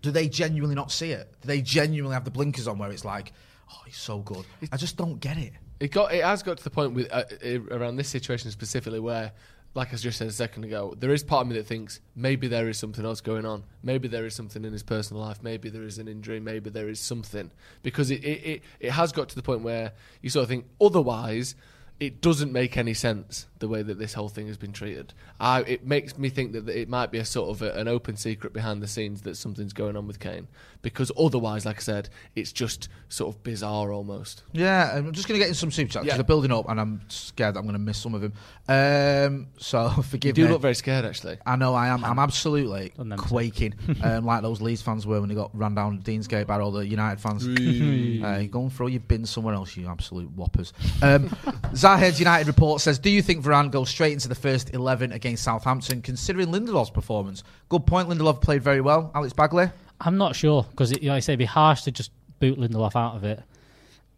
do 0.07 0.13
they 0.13 0.29
genuinely 0.29 0.77
not 0.77 0.93
see 0.93 1.11
it? 1.11 1.33
Do 1.41 1.49
they 1.49 1.61
genuinely 1.61 2.15
have 2.15 2.25
the 2.25 2.31
blinkers 2.31 2.69
on 2.69 2.79
where 2.79 2.93
it's 2.93 3.05
like, 3.05 3.33
oh, 3.73 3.81
he's 3.85 3.97
so 3.97 4.21
good? 4.21 4.45
I 4.71 4.77
just 4.77 4.97
don't 4.97 5.19
get 5.19 5.37
it. 5.37 5.53
It 5.81 5.91
got. 5.91 6.15
It 6.15 6.23
has 6.23 6.45
got 6.45 6.59
to 6.59 6.63
the 6.65 6.71
point 6.71 6.95
with 6.95 7.11
uh, 7.13 7.25
uh, 7.45 7.77
around 7.77 7.97
this 7.97 8.09
situation 8.09 8.53
specifically 8.53 9.01
where, 9.01 9.33
like 9.75 9.93
I 9.93 9.97
just 9.97 10.17
said 10.17 10.29
a 10.29 10.33
second 10.33 10.63
ago, 10.63 10.95
there 10.97 11.13
is 11.13 11.25
part 11.25 11.43
of 11.43 11.49
me 11.49 11.57
that 11.57 11.67
thinks 11.67 11.99
maybe 12.15 12.47
there 12.47 12.69
is 12.69 12.79
something 12.79 13.05
else 13.05 13.21
going 13.21 13.45
on. 13.45 13.65
Maybe 13.83 14.07
there 14.07 14.25
is 14.25 14.33
something 14.33 14.65
in 14.65 14.73
his 14.73 14.85
personal 14.85 15.25
life. 15.25 15.43
Maybe 15.43 15.71
there 15.71 15.83
is 15.83 15.99
an 15.99 16.07
injury. 16.07 16.39
Maybe 16.39 16.71
there 16.71 16.89
is 16.89 17.01
something 17.01 17.51
because 17.83 18.13
it 18.13 18.23
it, 18.23 18.47
it, 18.47 18.63
it 18.79 18.91
has 18.93 19.11
got 19.11 19.29
to 19.31 19.35
the 19.35 19.43
point 19.43 19.63
where 19.63 19.91
you 20.23 20.31
sort 20.31 20.45
of 20.45 20.51
think 20.51 20.67
otherwise. 20.81 21.57
It 21.99 22.21
doesn't 22.21 22.53
make 22.53 22.77
any 22.77 22.93
sense 22.95 23.47
the 23.59 23.69
way 23.69 23.83
that 23.83 23.99
this 23.99 24.13
whole 24.13 24.29
thing 24.29 24.47
has 24.49 24.57
been 24.57 24.73
treated. 24.73 25.13
I, 25.41 25.61
it 25.63 25.87
makes 25.87 26.19
me 26.19 26.29
think 26.29 26.53
that 26.53 26.69
it 26.69 26.89
might 26.89 27.11
be 27.11 27.19
a 27.19 27.25
sort 27.25 27.51
of 27.51 27.63
a, 27.63 27.73
an 27.73 27.89
open 27.89 28.17
secret 28.17 28.53
behind 28.53 28.83
the 28.83 28.87
scenes 28.89 29.23
that 29.23 29.37
something's 29.37 29.73
going 29.73 29.97
on 29.97 30.07
with 30.07 30.21
Kane, 30.21 30.47
because 30.83 31.11
otherwise, 31.19 31.65
like 31.65 31.77
I 31.77 31.81
said, 31.81 32.09
it's 32.35 32.53
just 32.53 32.89
sort 33.09 33.35
of 33.35 33.43
bizarre 33.43 33.93
almost. 33.93 34.43
Yeah, 34.53 34.93
I'm 34.97 35.13
just 35.13 35.27
going 35.29 35.39
to 35.39 35.45
get 35.45 35.49
in 35.49 35.55
some 35.55 35.71
super 35.71 35.91
chats 35.93 36.05
because 36.05 36.15
Yeah. 36.15 36.17
they're 36.19 36.25
building 36.25 36.53
up, 36.53 36.69
and 36.69 36.81
I'm 36.81 37.01
scared 37.09 37.55
that 37.55 37.61
I'm 37.61 37.65
going 37.65 37.75
to 37.75 37.79
miss 37.79 37.99
some 37.99 38.15
of 38.15 38.21
them. 38.21 38.33
Um, 38.69 39.47
so 39.59 39.91
You 39.97 40.03
forgive 40.03 40.35
do 40.35 40.45
me. 40.45 40.51
look 40.51 40.61
very 40.63 40.75
scared, 40.75 41.05
actually. 41.05 41.39
I 41.47 41.57
know 41.57 41.75
I 41.75 41.89
am. 41.89 42.05
I'm 42.05 42.19
absolutely 42.19 42.93
Done 42.97 43.09
them 43.11 43.19
too. 43.19 43.25
quaking, 43.27 43.75
um, 44.03 44.25
like 44.27 44.43
those 44.43 44.61
Leeds 44.61 44.83
fans 44.83 45.07
were 45.07 45.21
when 45.21 45.29
they 45.29 45.35
got 45.35 45.57
run 45.57 45.75
down 45.75 46.01
Deansgate 46.03 46.47
by 46.47 46.61
all 46.61 46.71
the 46.73 46.87
United 46.87 47.21
fans. 47.21 47.47
uh, 48.25 48.47
go 48.51 48.63
and 48.63 48.73
throw 48.73 48.87
your 48.87 49.01
bin 49.01 49.25
somewhere 49.27 49.55
else, 49.55 49.77
you 49.77 49.87
absolute 49.89 50.31
whoppers. 50.33 50.73
Um, 51.03 51.29
Zahed 51.73 52.19
United 52.19 52.47
report 52.47 52.81
says, 52.81 52.99
"Do 52.99 53.11
you 53.11 53.23
think 53.23 53.43
Varane 53.47 53.71
goes 53.71 53.89
straight 53.89 54.13
into 54.13 54.29
the 54.29 54.35
first 54.35 54.75
eleven 54.75 55.13
against 55.13 55.45
Southampton? 55.45 56.03
Considering 56.03 56.49
Lindelof's 56.49 56.91
performance, 56.91 57.43
good 57.69 57.87
point. 57.87 58.09
Lindelof 58.09 58.41
played 58.43 58.63
very 58.63 58.81
well. 58.81 59.11
Alex 59.15 59.33
Bagley, 59.33 59.71
I'm 60.01 60.17
not 60.17 60.37
sure 60.37 60.67
because, 60.71 60.93
like 60.93 61.03
I 61.09 61.21
say, 61.21 61.33
it'd 61.33 61.39
be 61.39 61.45
harsh 61.45 61.83
to 61.83 61.91
just 61.93 62.11
boot 62.41 62.59
Lindelof 62.59 62.97
out 62.97 63.17
of 63.17 63.25
it. 63.25 63.43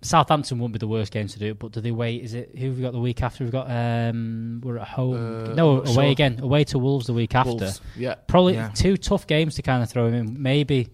Southampton 0.01 0.61
won't 0.61 0.73
be 0.73 0.79
the 0.79 0.87
worst 0.87 1.13
game 1.13 1.27
to 1.27 1.39
do 1.41 1.47
it, 1.47 1.59
but 1.59 1.73
do 1.73 1.81
they 1.81 1.91
wait? 1.91 2.23
Is 2.23 2.33
it 2.35 2.51
who 2.57 2.67
have 2.69 2.77
we 2.77 2.83
got 2.83 2.93
the 2.93 3.01
week 3.01 3.21
after? 3.21 3.43
We've 3.43 3.53
got 3.53 3.69
um, 3.69 4.61
we're 4.65 4.79
at 4.79 4.87
home. 4.87 5.15
Uh, 5.51 5.55
no, 5.55 5.79
away 5.79 5.85
not 5.85 5.93
sure. 5.95 6.05
again. 6.05 6.39
Away 6.41 6.63
to 6.65 6.79
Wolves 6.79 7.07
the 7.09 7.13
week 7.15 7.35
after. 7.35 7.51
Wolves. 7.51 7.81
Yeah. 7.97 8.15
Probably 8.29 8.55
Yeah. 8.55 8.69
two 8.69 8.97
tough 8.97 9.27
games 9.27 9.57
to 9.57 9.63
kind 9.63 9.83
of 9.83 9.91
throw 9.91 10.07
him 10.07 10.15
in. 10.15 10.41
Maybe, 10.41 10.89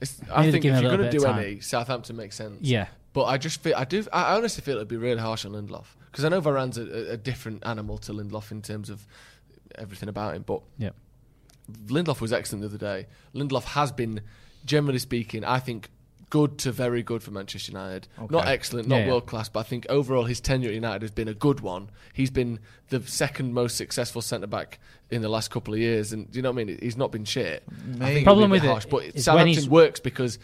It's, 0.00 0.18
I 0.32 0.46
they 0.46 0.52
think 0.52 0.64
if 0.64 0.80
you're 0.80 0.96
going 0.96 1.02
to 1.02 1.10
do 1.10 1.18
of 1.18 1.24
time. 1.24 1.44
any, 1.44 1.60
Southampton 1.60 2.16
makes 2.16 2.36
sense. 2.36 2.56
yeah. 2.62 2.86
But 3.12 3.24
I 3.24 3.36
just 3.36 3.60
feel 3.62 3.74
I 3.76 3.84
do. 3.84 4.04
I 4.12 4.36
honestly 4.36 4.62
feel 4.62 4.76
it'd 4.76 4.88
be 4.88 4.96
really 4.96 5.20
harsh 5.20 5.44
on 5.44 5.52
Lindelof 5.52 5.84
because 6.10 6.24
I 6.24 6.28
know 6.28 6.40
Varane's 6.40 6.78
a, 6.78 6.82
a, 6.82 7.12
a 7.12 7.16
different 7.16 7.66
animal 7.66 7.98
to 7.98 8.12
Lindelof 8.12 8.50
in 8.50 8.62
terms 8.62 8.90
of 8.90 9.06
everything 9.76 10.08
about 10.08 10.34
him. 10.34 10.42
But 10.42 10.62
Yeah. 10.78 10.90
Lindelof 11.86 12.20
was 12.20 12.32
excellent 12.32 12.62
the 12.62 12.68
other 12.68 12.78
day. 12.78 13.06
Lindelof 13.34 13.64
has 13.64 13.92
been, 13.92 14.22
generally 14.64 14.98
speaking, 14.98 15.44
I 15.44 15.58
think 15.58 15.90
good 16.30 16.58
to 16.58 16.72
very 16.72 17.02
good 17.02 17.22
for 17.22 17.30
Manchester 17.30 17.72
United. 17.72 18.06
Not 18.30 18.46
excellent, 18.48 18.88
not 18.88 18.96
Yeah, 18.96 19.04
yeah. 19.04 19.10
world 19.12 19.26
class, 19.26 19.48
but 19.48 19.60
I 19.60 19.62
think 19.64 19.86
overall 19.88 20.24
his 20.24 20.40
tenure 20.40 20.68
at 20.68 20.74
United 20.74 21.02
has 21.02 21.10
been 21.10 21.28
a 21.28 21.34
good 21.34 21.60
one. 21.60 21.90
He's 22.12 22.30
been 22.30 22.58
the 22.88 23.02
second 23.02 23.54
most 23.54 23.76
successful 23.76 24.20
centre 24.22 24.46
back 24.46 24.78
in 25.10 25.22
the 25.22 25.28
last 25.28 25.50
couple 25.50 25.72
of 25.74 25.80
years, 25.80 26.12
and 26.12 26.30
do 26.30 26.38
you 26.38 26.42
know 26.42 26.50
what 26.50 26.60
I 26.60 26.64
mean? 26.64 26.78
He's 26.82 26.96
not 26.98 27.12
been 27.12 27.24
shit. 27.24 27.62
I 27.68 27.72
think 27.82 28.02
it'd 28.02 28.24
Problem 28.24 28.50
a 28.52 28.54
bit 28.54 28.62
with 28.62 28.64
it 28.64 28.72
harsh, 28.72 28.86
but 28.86 29.04
is 29.04 29.14
when 29.14 29.22
Southampton 29.22 29.70
works 29.70 30.00
because. 30.00 30.38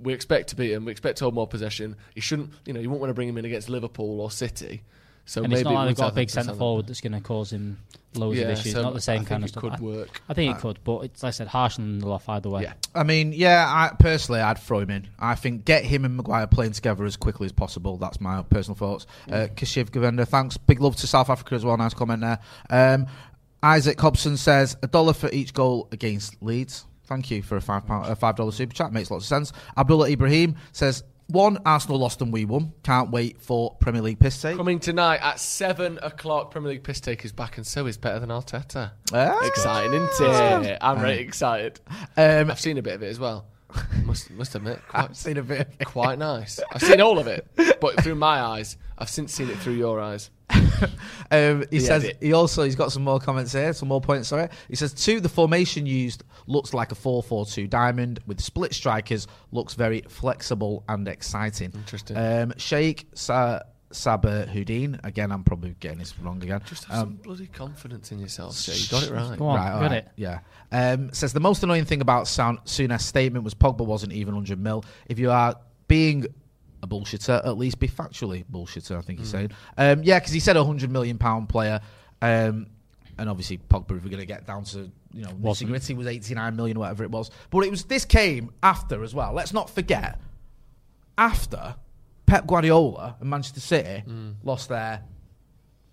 We 0.00 0.12
expect 0.12 0.50
to 0.50 0.54
beat 0.54 0.70
him. 0.70 0.84
We 0.84 0.92
expect 0.92 1.18
to 1.18 1.24
hold 1.24 1.34
more 1.34 1.48
possession. 1.48 1.96
He 2.14 2.20
shouldn't, 2.20 2.52
you 2.64 2.72
know, 2.72 2.78
you 2.78 2.88
won't 2.88 3.00
want 3.00 3.10
to 3.10 3.14
bring 3.14 3.28
him 3.28 3.36
in 3.36 3.44
against 3.44 3.68
Liverpool 3.68 4.20
or 4.20 4.30
City. 4.30 4.84
So 5.28 5.42
and 5.42 5.50
maybe 5.50 5.60
it's 5.60 5.64
not 5.64 5.74
like 5.74 5.88
they've 5.88 5.96
got 5.96 6.12
a 6.12 6.14
big 6.14 6.30
centre 6.30 6.54
forward 6.54 6.86
that's 6.86 7.02
going 7.02 7.12
to 7.12 7.20
cause 7.20 7.52
him 7.52 7.78
loads 8.14 8.40
of 8.40 8.48
issues. 8.48 8.72
so 8.72 8.80
Not 8.80 8.94
the 8.94 9.00
same 9.02 9.20
I 9.20 9.24
kind 9.24 9.44
of 9.44 9.50
stuff. 9.50 9.62
could 9.62 9.74
I- 9.74 9.80
work. 9.80 10.22
I 10.26 10.32
think 10.32 10.56
it 10.56 10.60
could, 10.60 10.78
but 10.84 11.00
it's 11.04 11.22
like 11.22 11.28
I 11.28 11.32
said, 11.32 11.48
harsh 11.48 11.78
on 11.78 12.00
Lindelof 12.00 12.22
either 12.28 12.48
way. 12.48 12.62
Yeah. 12.62 12.72
I 12.94 13.02
mean, 13.02 13.34
yeah, 13.34 13.66
I, 13.68 13.94
personally, 13.94 14.40
I'd 14.40 14.58
throw 14.58 14.78
him 14.80 14.88
in. 14.88 15.06
I 15.18 15.34
think 15.34 15.66
get 15.66 15.84
him 15.84 16.06
and 16.06 16.16
Maguire 16.16 16.46
playing 16.46 16.72
together 16.72 17.04
as 17.04 17.18
quickly 17.18 17.44
as 17.44 17.52
possible. 17.52 17.98
That's 17.98 18.22
my 18.22 18.42
personal 18.44 18.74
thoughts. 18.76 19.06
Uh, 19.30 19.48
Kashiv 19.54 19.90
Govender, 19.90 20.26
thanks. 20.26 20.56
Big 20.56 20.80
love 20.80 20.96
to 20.96 21.06
South 21.06 21.28
Africa 21.28 21.54
as 21.56 21.64
well. 21.64 21.76
Nice 21.76 21.92
comment 21.92 22.22
there. 22.22 22.38
Um, 22.70 23.06
Isaac 23.62 24.00
Hobson 24.00 24.38
says 24.38 24.78
a 24.82 24.86
dollar 24.86 25.12
for 25.12 25.28
each 25.30 25.52
goal 25.52 25.88
against 25.92 26.42
Leeds. 26.42 26.86
Thank 27.04 27.30
you 27.30 27.42
for 27.42 27.56
a 27.56 27.60
five 27.60 27.86
pound, 27.86 28.06
a 28.10 28.16
five 28.16 28.36
dollar 28.36 28.52
super 28.52 28.74
chat. 28.74 28.92
Makes 28.92 29.10
lots 29.10 29.24
of 29.24 29.28
sense. 29.28 29.52
Abdullah 29.76 30.08
Ibrahim 30.10 30.56
says 30.72 31.02
one 31.28 31.58
Arsenal 31.64 31.98
lost 31.98 32.20
and 32.20 32.32
we 32.32 32.44
won. 32.44 32.72
Can't 32.82 33.10
wait 33.10 33.40
for 33.40 33.76
Premier 33.76 34.02
League 34.02 34.18
piss 34.18 34.40
take. 34.40 34.56
Coming 34.56 34.80
tonight 34.80 35.20
at 35.22 35.38
seven 35.38 35.98
o'clock, 36.02 36.50
Premier 36.50 36.72
League 36.72 36.82
piss 36.82 37.00
take 37.00 37.24
is 37.24 37.32
back, 37.32 37.56
and 37.56 37.66
so 37.66 37.86
is 37.86 37.96
better 37.96 38.18
than 38.18 38.30
Arteta. 38.30 38.92
Ah. 39.12 39.46
Exciting, 39.46 40.08
isn't 40.20 40.64
it? 40.64 40.78
I'm 40.80 40.98
very 40.98 41.18
excited. 41.18 41.80
Um, 42.16 42.50
I've 42.50 42.60
seen 42.60 42.78
a 42.78 42.82
bit 42.82 42.94
of 42.94 43.02
it 43.02 43.08
as 43.08 43.20
well. 43.20 43.46
Must 44.04 44.30
must 44.30 44.54
admit, 44.54 44.80
I've 44.92 45.14
seen 45.16 45.36
a 45.36 45.42
bit. 45.42 45.60
Of 45.60 45.80
it. 45.80 45.84
quite 45.86 46.18
nice. 46.18 46.58
I've 46.72 46.80
seen 46.82 47.00
all 47.02 47.18
of 47.18 47.26
it, 47.26 47.46
but 47.80 48.02
through 48.02 48.14
my 48.14 48.40
eyes. 48.40 48.76
I've 48.96 49.10
since 49.10 49.32
seen 49.34 49.50
it 49.50 49.58
through 49.58 49.74
your 49.74 50.00
eyes. 50.00 50.30
Um, 51.30 51.60
he 51.70 51.78
The 51.78 51.80
says 51.80 52.04
edit. 52.04 52.18
he 52.22 52.32
also 52.32 52.62
he's 52.62 52.76
got 52.76 52.90
some 52.92 53.02
more 53.04 53.18
comments 53.20 53.52
here, 53.52 53.72
some 53.74 53.88
more 53.88 54.00
points. 54.00 54.28
Sorry, 54.28 54.48
he 54.68 54.76
says 54.76 54.94
two. 54.94 55.20
The 55.20 55.28
formation 55.28 55.84
used 55.84 56.22
looks 56.46 56.72
like 56.72 56.90
a 56.90 56.94
4-4-2 56.94 57.68
diamond 57.68 58.20
with 58.26 58.40
split 58.40 58.72
strikers. 58.72 59.26
Looks 59.52 59.74
very 59.74 60.02
flexible 60.08 60.84
and 60.88 61.06
exciting. 61.06 61.72
Interesting. 61.74 62.16
Um, 62.16 62.54
Sheikh 62.56 63.08
Sa- 63.14 63.60
Saber 63.90 64.46
Houdin. 64.46 65.00
Again, 65.04 65.32
I'm 65.32 65.44
probably 65.44 65.74
getting 65.80 65.98
this 65.98 66.18
wrong 66.18 66.42
again. 66.42 66.60
Just 66.66 66.84
have 66.84 66.98
some 66.98 67.08
Um, 67.08 67.14
bloody 67.16 67.46
confidence 67.46 68.12
in 68.12 68.18
yourself, 68.18 68.60
Jay. 68.62 68.74
You 68.74 68.88
got 68.88 69.02
it 69.04 69.10
right. 69.12 69.38
Go 69.38 69.46
on, 69.48 69.56
right, 69.56 69.68
got 69.70 69.74
alright, 69.82 69.92
it. 69.92 70.08
Yeah. 70.16 70.40
Um, 70.72 71.12
says 71.12 71.32
the 71.32 71.40
most 71.40 71.62
annoying 71.62 71.84
thing 71.84 72.00
about 72.00 72.28
Sound 72.28 72.58
Souness' 72.64 73.02
statement 73.02 73.44
was 73.44 73.54
Pogba 73.54 73.84
wasn't 73.86 74.12
even 74.12 74.34
100 74.34 74.58
mil. 74.60 74.84
If 75.06 75.18
you 75.18 75.30
are 75.30 75.56
being 75.86 76.26
a 76.82 76.86
bullshitter, 76.86 77.44
at 77.46 77.56
least 77.58 77.78
be 77.80 77.88
factually 77.88 78.44
bullshitter. 78.44 78.96
I 78.96 79.00
think 79.00 79.18
he's 79.20 79.30
saying. 79.30 79.50
Um, 79.76 80.02
yeah, 80.02 80.18
because 80.18 80.32
he 80.32 80.40
said 80.40 80.56
a 80.56 80.60
100 80.62 80.90
million 80.90 81.18
pound 81.18 81.48
player, 81.48 81.80
um, 82.22 82.66
and 83.18 83.28
obviously 83.28 83.58
Pogba, 83.58 83.96
if 83.96 84.04
we're 84.04 84.10
going 84.10 84.18
to 84.20 84.26
get 84.26 84.46
down 84.46 84.64
to 84.64 84.90
you 85.12 85.22
know 85.22 85.30
Wasn't. 85.40 85.70
nitty-gritty, 85.70 85.94
was 85.94 86.06
89 86.06 86.54
million, 86.54 86.78
whatever 86.78 87.02
it 87.04 87.10
was. 87.10 87.30
But 87.50 87.60
it 87.64 87.70
was 87.70 87.84
this 87.84 88.04
came 88.04 88.50
after 88.62 89.02
as 89.02 89.14
well. 89.14 89.32
Let's 89.32 89.52
not 89.54 89.70
forget 89.70 90.20
after 91.16 91.74
Pep 92.28 92.46
Guardiola 92.46 93.16
and 93.20 93.28
Manchester 93.30 93.60
City 93.60 94.02
lost 94.44 94.68
their 94.68 95.02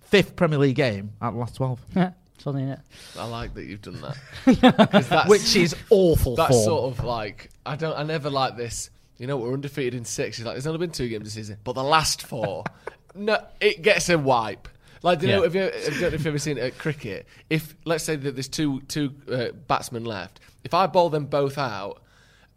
fifth 0.01 0.35
Premier 0.35 0.59
League 0.59 0.75
game 0.75 1.11
out 1.21 1.29
of 1.29 1.33
the 1.35 1.39
last 1.39 1.55
12. 1.55 1.79
Yeah, 1.95 2.11
funny, 2.39 2.63
innit? 2.63 2.81
I 3.17 3.25
like 3.27 3.53
that 3.55 3.65
you've 3.65 3.81
done 3.81 4.01
that, 4.01 4.17
that's- 4.61 5.27
which 5.29 5.55
is 5.55 5.75
awful 5.89 6.35
That's 6.35 6.51
form. 6.51 6.63
sort 6.65 6.93
of 6.99 7.03
like 7.05 7.49
I 7.65 7.75
don't. 7.75 7.97
I 7.97 8.03
never 8.03 8.29
like 8.29 8.57
this. 8.57 8.89
You 9.17 9.27
know, 9.27 9.37
we're 9.37 9.53
undefeated 9.53 9.93
in 9.95 10.03
six. 10.03 10.35
He's 10.37 10.45
like, 10.45 10.55
there's 10.55 10.67
only 10.67 10.79
been 10.79 10.91
two 10.91 11.07
games 11.07 11.23
this 11.23 11.33
season, 11.35 11.57
but 11.63 11.73
the 11.73 11.83
last 11.83 12.21
four, 12.23 12.65
no, 13.15 13.39
it 13.61 13.81
gets 13.81 14.09
a 14.09 14.17
wipe. 14.17 14.67
Like, 15.03 15.19
do 15.19 15.27
you 15.27 15.31
know, 15.33 15.37
Yeah. 15.39 15.43
have 15.45 15.55
you, 15.55 15.61
I 15.63 15.69
don't 15.89 16.01
know 16.01 16.07
if 16.07 16.13
you've 16.13 16.27
ever 16.27 16.39
seen 16.39 16.57
it 16.57 16.63
at 16.63 16.77
cricket? 16.77 17.25
If 17.49 17.75
let's 17.85 18.03
say 18.03 18.17
that 18.17 18.35
there's 18.35 18.49
two 18.49 18.81
two 18.89 19.13
uh, 19.31 19.47
batsmen 19.67 20.03
left, 20.03 20.41
if 20.65 20.73
I 20.73 20.85
bowl 20.87 21.09
them 21.09 21.25
both 21.27 21.57
out. 21.57 22.01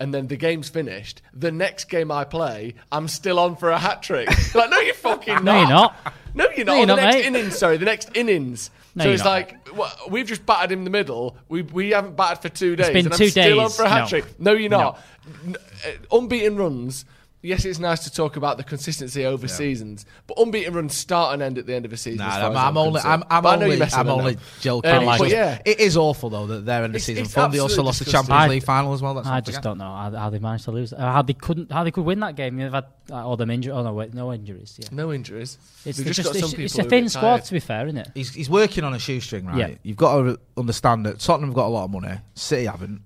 And 0.00 0.14
then 0.14 0.28
the 0.28 0.36
game's 0.36 0.68
finished. 0.68 1.22
The 1.34 1.50
next 1.50 1.86
game 1.86 2.12
I 2.12 2.22
play, 2.24 2.74
I'm 2.92 3.08
still 3.08 3.38
on 3.38 3.56
for 3.56 3.70
a 3.70 3.78
hat 3.78 4.02
trick. 4.02 4.28
like, 4.54 4.70
no, 4.70 4.78
you're 4.78 4.94
fucking 4.94 5.34
not. 5.34 5.44
No, 5.44 5.58
you're 5.58 5.68
not. 5.68 5.96
No, 6.34 6.46
you're 6.56 6.64
not. 6.64 6.72
No, 6.72 6.74
you're 6.76 6.86
the 6.86 6.94
not, 6.94 7.02
next 7.02 7.14
mate. 7.16 7.24
innings, 7.26 7.58
sorry, 7.58 7.76
the 7.78 7.84
next 7.84 8.10
innings. 8.14 8.70
No, 8.94 9.04
so 9.04 9.10
it's 9.10 9.24
not. 9.24 9.30
like 9.30 9.68
well, 9.76 9.92
we've 10.08 10.26
just 10.26 10.46
battered 10.46 10.72
in 10.72 10.84
the 10.84 10.90
middle. 10.90 11.36
We 11.48 11.62
we 11.62 11.90
haven't 11.90 12.16
batted 12.16 12.42
for 12.42 12.48
two 12.48 12.76
days. 12.76 12.88
been 12.88 13.06
and 13.06 13.14
two 13.14 13.24
I'm 13.24 13.30
still 13.30 13.60
on 13.60 13.70
for 13.70 13.82
a 13.84 13.88
hat 13.88 14.02
No. 14.02 14.06
trick. 14.08 14.40
No, 14.40 14.52
you're 14.52 14.70
not. 14.70 15.00
N- 15.44 15.56
uh, 15.84 16.16
unbeaten 16.16 16.56
runs. 16.56 17.04
Yes, 17.40 17.64
it's 17.64 17.78
nice 17.78 18.00
to 18.00 18.10
talk 18.10 18.34
about 18.34 18.56
the 18.56 18.64
consistency 18.64 19.24
over 19.24 19.46
seasons, 19.46 20.04
but 20.26 20.38
unbeaten 20.40 20.74
runs 20.74 20.96
start 20.96 21.34
and 21.34 21.42
end 21.42 21.56
at 21.56 21.66
the 21.66 21.74
end 21.74 21.84
of 21.84 21.92
a 21.92 21.96
season. 21.96 22.18
Nah, 22.18 22.26
as 22.34 22.40
far 22.40 22.50
I'm, 22.50 22.56
I'm 22.56 22.76
only, 22.76 22.92
concerned. 23.00 23.24
I'm, 23.30 23.36
I'm 23.36 23.42
But 23.44 23.48
I 23.48 23.56
know 23.56 23.66
you're 23.66 23.72
only, 23.74 23.94
I'm 23.94 24.06
with 24.06 24.14
only 24.16 24.34
them. 24.34 24.42
joking. 24.60 24.90
Um, 24.90 25.02
It's 25.08 25.18
but 25.18 25.28
yeah. 25.30 25.62
it 25.64 25.78
is 25.78 25.96
awful 25.96 26.30
though 26.30 26.46
that 26.48 26.66
they're 26.66 26.84
in 26.84 26.90
the 26.90 26.98
season 26.98 27.24
it's 27.24 27.34
fun. 27.34 27.52
They 27.52 27.60
also 27.60 27.74
absolutely 27.74 27.86
lost 27.86 27.98
the 28.00 28.04
disgusting. 28.06 28.28
Champions 28.28 28.50
I- 28.50 28.54
League 28.54 28.62
final 28.64 28.92
as 28.92 29.02
well. 29.02 29.14
That's 29.14 29.28
I 29.28 29.40
just 29.40 29.62
don't 29.62 29.78
know 29.78 29.84
how, 29.84 30.10
how 30.10 30.30
they 30.30 30.40
managed 30.40 30.64
to 30.64 30.72
lose. 30.72 30.92
Uh, 30.92 30.96
how 30.98 31.22
they 31.22 31.32
couldn't, 31.32 31.70
how 31.70 31.84
they 31.84 31.92
could 31.92 32.04
win 32.04 32.18
that 32.20 32.34
game. 32.34 32.56
They've 32.56 32.72
had 32.72 32.86
uh, 33.08 33.24
all 33.24 33.36
them 33.36 33.50
injuries. 33.50 33.76
Oh 33.76 33.84
no, 33.84 33.92
wait, 33.92 34.12
no 34.14 34.32
injuries. 34.32 34.76
Yeah, 34.82 34.88
No 34.90 35.12
injuries. 35.12 35.58
it's 35.84 35.98
just, 36.02 36.16
just 36.16 36.34
it's, 36.34 36.52
it's 36.54 36.78
a 36.80 36.82
thin 36.84 37.08
squad 37.08 37.22
tired. 37.36 37.44
to 37.44 37.52
be 37.52 37.60
fair, 37.60 37.86
isn't 37.86 37.98
it? 37.98 38.08
He's, 38.16 38.34
he's 38.34 38.50
working 38.50 38.82
on 38.82 38.94
a 38.94 38.98
shoestring, 38.98 39.46
right? 39.46 39.56
Yeah. 39.58 39.74
You've 39.84 39.96
got 39.96 40.22
to 40.22 40.40
understand 40.56 41.06
that 41.06 41.20
Tottenham 41.20 41.50
have 41.50 41.54
got 41.56 41.66
a 41.66 41.68
lot 41.68 41.84
of 41.84 41.92
money. 41.92 42.18
City 42.34 42.66
haven't. 42.66 43.02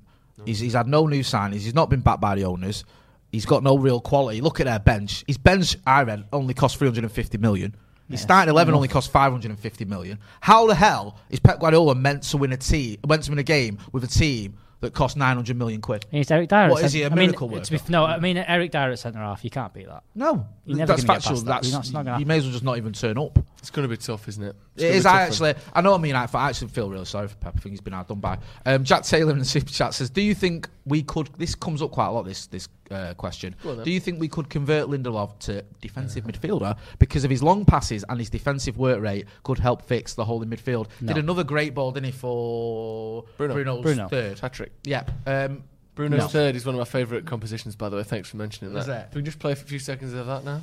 He's, 0.47 0.59
he's 0.59 0.73
had 0.73 0.87
no 0.89 1.07
new 1.07 1.21
signings. 1.21 1.61
He's 1.61 1.75
not 1.75 1.91
been 1.91 2.01
backed 2.01 2.23
by 2.23 2.35
the 2.35 2.45
owners. 2.45 2.85
He's 3.33 3.47
got 3.47 3.63
no 3.63 3.77
real 3.79 4.01
quality. 4.01 4.41
Look 4.43 4.61
at 4.61 4.67
their 4.67 4.79
bench. 4.79 5.25
His 5.27 5.39
bench, 5.39 5.77
I 5.87 6.03
read, 6.03 6.27
only 6.33 6.55
cost 6.55 6.77
350 6.77 7.39
million. 7.39 7.75
His 8.11 8.21
starting 8.21 8.51
11 8.51 8.75
only 8.75 8.89
cost 8.89 9.11
550 9.11 9.87
million. 9.87 10.19
How 10.43 10.67
the 10.67 10.75
hell 10.75 11.17
is 11.31 11.41
Pep 11.41 11.59
Guardiola 11.61 11.95
meant 11.95 12.25
to 12.25 12.37
win 12.37 12.53
a 12.53 12.59
team, 12.59 12.99
meant 13.09 13.23
to 13.23 13.31
win 13.31 13.39
a 13.39 13.43
game 13.43 13.79
with 13.91 14.05
a 14.05 14.07
team 14.07 14.59
that 14.81 14.93
cost 14.93 15.17
900 15.17 15.57
million 15.57 15.81
quid. 15.81 16.05
He's 16.11 16.31
Eric 16.31 16.51
Dier. 16.51 16.69
What, 16.69 16.85
is 16.85 16.93
he 16.93 17.03
a 17.05 17.07
I 17.07 17.15
miracle 17.15 17.49
be- 17.49 17.63
no, 17.89 18.05
I 18.05 18.19
mean 18.19 18.37
Eric 18.37 18.73
Dier 18.73 18.91
at 18.91 18.99
centre 18.99 19.21
half. 19.21 19.43
You 19.45 19.51
can't 19.51 19.73
beat 19.73 19.87
that. 19.87 20.03
No, 20.15 20.47
You're 20.67 20.77
never 20.79 20.93
that's 20.93 21.05
factual. 21.05 21.37
that. 21.39 21.45
That's 21.47 21.69
You're 21.71 22.03
not- 22.03 22.05
not 22.05 22.21
you 22.21 22.27
may 22.27 22.37
as 22.37 22.45
well 22.45 22.53
just 22.53 22.65
not 22.65 22.77
even 22.77 22.93
turn 22.93 23.17
up. 23.17 23.39
It's 23.63 23.71
going 23.71 23.89
to 23.89 23.89
be 23.89 23.97
tough, 23.97 24.27
isn't 24.27 24.43
it? 24.43 24.57
It's 24.75 24.83
It 24.83 24.87
gonna 24.87 24.97
is 24.97 25.03
be 25.05 25.05
tough 25.05 25.15
I 25.15 25.17
for 25.17 25.23
him. 25.23 25.51
actually. 25.55 25.71
I 25.73 25.81
know. 25.83 25.95
I 25.95 25.99
mean, 25.99 26.17
I, 26.17 26.29
I 26.35 26.49
actually 26.49 26.69
feel 26.69 26.91
really 26.91 27.05
sorry 27.05 27.29
for 27.29 27.37
Pep. 27.37 27.55
I 27.57 27.61
think 27.61 27.73
he's 27.73 27.81
been 27.81 27.95
outdone 27.95 28.19
by. 28.19 28.39
Um, 28.67 28.83
Jack 28.83 29.05
Taylor 29.05 29.31
in 29.33 29.39
the 29.39 29.45
super 29.45 29.71
chat 29.71 29.95
says, 29.95 30.11
"Do 30.11 30.21
you 30.21 30.35
think 30.35 30.69
we 30.85 31.03
could?" 31.05 31.31
This 31.39 31.55
comes 31.55 31.81
up 31.81 31.93
quite 31.93 32.07
a 32.09 32.11
lot. 32.11 32.25
This 32.25 32.47
this 32.49 32.69
uh, 32.91 33.15
question. 33.15 33.55
Go 33.63 33.71
on 33.71 33.77
then. 33.77 33.85
Do 33.85 33.93
you 33.93 34.01
think 34.01 34.19
we 34.19 34.27
could 34.27 34.51
convert 34.51 34.89
Lindelof 34.89 35.39
to 35.41 35.63
defensive 35.81 36.25
midfielder 36.25 36.77
because 36.99 37.23
of 37.23 37.31
his 37.31 37.41
long 37.41 37.65
passes 37.65 38.05
and 38.09 38.19
his 38.19 38.29
defensive 38.31 38.77
work 38.79 39.01
rate 39.01 39.27
could 39.45 39.61
help 39.61 39.83
fix 39.83 40.15
the 40.15 40.25
hole 40.25 40.43
in 40.43 40.51
midfield? 40.51 40.89
No. 41.01 41.13
Did 41.15 41.23
another 41.23 41.45
great 41.45 41.73
ball, 41.73 41.93
didn't 41.93 42.07
he, 42.07 42.13
for 42.13 43.25
Bruno. 43.37 43.55
Bruno's 43.55 43.83
Bruno. 43.83 44.09
third? 44.09 44.41
Patrick. 44.41 44.73
Yeah. 44.85 45.05
Um, 45.27 45.63
Bruno's 45.95 46.19
No. 46.21 46.27
third 46.29 46.57
is 46.57 46.65
one 46.67 46.75
of 46.75 46.79
my 46.79 46.85
favourite 46.85 47.27
compositions, 47.27 47.77
by 47.77 47.89
the 47.91 47.97
way. 47.97 48.03
Thanks 48.03 48.29
for 48.31 48.39
mentioning 48.39 48.73
that. 48.75 48.81
Is 48.81 48.89
it? 48.89 49.11
Can 49.13 49.19
we 49.21 49.23
just 49.23 49.39
play 49.39 49.55
for 49.55 49.65
a 49.65 49.69
few 49.69 49.79
seconds 49.79 50.13
of 50.15 50.27
that 50.27 50.43
now? 50.45 50.63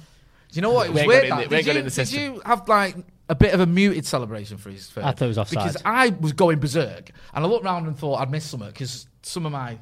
Do 0.51 0.55
you 0.55 0.61
know 0.61 0.71
what? 0.71 0.87
It 0.87 0.89
We 0.89 0.93
was 0.93 1.01
ain't 1.01 1.07
weird. 1.07 1.23
it 1.23 1.23
in 1.25 1.29
that. 1.29 1.35
the- 1.35 1.41
we 1.41 1.49
Did, 1.49 1.55
ain't 1.57 1.65
got 1.65 1.71
it 1.71 1.73
you, 1.75 1.79
in 1.79 1.85
the 1.85 1.91
did 1.91 2.11
you 2.11 2.41
have 2.45 2.67
like 2.67 2.95
a 3.29 3.35
bit 3.35 3.53
of 3.53 3.59
a 3.59 3.65
muted 3.65 4.05
celebration 4.05 4.57
for 4.57 4.69
his 4.71 4.87
third? 4.87 5.03
I 5.03 5.11
thought 5.11 5.25
it 5.25 5.27
was 5.29 5.37
offside. 5.37 5.67
Because 5.67 5.81
I 5.85 6.09
was 6.09 6.33
going 6.33 6.59
berserk, 6.59 7.11
and 7.33 7.45
I 7.45 7.47
looked 7.47 7.65
round 7.65 7.87
and 7.87 7.97
thought 7.97 8.15
I'd 8.15 8.31
missed 8.31 8.49
something 8.49 8.69
because 8.69 9.07
some 9.21 9.45
of 9.45 9.51
my 9.51 9.77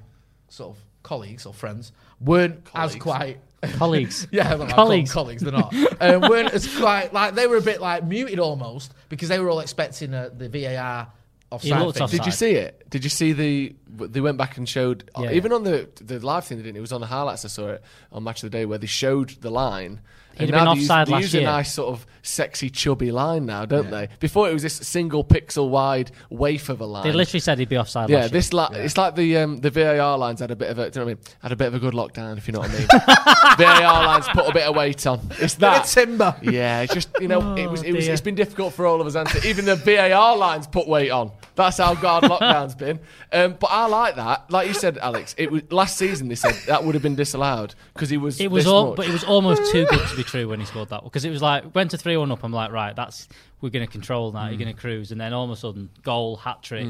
sort 0.49 0.75
of 0.75 0.83
colleagues 1.03 1.45
or 1.45 1.53
friends 1.53 1.91
weren't 2.19 2.67
as 2.75 2.95
quite. 2.95 3.39
Colleagues. 3.77 4.27
Yeah, 4.31 4.53
well, 4.53 4.63
I 4.67 4.71
call 4.71 4.89
them 4.89 5.05
Colleagues. 5.07 5.13
colleagues. 5.13 5.41
They're 5.41 5.51
not. 5.51 5.73
um, 5.99 6.29
weren't 6.29 6.53
as 6.53 6.67
quite 6.77 7.11
like 7.11 7.33
they 7.33 7.47
were 7.47 7.57
a 7.57 7.61
bit 7.61 7.81
like 7.81 8.03
muted 8.05 8.37
almost 8.39 8.93
because 9.09 9.29
they 9.29 9.39
were 9.39 9.49
all 9.49 9.61
expecting 9.61 10.13
uh, 10.13 10.29
the 10.31 10.47
VAR 10.47 11.07
offside. 11.49 11.79
looked 11.81 11.95
thing. 11.95 12.03
offside. 12.03 12.19
Did 12.19 12.25
you 12.27 12.31
see 12.33 12.51
it? 12.51 12.87
Did 12.89 13.03
you 13.03 13.09
see 13.09 13.33
the? 13.33 13.75
They 13.89 14.21
went 14.21 14.37
back 14.37 14.57
and 14.57 14.69
showed 14.69 15.09
Yeah, 15.19 15.31
even 15.31 15.51
on 15.53 15.63
the 15.63 15.89
the 16.01 16.19
live 16.23 16.45
thing 16.45 16.57
they 16.59 16.63
didn't. 16.65 16.77
It 16.77 16.81
was 16.81 16.91
on 16.91 17.01
the 17.01 17.07
highlights. 17.07 17.45
I 17.45 17.47
saw 17.47 17.69
it 17.69 17.83
on 18.11 18.23
Match 18.23 18.43
of 18.43 18.51
the 18.51 18.57
Day 18.57 18.65
where 18.67 18.77
they 18.77 18.85
showed 18.87 19.29
the 19.41 19.49
line. 19.49 20.01
He'd 20.39 20.49
and 20.49 20.55
have 20.55 20.59
been 20.59 20.65
now 20.65 20.73
they 20.73 20.79
use- 20.79 20.89
offside 20.89 21.07
they 21.07 21.17
use 21.17 21.33
year. 21.33 21.43
a 21.43 21.45
nice 21.45 21.73
sort 21.73 21.89
of 21.89 22.05
sexy 22.21 22.69
chubby 22.69 23.09
line 23.11 23.45
now, 23.45 23.65
don't 23.65 23.89
they? 23.89 24.09
Before 24.19 24.49
it 24.49 24.53
was 24.53 24.61
this 24.63 24.73
single 24.75 25.23
pixel 25.23 25.69
wide 25.69 26.11
waif 26.29 26.67
of 26.69 26.81
a 26.81 26.85
line. 26.85 27.03
They 27.05 27.13
literally 27.13 27.39
said 27.39 27.57
he'd 27.59 27.69
be 27.69 27.77
offside. 27.77 28.09
yeah, 28.09 28.17
last 28.17 28.23
year. 28.25 28.29
this 28.31 28.53
li- 28.53 28.67
it's 28.73 28.97
like 28.97 29.15
the 29.15 29.37
um, 29.37 29.57
the 29.59 29.69
VAR 29.69 30.17
lines 30.17 30.39
had 30.41 30.51
a 30.51 30.55
bit 30.55 30.69
of 30.69 30.77
a, 30.79 30.89
do 30.89 30.99
you 30.99 31.05
know 31.05 31.11
what 31.11 31.11
I 31.11 31.29
mean? 31.29 31.35
Had 31.41 31.51
a 31.53 31.55
bit 31.55 31.67
of 31.67 31.73
a 31.75 31.79
good 31.79 31.93
lockdown, 31.93 32.37
if 32.37 32.47
you 32.47 32.51
know 32.53 32.59
what 32.59 32.69
I 32.71 32.77
mean. 32.77 32.87
VAR 33.57 34.05
lines 34.05 34.27
put 34.29 34.47
a 34.49 34.53
bit 34.53 34.63
of 34.63 34.75
weight 34.75 35.07
on. 35.07 35.19
It's 35.39 35.55
Bit 35.55 35.67
of 35.69 35.73
that. 35.75 35.85
timber. 35.85 36.35
Yeah, 36.41 36.81
it's 36.81 36.93
just 36.93 37.09
you 37.21 37.27
know, 37.27 37.55
it 37.55 37.67
was, 37.69 37.83
it 37.83 37.93
was 37.93 38.07
it's 38.07 38.21
been 38.21 38.35
difficult 38.35 38.73
for 38.73 38.85
all 38.85 38.99
of 39.01 39.07
us, 39.07 39.15
and 39.15 39.45
even 39.45 39.65
the 39.65 39.75
VAR 39.75 40.35
lines 40.37 40.67
put 40.67 40.87
weight 40.87 41.09
on. 41.11 41.31
That's 41.55 41.77
how 41.77 41.95
God 41.95 42.23
lockdown's 42.23 42.75
been. 42.85 42.99
Um, 43.31 43.55
but 43.59 43.67
I 43.71 43.87
like 43.87 44.15
that. 44.17 44.51
Like 44.51 44.67
you 44.67 44.73
said, 44.73 44.97
Alex, 44.99 45.33
it 45.37 45.51
was 45.51 45.63
last 45.71 45.97
season. 45.97 46.27
They 46.27 46.35
said 46.35 46.53
that 46.67 46.83
would 46.83 46.93
have 46.93 47.01
been 47.01 47.15
disallowed 47.15 47.73
because 47.93 48.09
he 48.09 48.17
was. 48.17 48.39
It 48.39 48.51
was 48.51 48.65
this 48.65 48.71
all, 48.71 48.87
much. 48.89 48.97
but 48.97 49.07
it 49.07 49.11
was 49.13 49.23
almost 49.23 49.71
too 49.71 49.85
good 49.89 50.07
to 50.09 50.15
be 50.15 50.23
true 50.27 50.47
when 50.47 50.59
he 50.59 50.65
scored 50.67 50.89
that 50.89 51.01
one 51.01 51.09
because 51.09 51.25
it 51.25 51.31
was 51.31 51.41
like 51.41 51.73
went 51.73 51.91
to 51.91 51.97
three 51.97 52.15
one 52.17 52.31
up. 52.31 52.43
I'm 52.43 52.53
like, 52.53 52.71
right, 52.71 52.95
that's 52.95 53.27
we're 53.61 53.69
going 53.69 53.85
to 53.85 53.91
control 53.91 54.31
now. 54.31 54.41
Mm. 54.45 54.49
You're 54.49 54.59
going 54.59 54.75
to 54.75 54.79
cruise, 54.79 55.11
and 55.11 55.19
then 55.19 55.33
all 55.33 55.45
of 55.45 55.49
a 55.51 55.55
sudden, 55.55 55.89
goal, 56.03 56.35
hat 56.35 56.61
trick. 56.61 56.87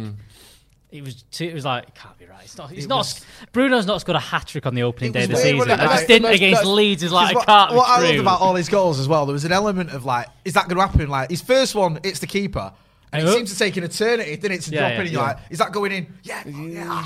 It 0.90 1.04
was. 1.04 1.24
Too, 1.32 1.46
it 1.46 1.54
was 1.54 1.66
like 1.66 1.90
it 1.90 1.96
can't 1.96 2.18
be 2.18 2.26
right. 2.26 2.44
It's 2.44 2.58
not. 2.58 2.72
It's 2.72 2.86
It 2.86 2.88
not. 2.88 2.98
was- 3.00 3.26
Bruno's 3.52 3.86
not 3.86 4.00
scored 4.02 4.16
a 4.16 4.20
hat 4.20 4.48
trick 4.48 4.66
on 4.66 4.74
the 4.74 4.84
opening 4.84 5.12
day 5.12 5.24
of 5.24 5.28
the 5.30 5.34
was 5.34 5.44
weird, 5.44 5.56
season. 5.56 5.58
wasn't 5.70 5.74
it? 5.74 5.84
But 5.84 5.90
Like, 5.90 5.96
his 5.98 6.04
stint 6.06 6.22
most- 6.24 6.36
against 6.36 6.56
that's- 6.62 6.76
Leeds 6.76 7.04
is 7.04 7.12
like, 7.12 7.30
Because 7.30 7.44
it 7.44 7.46
can't 7.46 7.70
what, 7.74 7.78
what 7.78 7.86
be 7.88 7.92
I 7.92 7.98
true. 7.98 8.08
loved 8.08 8.20
about 8.22 8.42
all 8.42 8.56
his 8.56 8.70
goals 8.70 9.00
as 9.00 9.08
well, 9.10 9.26
there 9.26 9.34
was 9.34 9.44
an 9.44 9.52
element 9.52 9.90
of 9.92 10.06
like, 10.06 10.28
is 10.46 10.54
that 10.54 10.70
going 10.70 10.78
to 10.78 10.88
happen? 10.88 11.10
Like 11.10 11.30
his 11.30 11.42
first 11.42 11.76
one, 11.76 12.00
it's 12.04 12.20
the 12.20 12.28
keeper, 12.28 12.72
and 13.12 13.22
it 13.22 13.28
Uh, 13.30 13.34
seems 13.34 13.52
to 13.52 13.60
take 13.60 13.76
an 13.76 13.84
eternity, 13.84 14.38
didn't 14.38 14.52
it, 14.60 14.62
to 14.62 14.72
Yeah, 14.72 14.80
drop 14.80 14.90
yeah, 14.92 14.96
in? 14.96 15.02
And 15.02 15.10
you're 15.12 15.22
yeah. 15.22 15.28
like, 15.28 15.38
is 15.50 15.58
that 15.60 15.72
going 15.74 15.92
in? 15.92 16.14
Yeah, 16.24 16.44
oh, 16.48 16.66
yeah. 16.68 17.06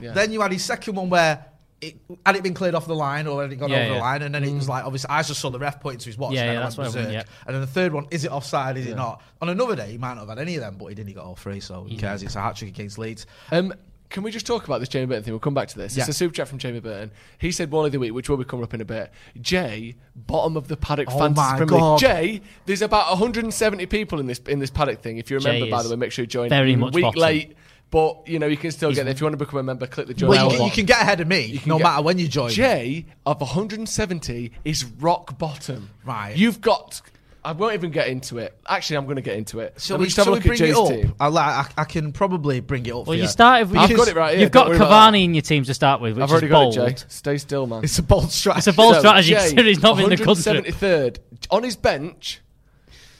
Yeah. 0.00 0.12
Then 0.12 0.30
you 0.32 0.40
had 0.42 0.52
his 0.52 0.62
second 0.62 0.94
one 0.96 1.08
where. 1.08 1.46
It, 1.82 1.96
had 2.24 2.36
it 2.36 2.42
been 2.44 2.54
cleared 2.54 2.74
off 2.76 2.86
the 2.86 2.94
line 2.94 3.26
or 3.26 3.42
had 3.42 3.52
it 3.52 3.56
gone 3.56 3.68
Yeah, 3.70 3.86
over 3.86 3.94
the 3.94 4.00
line? 4.00 4.22
And 4.22 4.32
then 4.34 4.44
it 4.44 4.54
was 4.54 4.68
like, 4.68 4.84
obviously, 4.84 5.10
I 5.10 5.22
just 5.22 5.40
saw 5.40 5.50
the 5.50 5.58
ref 5.58 5.80
pointing 5.80 5.98
to 5.98 6.06
his 6.06 6.16
watch. 6.16 6.32
Yeah, 6.32 6.42
and 6.42 6.48
then 6.48 6.54
yeah, 6.54 6.60
I 6.60 6.62
that's 6.62 6.76
went 6.78 6.88
what 6.90 6.96
I 6.96 7.00
meant, 7.02 7.12
berserk. 7.12 7.26
yeah. 7.26 7.44
And 7.46 7.54
then 7.56 7.60
the 7.60 7.66
third 7.66 7.92
one, 7.92 8.06
is 8.12 8.24
it 8.24 8.30
offside? 8.30 8.76
Is 8.78 8.86
it 8.86 8.94
not? 8.96 9.20
On 9.40 9.48
another 9.48 9.74
day, 9.76 9.90
he 9.90 9.98
might 9.98 10.14
not 10.14 10.20
have 10.20 10.28
had 10.30 10.38
any 10.38 10.54
of 10.54 10.60
them, 10.60 10.76
but 10.78 10.86
he 10.86 10.94
didn't. 10.94 11.08
He 11.08 11.14
got 11.14 11.24
all 11.24 11.34
three, 11.34 11.58
so 11.60 11.82
who 11.84 11.96
cares? 11.96 12.22
It's 12.22 12.36
a 12.36 12.40
hat 12.40 12.54
trick 12.56 12.70
against 12.70 12.98
Leeds. 12.98 13.26
Um, 13.50 13.74
can 14.10 14.22
we 14.22 14.30
just 14.30 14.46
talk 14.46 14.66
about 14.66 14.78
this 14.78 14.90
Jamie 14.90 15.06
Burton 15.06 15.24
thing? 15.24 15.32
We'll 15.32 15.40
come 15.40 15.54
back 15.54 15.68
to 15.68 15.78
this. 15.78 15.96
Yeah. 15.96 16.02
It's 16.02 16.10
a 16.10 16.12
super 16.12 16.34
chat 16.34 16.46
from 16.46 16.58
Jamie 16.58 16.80
Burton. 16.80 17.10
He 17.38 17.50
said 17.50 17.70
Wall 17.70 17.86
of 17.86 17.92
the 17.92 17.98
Week, 17.98 18.12
which 18.12 18.28
will 18.28 18.36
be 18.36 18.44
coming 18.44 18.62
up 18.62 18.74
in 18.74 18.82
a 18.82 18.84
bit. 18.84 19.10
Jay, 19.40 19.94
bottom 20.14 20.56
of 20.56 20.68
the 20.68 20.76
paddock 20.76 21.08
Oh 21.10 21.18
fantasy 21.18 21.34
my 21.40 21.56
Premier 21.56 21.74
League. 21.74 21.80
God. 21.80 21.98
Jay, 21.98 22.42
there's 22.66 22.82
about 22.82 23.08
170 23.08 23.86
people 23.86 24.20
in 24.20 24.26
this 24.26 24.38
in 24.46 24.58
this 24.58 24.70
paddock 24.70 25.00
thing. 25.00 25.16
If 25.16 25.30
you 25.30 25.38
remember, 25.38 25.64
Jay 25.64 25.70
by 25.70 25.82
the 25.82 25.88
way, 25.88 25.96
make 25.96 26.12
sure 26.12 26.22
you 26.24 26.26
join. 26.26 26.50
very 26.50 26.70
You're 26.70 26.78
much 26.78 26.94
week 26.94 27.04
bottom. 27.04 27.20
late, 27.22 27.56
but 27.92 28.26
you 28.26 28.40
know 28.40 28.46
you 28.48 28.56
can 28.56 28.72
still 28.72 28.88
He's- 28.88 28.96
get 28.98 29.04
there. 29.04 29.12
If 29.12 29.20
you 29.20 29.26
want 29.26 29.34
to 29.38 29.44
become 29.44 29.60
a 29.60 29.62
member, 29.62 29.86
click 29.86 30.08
the 30.08 30.14
join. 30.14 30.30
Well, 30.30 30.50
you, 30.50 30.56
can, 30.56 30.66
you 30.66 30.72
can 30.72 30.86
get 30.86 31.00
ahead 31.02 31.20
of 31.20 31.28
me, 31.28 31.42
You 31.44 31.60
can 31.60 31.68
no 31.68 31.78
get- 31.78 31.84
matter 31.84 32.02
when 32.02 32.18
you 32.18 32.26
join. 32.26 32.50
Jay 32.50 33.06
of 33.24 33.40
170 33.40 34.50
is 34.64 34.84
rock 34.84 35.38
bottom. 35.38 35.90
Right. 36.04 36.36
You've 36.36 36.60
got. 36.60 37.00
I 37.44 37.50
won't 37.50 37.74
even 37.74 37.90
get 37.90 38.06
into 38.06 38.38
it. 38.38 38.56
Actually, 38.68 38.98
I'm 38.98 39.04
going 39.06 39.16
to 39.16 39.20
get 39.22 39.36
into 39.36 39.58
it. 39.58 39.74
Shall 39.78 39.98
Let 39.98 40.00
we, 40.00 40.04
have 40.06 40.10
a 40.12 40.14
shall 40.14 40.24
we 40.26 40.30
look 40.38 40.44
bring 40.44 40.62
at 40.62 40.68
it 40.68 40.76
up? 40.76 40.88
team. 40.88 41.14
I, 41.18 41.26
I, 41.26 41.66
I 41.76 41.84
can 41.84 42.12
probably 42.12 42.60
bring 42.60 42.86
it 42.86 42.90
up 42.90 42.94
Well, 42.98 43.04
for 43.06 43.14
you 43.16 43.22
you. 43.22 43.28
started. 43.28 43.68
With, 43.68 43.78
I've 43.80 43.96
got 43.96 44.06
it 44.06 44.14
right 44.14 44.30
here, 44.34 44.42
You've 44.42 44.52
don't 44.52 44.78
got 44.78 45.12
Cavani 45.12 45.24
in 45.24 45.34
your 45.34 45.42
team 45.42 45.64
to 45.64 45.74
start 45.74 46.00
with, 46.00 46.14
which 46.16 46.22
I've 46.22 46.30
already 46.30 46.46
is 46.46 46.50
got 46.52 46.60
bold. 46.76 46.78
it, 46.88 46.96
Jay. 46.98 47.04
Stay 47.08 47.38
still, 47.38 47.66
man. 47.66 47.82
It's 47.82 47.98
a 47.98 48.02
bold 48.04 48.30
strategy. 48.32 48.58
It's 48.58 48.66
a 48.68 48.72
bold 48.72 48.94
So, 48.94 49.00
strategy. 49.00 49.34
Jay, 49.34 49.62
he's 49.64 49.82
not 49.82 49.98
in 49.98 50.08
the 50.10 50.16
country. 50.18 50.42
173rd. 50.72 51.18
On 51.50 51.64
his 51.64 51.74
bench, 51.74 52.40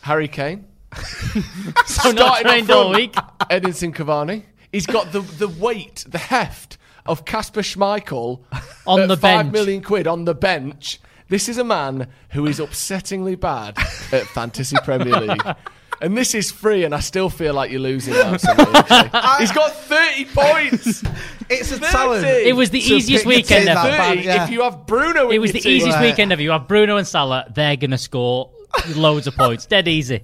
Harry 0.03 0.29
Kane. 0.29 0.67
So 1.87 2.11
not 2.13 2.15
Starting 2.15 2.21
up 2.21 2.37
trained 2.43 2.71
all 2.71 2.91
week. 2.93 3.13
Edinson 3.51 3.93
Cavani. 3.95 4.45
He's 4.73 4.87
got 4.87 5.13
the, 5.13 5.21
the 5.21 5.49
weight, 5.49 6.05
the 6.09 6.19
heft 6.19 6.79
of 7.07 7.25
Kasper 7.25 7.61
Schmeichel 7.63 8.41
On 8.87 9.01
at 9.01 9.09
the 9.09 9.17
five 9.17 9.45
bench. 9.47 9.53
million 9.53 9.83
quid 9.83 10.07
on 10.07 10.25
the 10.25 10.35
bench. 10.35 11.01
This 11.29 11.49
is 11.49 11.59
a 11.59 11.65
man 11.65 12.09
who 12.31 12.47
is 12.47 12.59
upsettingly 12.59 13.39
bad 13.39 13.77
at 14.13 14.27
fantasy 14.29 14.77
Premier 14.85 15.19
League. 15.21 15.43
And 16.01 16.17
this 16.19 16.35
is 16.35 16.51
free, 16.51 16.85
and 16.85 16.95
I 16.95 17.01
still 17.01 17.31
feel 17.31 17.55
like 17.55 17.71
you're 17.71 17.81
losing 17.81 18.15
out. 18.15 18.41
He's 19.41 19.53
got 19.53 19.73
30 19.75 20.25
points. 20.27 21.03
It's 21.51 21.71
a 21.71 21.77
30. 21.79 21.93
talent. 21.93 22.25
It 22.25 22.57
was 22.57 22.71
the 22.71 22.81
to 22.81 22.95
easiest 22.95 23.25
pick 23.25 23.35
a 23.35 23.37
weekend 23.37 23.67
team 23.67 23.77
ever. 23.77 23.89
that 23.91 23.99
bad, 23.99 24.25
yeah. 24.25 24.45
if 24.45 24.51
you 24.51 24.63
have 24.63 24.87
Bruno 24.87 25.29
in 25.29 25.35
It 25.35 25.39
was 25.39 25.51
your 25.51 25.53
the 25.55 25.61
team. 25.61 25.73
easiest 25.77 25.99
Right. 25.99 26.07
weekend 26.11 26.33
ever. 26.33 26.41
You 26.41 26.51
have 26.53 26.67
Bruno 26.67 26.97
and 26.97 27.07
Salah. 27.07 27.45
They're 27.55 27.77
gonna 27.77 27.99
score 27.99 28.49
loads 28.97 29.27
of 29.27 29.37
points. 29.37 29.67
Dead 29.67 29.87
easy. 29.87 30.23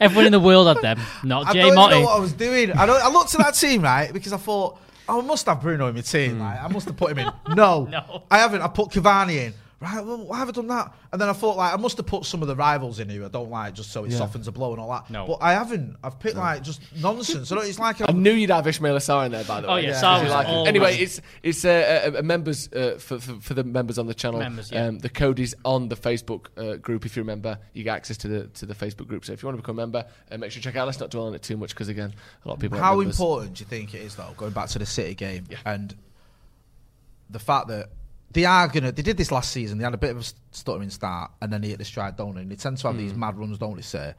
Everyone 0.00 0.26
in 0.26 0.32
the 0.32 0.40
world 0.40 0.68
had 0.68 0.82
them. 0.82 1.04
Not 1.24 1.46
I 1.46 1.52
Jay 1.52 1.60
don't 1.60 1.66
even 1.68 1.74
know 1.76 1.88
Motti. 1.88 2.04
what 2.04 2.16
I 2.16 2.20
was 2.20 2.32
doing. 2.32 2.72
I, 2.72 2.86
don't, 2.86 3.02
I 3.02 3.08
looked 3.10 3.34
at 3.34 3.40
that 3.40 3.54
team 3.54 3.82
right 3.82 4.12
because 4.12 4.32
I 4.32 4.36
thought 4.36 4.78
oh, 5.08 5.20
I 5.20 5.24
must 5.24 5.46
have 5.46 5.60
Bruno 5.60 5.88
in 5.88 5.94
my 5.94 6.00
team. 6.02 6.36
Hmm. 6.36 6.40
Like, 6.40 6.62
I 6.62 6.68
must 6.68 6.86
have 6.86 6.96
put 6.96 7.10
him 7.12 7.18
in. 7.18 7.32
No, 7.56 7.84
No. 7.90 8.22
I 8.30 8.38
haven't. 8.38 8.62
I 8.62 8.68
put 8.68 8.90
Cavani 8.90 9.36
in. 9.46 9.54
Right, 9.80 10.04
well, 10.04 10.18
why 10.26 10.38
have 10.38 10.48
I 10.48 10.50
done 10.50 10.66
that? 10.66 10.92
And 11.12 11.20
then 11.20 11.28
I 11.28 11.32
thought 11.32 11.56
like 11.56 11.72
I 11.72 11.76
must 11.76 11.98
have 11.98 12.06
put 12.06 12.24
some 12.24 12.42
of 12.42 12.48
the 12.48 12.56
rivals 12.56 12.98
in 12.98 13.08
who 13.08 13.24
I 13.24 13.28
don't 13.28 13.48
like 13.48 13.74
just 13.74 13.92
so 13.92 14.02
it 14.04 14.10
softens 14.10 14.46
the 14.46 14.50
blow 14.52 14.72
and 14.72 14.80
all 14.80 14.90
that. 14.90 15.08
No. 15.08 15.24
but 15.28 15.38
I 15.40 15.52
haven't. 15.52 15.94
I've 16.02 16.18
picked 16.18 16.36
like 16.36 16.62
just 16.64 16.80
nonsense. 16.96 17.52
I 17.52 17.54
don't, 17.54 17.64
it's 17.64 17.78
like 17.78 18.00
I 18.00 18.10
knew 18.10 18.32
you'd 18.32 18.50
have 18.50 18.64
Ismaila 18.64 18.96
Sarr 18.98 19.26
in 19.26 19.30
there, 19.32 19.44
by 19.44 19.60
the 19.60 19.68
way. 19.68 19.72
Oh, 19.74 19.76
yeah, 19.76 19.90
Yeah. 19.90 20.02
Sarr 20.02 20.22
was 20.24 20.32
like 20.32 20.48
it. 20.48 20.50
always- 20.50 20.68
Anyway, 20.68 20.96
it's 20.96 21.20
it's 21.44 21.64
uh, 21.64 22.10
a, 22.12 22.18
a 22.18 22.22
members 22.24 22.68
uh, 22.72 22.96
for, 22.98 23.20
for 23.20 23.34
for 23.40 23.54
the 23.54 23.62
members 23.62 24.00
on 24.00 24.08
the 24.08 24.14
channel. 24.14 24.40
Members, 24.40 24.72
yeah. 24.72 24.86
um, 24.86 24.98
the 24.98 25.08
code 25.08 25.38
is 25.38 25.54
on 25.64 25.88
the 25.88 25.96
Facebook 25.96 26.46
uh, 26.56 26.74
group. 26.78 27.06
If 27.06 27.16
you 27.16 27.22
remember, 27.22 27.56
you 27.72 27.84
get 27.84 27.94
access 27.94 28.16
to 28.16 28.26
the 28.28 28.44
to 28.48 28.66
the 28.66 28.74
Facebook 28.74 29.06
group. 29.06 29.24
So 29.24 29.32
if 29.32 29.44
you 29.44 29.46
want 29.46 29.58
to 29.58 29.62
become 29.62 29.78
a 29.78 29.82
member, 29.82 30.04
uh, 30.32 30.38
make 30.38 30.50
sure 30.50 30.58
you 30.58 30.64
check 30.64 30.74
out. 30.74 30.86
Let's 30.86 30.98
not 30.98 31.10
dwell 31.10 31.28
on 31.28 31.34
it 31.36 31.42
too 31.42 31.56
much 31.56 31.70
because 31.70 31.86
again, 31.86 32.12
a 32.44 32.48
lot 32.48 32.54
of 32.54 32.60
people. 32.60 32.78
aren't 32.78 32.84
How 32.84 32.98
important 33.00 33.54
do 33.54 33.60
you 33.60 33.66
think 33.66 33.94
it 33.94 34.02
is, 34.02 34.16
though, 34.16 34.34
going 34.36 34.50
back 34.52 34.70
to 34.70 34.80
the 34.80 34.86
City 34.86 35.14
game 35.14 35.44
Yeah. 35.48 35.58
and 35.64 35.94
the 37.30 37.38
fact 37.38 37.68
that 37.68 37.90
they 38.32 38.44
are 38.44 38.68
gonna? 38.68 38.92
They 38.92 39.02
did 39.02 39.16
this 39.16 39.30
last 39.30 39.50
season. 39.52 39.78
They 39.78 39.84
had 39.84 39.94
a 39.94 39.98
bit 39.98 40.10
of 40.10 40.18
a 40.20 40.24
stuttering 40.52 40.90
start, 40.90 41.30
and 41.40 41.52
then 41.52 41.60
they 41.60 41.68
hit 41.68 41.78
the 41.78 41.84
stride, 41.84 42.16
don't 42.16 42.34
they? 42.34 42.42
And 42.42 42.50
they 42.50 42.56
tend 42.56 42.78
to 42.78 42.86
have 42.88 42.96
these 42.98 43.12
Hmm. 43.12 43.20
mad 43.20 43.38
runs, 43.38 43.58
don't 43.58 43.76
they? 43.76 43.82
Sir, 43.82 44.14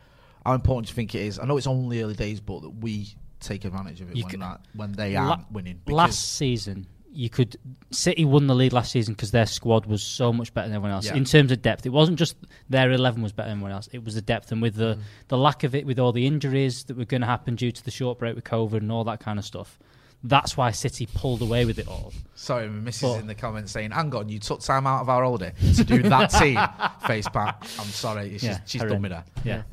how 0.45 0.53
important 0.53 0.87
do 0.87 0.91
you 0.91 0.95
think 0.95 1.15
it 1.15 1.21
is? 1.21 1.39
I 1.39 1.45
know 1.45 1.57
it's 1.57 1.67
only 1.67 2.01
early 2.01 2.15
days, 2.15 2.39
but 2.39 2.61
that 2.61 2.69
we 2.69 3.13
take 3.39 3.65
advantage 3.65 4.01
of 4.01 4.09
it 4.09 4.17
You 4.17 4.25
when 4.25 4.39
that 4.41 4.61
when 4.73 4.91
they 4.93 5.13
La- 5.15 5.29
aren't 5.31 5.51
winning. 5.51 5.81
Last 5.87 6.33
season, 6.37 6.87
you 7.11 7.29
could 7.29 7.55
City 7.91 8.23
won 8.25 8.47
the 8.47 8.53
league 8.55 8.73
last 8.73 8.91
season 8.91 9.13
because 9.13 9.31
their 9.31 9.45
squad 9.45 9.85
was 9.85 10.03
so 10.03 10.31
much 10.33 10.53
better 10.53 10.67
than 10.67 10.75
everyone 10.75 10.91
else 10.95 11.05
Yeah. 11.07 11.15
in 11.15 11.23
terms 11.25 11.51
of 11.51 11.61
depth. 11.61 11.85
It 11.85 11.89
wasn't 11.89 12.19
just 12.19 12.35
their 12.69 12.91
eleven 12.91 13.21
was 13.21 13.31
better 13.31 13.49
than 13.49 13.57
everyone 13.59 13.71
else; 13.73 13.87
it 13.93 14.03
was 14.03 14.15
the 14.15 14.21
depth 14.21 14.51
and 14.51 14.61
with 14.61 14.75
the 14.75 14.95
Mm. 14.95 15.01
the 15.29 15.37
lack 15.37 15.63
of 15.63 15.73
it, 15.75 15.85
with 15.85 15.99
all 15.99 16.11
the 16.11 16.27
injuries 16.27 16.83
that 16.85 16.97
were 16.97 17.05
going 17.05 17.21
to 17.21 17.27
happen 17.27 17.55
due 17.55 17.71
to 17.71 17.83
the 17.85 17.91
short 17.91 18.19
break 18.19 18.35
with 18.35 18.43
COVID 18.43 18.77
and 18.77 18.91
all 18.91 19.03
that 19.05 19.19
kind 19.19 19.39
of 19.39 19.45
stuff. 19.45 19.79
That's 20.23 20.57
why 20.57 20.71
City 20.71 21.07
pulled 21.13 21.41
away 21.41 21.63
with 21.65 21.79
it 21.79 21.87
all. 21.87 22.11
sorry, 22.35 22.67
my 22.67 22.79
missus 22.79 23.01
But- 23.03 23.19
in 23.21 23.27
the 23.27 23.35
comments 23.35 23.71
saying, 23.71 23.91
"Hang 23.91 24.13
on, 24.15 24.27
you 24.29 24.39
took 24.39 24.59
time 24.61 24.85
out 24.85 25.01
of 25.01 25.09
our 25.09 25.23
holiday 25.23 25.53
to 25.75 25.83
do 25.83 26.01
that 26.03 26.27
team 26.39 26.59
face 27.07 27.27
pack." 27.29 27.61
I'm 27.79 27.85
sorry, 27.87 28.33
it's 28.35 28.43
Yeah, 28.43 28.57
just, 28.57 28.69
she's 28.69 28.81
horrendous. 28.81 28.95
done 28.95 29.01
me 29.01 29.09
there. 29.09 29.23
Yeah. 29.55 29.63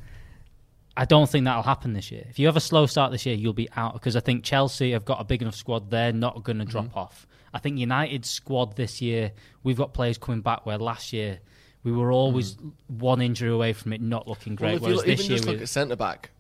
I 0.99 1.05
don't 1.05 1.29
think 1.29 1.45
that'll 1.45 1.63
happen 1.63 1.93
this 1.93 2.11
year. 2.11 2.25
If 2.31 2.39
you 2.39 2.47
have 2.47 2.57
a 2.57 2.61
slow 2.61 2.87
start 2.87 3.13
this 3.13 3.27
year, 3.27 3.35
you'll 3.35 3.53
be 3.53 3.69
out 3.77 3.93
because 3.95 4.17
I 4.17 4.21
think 4.21 4.45
Chelsea 4.45 4.93
have 4.93 5.05
got 5.05 5.21
a 5.21 5.25
big 5.25 5.43
enough 5.43 5.55
squad. 5.55 5.91
They're 5.91 6.13
not 6.13 6.43
going 6.43 6.59
to 6.59 6.65
Mm-hmm. 6.65 6.71
drop 6.71 6.97
off. 6.97 7.27
I 7.53 7.59
think 7.59 7.79
United's 7.79 8.31
squad 8.31 8.77
this 8.77 9.03
year, 9.03 9.33
we've 9.63 9.77
got 9.77 9.93
players 9.93 10.17
coming 10.17 10.41
back 10.41 10.65
where 10.65 10.79
last 10.79 11.13
year 11.13 11.41
we 11.85 11.93
were 11.93 12.13
always 12.13 12.57
one 12.89 13.21
injury 13.21 13.51
away 13.51 13.73
from 13.75 13.93
it 13.93 14.01
not 14.01 14.27
looking 14.27 14.57
Mm. 14.57 14.61
Well, 14.61 14.79
great. 14.79 14.83
if 14.83 14.89
you 14.89 14.95
look, 14.97 15.07
this 15.07 15.21
even 15.21 15.31
year, 15.31 15.37
just 15.39 15.47
we, 15.49 15.53
look 15.55 15.63
at 15.63 15.69
centre 15.69 15.97
back, 15.97 16.31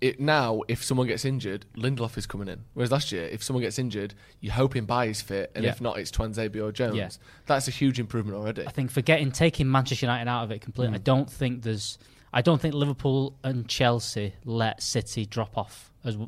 it 0.00 0.20
now, 0.20 0.60
if 0.68 0.84
someone 0.84 1.06
gets 1.06 1.24
injured, 1.24 1.64
Lindelof 1.76 2.18
is 2.18 2.26
coming 2.26 2.48
in. 2.48 2.64
Whereas 2.74 2.92
last 2.92 3.12
year, 3.12 3.24
if 3.24 3.42
someone 3.42 3.62
gets 3.62 3.78
injured, 3.78 4.14
you're 4.40 4.52
hoping 4.52 4.84
Bailly's 4.84 5.22
fit, 5.22 5.50
and 5.54 5.64
Yeah. 5.64 5.70
if 5.70 5.80
not, 5.80 5.98
it's 5.98 6.10
Tuanzebe 6.10 6.56
or 6.62 6.70
Jones. 6.72 6.96
Yeah. 6.96 7.08
That's 7.46 7.66
a 7.68 7.70
huge 7.70 7.98
improvement 7.98 8.36
already. 8.38 8.66
I 8.66 8.70
think 8.70 8.90
forgetting 8.90 9.32
taking 9.32 9.70
Manchester 9.70 10.06
United 10.06 10.28
out 10.28 10.44
of 10.44 10.50
it 10.50 10.60
completely, 10.60 10.92
Mm. 10.92 11.00
I 11.00 11.02
don't 11.02 11.30
think 11.30 11.62
there's. 11.62 11.98
I 12.32 12.42
don't 12.42 12.60
think 12.60 12.74
Liverpool 12.74 13.38
and 13.42 13.66
Chelsea 13.66 14.34
let 14.44 14.82
City 14.82 15.24
drop 15.24 15.56
off 15.56 15.90
as 16.04 16.18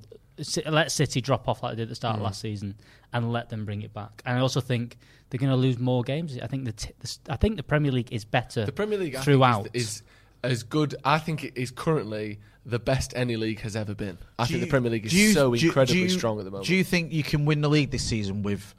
let 0.66 0.92
City 0.92 1.20
drop 1.20 1.48
off 1.48 1.62
like 1.62 1.72
they 1.72 1.76
did 1.76 1.82
at 1.82 1.88
the 1.88 1.94
Mm. 1.94 1.96
start 1.96 2.16
of 2.16 2.22
last 2.22 2.40
season 2.40 2.76
and 3.12 3.32
let 3.32 3.48
them 3.48 3.64
bring 3.64 3.82
it 3.82 3.92
back. 3.92 4.22
And 4.24 4.38
I 4.38 4.40
also 4.40 4.60
think 4.60 4.96
they're 5.28 5.38
going 5.38 5.50
to 5.50 5.56
lose 5.56 5.78
more 5.78 6.02
games. 6.04 6.38
I 6.40 6.46
think 6.46 6.64
the, 6.64 6.72
t- 6.72 6.92
the 7.00 7.18
I 7.28 7.36
think 7.36 7.56
the 7.56 7.62
Premier 7.62 7.90
League 7.92 8.12
is 8.12 8.24
better. 8.24 8.64
The 8.64 8.72
Premier 8.72 8.98
League 8.98 9.16
throughout 9.18 9.68
is, 9.74 9.82
is 9.82 10.02
as 10.42 10.62
good. 10.62 10.94
I 11.04 11.18
think 11.18 11.44
it 11.44 11.52
is 11.56 11.70
currently 11.70 12.38
the 12.66 12.78
best 12.78 13.12
any 13.16 13.36
league 13.36 13.60
has 13.60 13.74
ever 13.76 13.94
been. 13.94 14.18
I 14.38 14.44
Do 14.44 14.48
think 14.48 14.60
you- 14.60 14.66
the 14.66 14.70
Premier 14.70 14.90
League 14.90 15.06
is 15.06 15.14
you- 15.14 15.32
so 15.32 15.54
incredibly 15.54 16.02
you- 16.02 16.08
strong 16.10 16.38
at 16.38 16.44
the 16.44 16.50
moment. 16.50 16.66
Do 16.66 16.74
you 16.74 16.84
think 16.84 17.12
you 17.12 17.22
can 17.22 17.44
win 17.46 17.60
the 17.62 17.68
league 17.70 17.90
this 17.90 18.02
season 18.04 18.42
with 18.42 18.74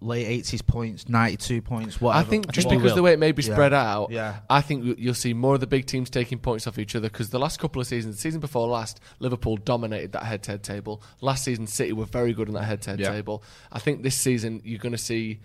late 0.00 0.26
eighties 0.26 0.62
points, 0.62 1.08
ninety 1.08 1.36
two 1.36 1.60
points, 1.60 2.00
I 2.00 2.22
think 2.22 2.46
I 2.48 2.52
just 2.52 2.68
think 2.68 2.80
because 2.80 2.94
the 2.94 3.02
way 3.02 3.12
it 3.12 3.18
may 3.18 3.32
be 3.32 3.42
Yeah. 3.42 3.52
spread 3.54 3.72
out, 3.72 4.12
Yeah. 4.12 4.36
I 4.48 4.60
think 4.60 4.84
you- 4.84 4.94
you'll 4.96 5.14
see 5.14 5.34
more 5.34 5.54
of 5.54 5.60
the 5.60 5.66
big 5.66 5.86
teams 5.86 6.08
taking 6.08 6.38
points 6.38 6.68
off 6.68 6.78
each 6.78 6.94
other. 6.94 7.08
Because 7.08 7.30
the 7.30 7.40
last 7.40 7.58
couple 7.58 7.80
of 7.82 7.88
seasons, 7.88 8.14
the 8.14 8.20
season 8.20 8.38
before 8.40 8.68
last, 8.68 9.00
Liverpool 9.18 9.56
dominated 9.56 10.12
that 10.12 10.22
head-to-head 10.22 10.62
table. 10.62 11.02
Last 11.20 11.42
season, 11.42 11.66
City 11.66 11.92
were 11.92 12.04
very 12.04 12.32
good 12.32 12.46
in 12.46 12.54
that 12.54 12.62
head-to-head 12.62 13.00
table. 13.00 13.42
I 13.72 13.80
think 13.80 14.04
this 14.04 14.14
season 14.16 14.60
you're 14.64 14.78
going 14.78 14.92
to 14.92 14.98
see 14.98 15.40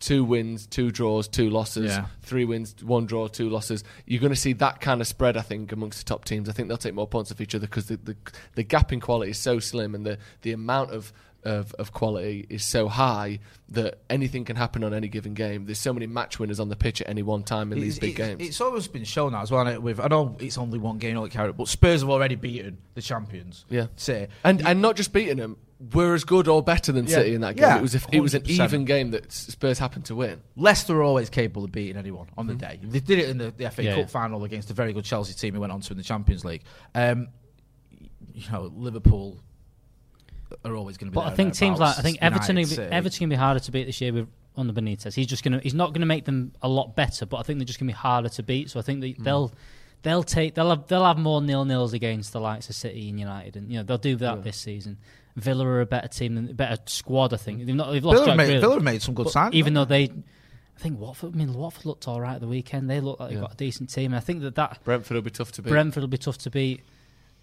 two 0.00 0.24
wins, 0.24 0.66
two 0.66 0.90
draws, 0.90 1.28
two 1.28 1.50
losses, 1.50 1.86
Yeah. 1.92 2.06
three 2.22 2.44
wins, 2.44 2.74
one 2.82 3.06
draw, 3.06 3.26
two 3.28 3.48
losses. 3.50 3.82
You're 4.06 4.20
going 4.20 4.32
to 4.32 4.38
see 4.38 4.52
that 4.54 4.80
kind 4.80 5.00
of 5.00 5.06
spread. 5.06 5.36
I 5.36 5.42
think 5.42 5.72
amongst 5.72 5.98
the 5.98 6.04
top 6.04 6.24
teams, 6.24 6.48
I 6.48 6.52
think 6.52 6.68
they'll 6.68 6.76
take 6.76 6.94
more 6.94 7.08
points 7.08 7.32
off 7.32 7.40
each 7.40 7.54
other 7.54 7.66
because 7.66 7.86
the, 7.86 7.96
the 7.96 8.16
the 8.54 8.62
gap 8.62 8.92
in 8.92 9.00
quality 9.00 9.30
is 9.32 9.38
so 9.38 9.58
slim 9.58 9.94
and 9.94 10.04
the 10.06 10.18
the 10.42 10.52
amount 10.52 10.90
of 10.92 11.12
of, 11.44 11.72
of 11.74 11.92
quality 11.92 12.46
is 12.50 12.64
so 12.64 12.88
high 12.88 13.38
that 13.68 14.00
anything 14.10 14.44
can 14.44 14.56
happen 14.56 14.82
on 14.82 14.92
any 14.92 15.06
given 15.06 15.34
game. 15.34 15.66
There's 15.66 15.78
so 15.78 15.92
many 15.92 16.06
match 16.08 16.40
winners 16.40 16.58
on 16.58 16.68
the 16.68 16.74
pitch 16.74 17.00
at 17.00 17.08
any 17.08 17.22
one 17.22 17.44
time 17.44 17.72
in 17.72 17.78
these 17.80 17.98
big 17.98 18.18
it's- 18.18 18.28
games. 18.36 18.48
It's 18.48 18.60
always 18.60 18.88
been 18.88 19.04
shown 19.04 19.32
that 19.32 19.42
as 19.42 19.50
well. 19.52 19.66
it, 19.68 19.80
With 19.80 20.00
I 20.00 20.08
know 20.08 20.36
it's 20.40 20.58
only 20.58 20.78
one 20.80 20.98
game, 20.98 21.14
not 21.14 21.30
carry 21.30 21.50
it, 21.50 21.56
but 21.56 21.68
Spurs 21.68 22.00
have 22.00 22.10
already 22.10 22.34
beaten 22.34 22.78
the 22.94 23.02
champions. 23.02 23.64
Yeah. 23.70 23.86
Say 23.96 24.28
and 24.44 24.66
and 24.66 24.82
not 24.82 24.96
just 24.96 25.12
beating 25.12 25.36
them, 25.36 25.56
we're 25.94 26.14
as 26.14 26.24
good 26.24 26.48
or 26.48 26.62
better 26.62 26.90
than 26.90 27.06
Yeah. 27.06 27.14
City 27.16 27.34
in 27.34 27.40
that 27.42 27.54
game. 27.56 27.62
Yeah, 27.68 27.78
it 27.78 27.82
was 27.82 27.94
a, 27.94 28.00
it 28.10 28.20
was 28.20 28.34
an 28.34 28.42
100%. 28.42 28.48
even 28.64 28.84
game 28.84 29.10
that 29.12 29.30
Spurs 29.30 29.78
happened 29.78 30.06
to 30.06 30.14
win. 30.16 30.40
Leicester 30.56 30.96
are 30.98 31.02
always 31.04 31.30
capable 31.30 31.64
of 31.64 31.70
beating 31.72 31.96
anyone 31.96 32.26
on 32.36 32.46
the 32.48 32.54
day. 32.54 32.80
They 32.82 33.00
did 33.00 33.18
it 33.20 33.28
in 33.28 33.38
the, 33.38 33.52
the 33.56 33.70
FA 33.70 33.84
Yeah, 33.84 33.94
Cup 33.94 34.10
final 34.10 34.42
against 34.44 34.70
a 34.70 34.74
very 34.74 34.92
good 34.92 35.04
Chelsea 35.04 35.34
team 35.34 35.54
who 35.54 35.60
went 35.60 35.72
on 35.72 35.80
to 35.80 35.90
win 35.90 35.98
the 35.98 36.04
Champions 36.04 36.44
League. 36.44 36.62
Um, 36.94 37.28
you 38.34 38.50
know, 38.50 38.72
Liverpool 38.74 39.38
are 40.64 40.74
always 40.74 40.96
going 40.96 41.08
to 41.08 41.12
be. 41.12 41.14
But 41.14 41.24
there 41.24 41.32
I 41.32 41.36
think 41.36 41.48
and 41.48 41.54
teams 41.58 41.78
thereabouts. 41.78 41.98
like 41.98 41.98
I 41.98 42.02
think 42.02 42.18
Everton, 42.22 42.56
United, 42.56 42.76
be, 42.76 42.82
Everton 42.96 43.18
can 43.18 43.28
be 43.28 43.36
harder 43.36 43.60
to 43.60 43.70
beat 43.70 43.84
this 43.84 44.00
year 44.00 44.12
with 44.12 44.28
under 44.56 44.72
Benitez. 44.72 45.14
He's 45.14 45.26
just 45.28 45.44
gonna 45.44 45.60
he's 45.62 45.74
not 45.74 45.92
gonna 45.92 46.06
make 46.06 46.24
them 46.24 46.52
a 46.62 46.68
lot 46.68 46.96
better, 46.96 47.24
but 47.26 47.36
I 47.36 47.42
think 47.42 47.58
they're 47.60 47.66
just 47.66 47.78
gonna 47.78 47.90
be 47.90 47.94
harder 47.96 48.28
to 48.30 48.42
beat. 48.42 48.70
So 48.70 48.80
I 48.80 48.82
think 48.82 49.00
that 49.02 49.14
they'll 49.20 49.52
they'll 50.02 50.22
take 50.22 50.54
they'll 50.54 50.70
have 50.70 50.86
they'll 50.86 51.04
have 51.04 51.18
more 51.18 51.40
nil 51.42 51.64
nils 51.64 51.92
against 51.92 52.32
the 52.32 52.40
likes 52.40 52.68
of 52.68 52.74
City 52.76 53.08
and 53.08 53.18
United, 53.18 53.56
and 53.56 53.70
you 53.70 53.78
know 53.78 53.82
they'll 53.82 53.98
do 53.98 54.16
that 54.16 54.44
this 54.44 54.56
season. 54.56 54.98
Villa 55.36 55.64
are 55.66 55.80
a 55.80 55.86
better 55.86 56.08
team 56.08 56.34
than 56.34 56.50
a 56.50 56.54
better 56.54 56.82
squad. 56.86 57.32
I 57.32 57.36
think 57.36 57.64
they've 57.64 57.74
not 57.74 57.92
they've 57.92 58.04
lost 58.04 58.24
Villa, 58.24 58.36
made, 58.36 58.48
Grealish, 58.50 58.60
Villa 58.60 58.80
made 58.80 59.02
some 59.02 59.14
good 59.14 59.24
but 59.24 59.32
signs. 59.32 59.54
even 59.54 59.74
though 59.74 59.84
they. 59.84 60.04
I 60.04 60.80
think 60.80 61.00
Watford. 61.00 61.34
I 61.34 61.36
mean, 61.36 61.54
Watford 61.54 61.86
looked 61.86 62.06
all 62.06 62.20
right 62.20 62.34
at 62.36 62.40
the 62.40 62.46
weekend. 62.46 62.88
They 62.88 63.00
look 63.00 63.18
like 63.18 63.30
they've 63.30 63.38
Yeah. 63.38 63.42
got 63.42 63.54
a 63.54 63.56
decent 63.56 63.90
team. 63.92 64.12
And 64.12 64.16
I 64.16 64.20
think 64.20 64.42
that 64.42 64.54
that 64.54 64.78
Brentford 64.84 65.16
will 65.16 65.22
be 65.22 65.30
tough 65.30 65.50
to 65.52 65.62
beat. 65.62 65.70
Brentford 65.70 66.02
will 66.02 66.08
be 66.08 66.18
tough 66.18 66.38
to 66.38 66.50
beat. 66.50 66.82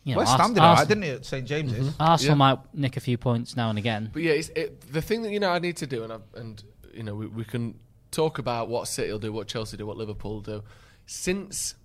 You 0.05 0.13
know, 0.13 0.19
West 0.19 0.37
Ham 0.37 0.53
did 0.53 0.59
all 0.61 0.69
right, 0.69 0.79
Arsenal- 0.79 0.87
didn't 1.01 1.03
it? 1.03 1.15
at 1.17 1.25
St 1.25 1.45
James's. 1.45 1.87
Mm-hmm. 1.89 2.01
Arsenal 2.01 2.31
Yeah. 2.33 2.37
might 2.37 2.59
nick 2.73 2.95
a 2.95 3.01
few 3.01 3.17
points 3.17 3.57
now 3.57 3.69
and 3.69 3.77
again. 3.77 4.09
But 4.13 4.21
yeah, 4.23 4.31
it's, 4.33 4.49
it, 4.55 4.79
the 4.93 5.01
thing 5.01 5.23
that 5.23 5.31
you 5.31 5.41
know 5.41 5.49
I 5.49 5.59
need 5.59 5.75
to 5.77 5.87
do, 5.87 6.03
and 6.05 6.13
I, 6.13 6.17
and 6.35 6.63
you 6.93 7.03
know 7.03 7.13
we, 7.15 7.27
we 7.27 7.43
can 7.43 7.77
talk 8.11 8.37
about 8.37 8.69
what 8.69 8.87
City 8.87 9.11
will 9.11 9.19
do, 9.19 9.33
what 9.33 9.47
Chelsea 9.47 9.75
do, 9.75 9.85
what 9.85 9.97
Liverpool 9.97 10.39
do. 10.39 10.63
Since 11.05 11.75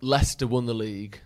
Leicester 0.00 0.46
won 0.46 0.66
the 0.66 0.74
league, 0.74 1.20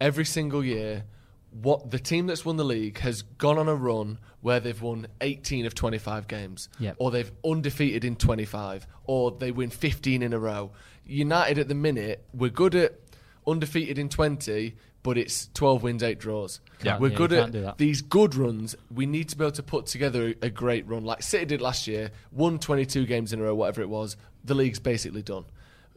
every 0.00 0.24
single 0.24 0.64
year, 0.64 1.04
what 1.50 1.90
the 1.90 1.98
team 1.98 2.26
that's 2.26 2.44
won 2.44 2.56
the 2.56 2.64
league 2.64 2.98
has 2.98 3.22
gone 3.22 3.58
on 3.58 3.68
a 3.68 3.74
run 3.74 4.18
where 4.40 4.58
they've 4.60 4.80
won 4.80 5.06
18 5.20 5.66
of 5.66 5.74
25 5.74 6.26
games, 6.26 6.68
Yep. 6.78 6.96
or 6.98 7.10
they've 7.10 7.30
undefeated 7.44 8.04
in 8.04 8.16
25, 8.16 8.86
or 9.04 9.30
they 9.32 9.50
win 9.50 9.70
15 9.70 10.22
in 10.22 10.32
a 10.32 10.38
row. 10.38 10.72
United 11.04 11.58
at 11.58 11.68
the 11.68 11.74
minute, 11.74 12.24
we're 12.32 12.50
good 12.50 12.74
at 12.74 12.98
undefeated 13.46 13.98
in 13.98 14.08
20, 14.08 14.74
but 15.02 15.18
it's 15.18 15.48
12 15.54 15.82
wins, 15.82 16.02
eight 16.02 16.18
draws. 16.20 16.60
Yeah. 16.82 16.98
we're 16.98 17.10
Yeah, 17.10 17.16
good 17.16 17.32
at 17.32 17.40
can't 17.42 17.52
do 17.52 17.60
that. 17.62 17.78
these 17.78 18.00
good 18.02 18.34
runs, 18.34 18.74
we 18.94 19.04
need 19.04 19.28
to 19.30 19.36
be 19.36 19.44
able 19.44 19.52
to 19.52 19.62
put 19.62 19.86
together 19.86 20.28
a, 20.42 20.46
a 20.46 20.50
great 20.50 20.86
run. 20.86 21.04
Like 21.04 21.22
City 21.22 21.44
did 21.44 21.60
last 21.60 21.86
year, 21.86 22.12
won 22.30 22.58
22 22.58 23.04
games 23.06 23.32
in 23.32 23.40
a 23.40 23.42
row, 23.42 23.54
whatever 23.54 23.82
it 23.82 23.88
was. 23.88 24.16
The 24.44 24.54
league's 24.54 24.78
basically 24.78 25.22
done. 25.22 25.44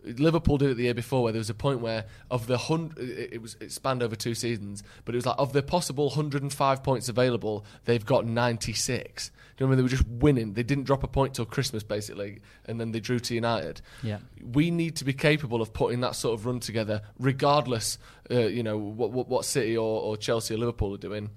Liverpool 0.06 0.58
did 0.58 0.72
it 0.72 0.76
the 0.76 0.84
year 0.84 0.94
before, 0.94 1.24
where 1.24 1.32
there 1.34 1.40
was 1.40 1.50
a 1.50 1.56
point 1.56 1.82
where 1.82 2.06
of 2.30 2.48
the 2.48 2.58
hundred, 2.58 2.98
it 3.10 3.42
was 3.42 3.58
it 3.60 3.72
spanned 3.72 4.04
over 4.04 4.16
two 4.16 4.36
seasons, 4.36 4.84
but 5.04 5.16
it 5.16 5.18
was 5.18 5.26
like 5.26 5.36
of 5.38 5.54
the 5.54 5.64
possible 5.64 6.06
105 6.06 6.84
points 6.84 7.10
available, 7.10 7.66
they've 7.86 8.06
got 8.06 8.26
96. 8.26 9.30
Do 9.30 9.34
you 9.64 9.68
know 9.68 9.70
what 9.70 9.70
I 9.70 9.70
mean? 9.70 9.78
They 9.78 9.84
were 9.84 9.90
just 9.90 10.08
winning. 10.08 10.54
They 10.54 10.64
didn't 10.64 10.84
drop 10.84 11.04
a 11.04 11.08
point 11.08 11.34
till 11.34 11.46
Christmas, 11.46 11.82
basically, 11.84 12.42
and 12.66 12.80
then 12.80 12.92
they 12.92 13.00
drew 13.00 13.20
to 13.20 13.34
United. 13.34 13.82
Yeah. 14.04 14.20
we 14.42 14.70
need 14.70 14.98
to 14.98 15.06
be 15.06 15.14
capable 15.14 15.62
of 15.62 15.74
putting 15.74 16.02
that 16.02 16.16
sort 16.16 16.38
of 16.38 16.46
run 16.46 16.60
together, 16.60 17.02
regardless, 17.20 17.98
uh, 18.30 18.40
you 18.42 18.64
know, 18.64 18.78
what, 18.78 19.12
what 19.12 19.28
what 19.30 19.46
City 19.46 19.78
or, 19.78 20.02
or 20.02 20.18
Chelsea 20.18 20.54
or 20.54 20.58
Liverpool 20.58 20.94
are 20.94 20.98
doing. 20.98 21.30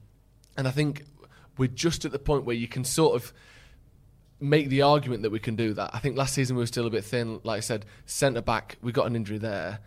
And 0.57 0.67
I 0.67 0.73
think 0.73 1.05
we're 1.57 1.69
just 1.69 2.05
at 2.05 2.13
the 2.13 2.19
point 2.19 2.45
where 2.45 2.57
you 2.57 2.69
can 2.69 2.85
sort 2.85 3.15
of 3.15 3.33
make 4.41 4.69
the 4.69 4.83
argument 4.83 5.23
that 5.23 5.31
we 5.31 5.39
can 5.39 5.57
do 5.57 5.73
that. 5.75 5.91
I 5.93 5.99
think 5.99 6.17
last 6.17 6.35
season 6.35 6.57
we 6.57 6.63
were 6.63 6.67
still 6.67 6.87
a 6.87 6.91
bit 6.91 7.05
thin. 7.05 7.41
Like 7.45 7.59
I 7.59 7.61
said, 7.61 7.85
centre 8.07 8.43
back, 8.43 8.77
we 8.83 8.93
got 8.93 9.07
an 9.07 9.17
injury 9.17 9.39
there. 9.39 9.81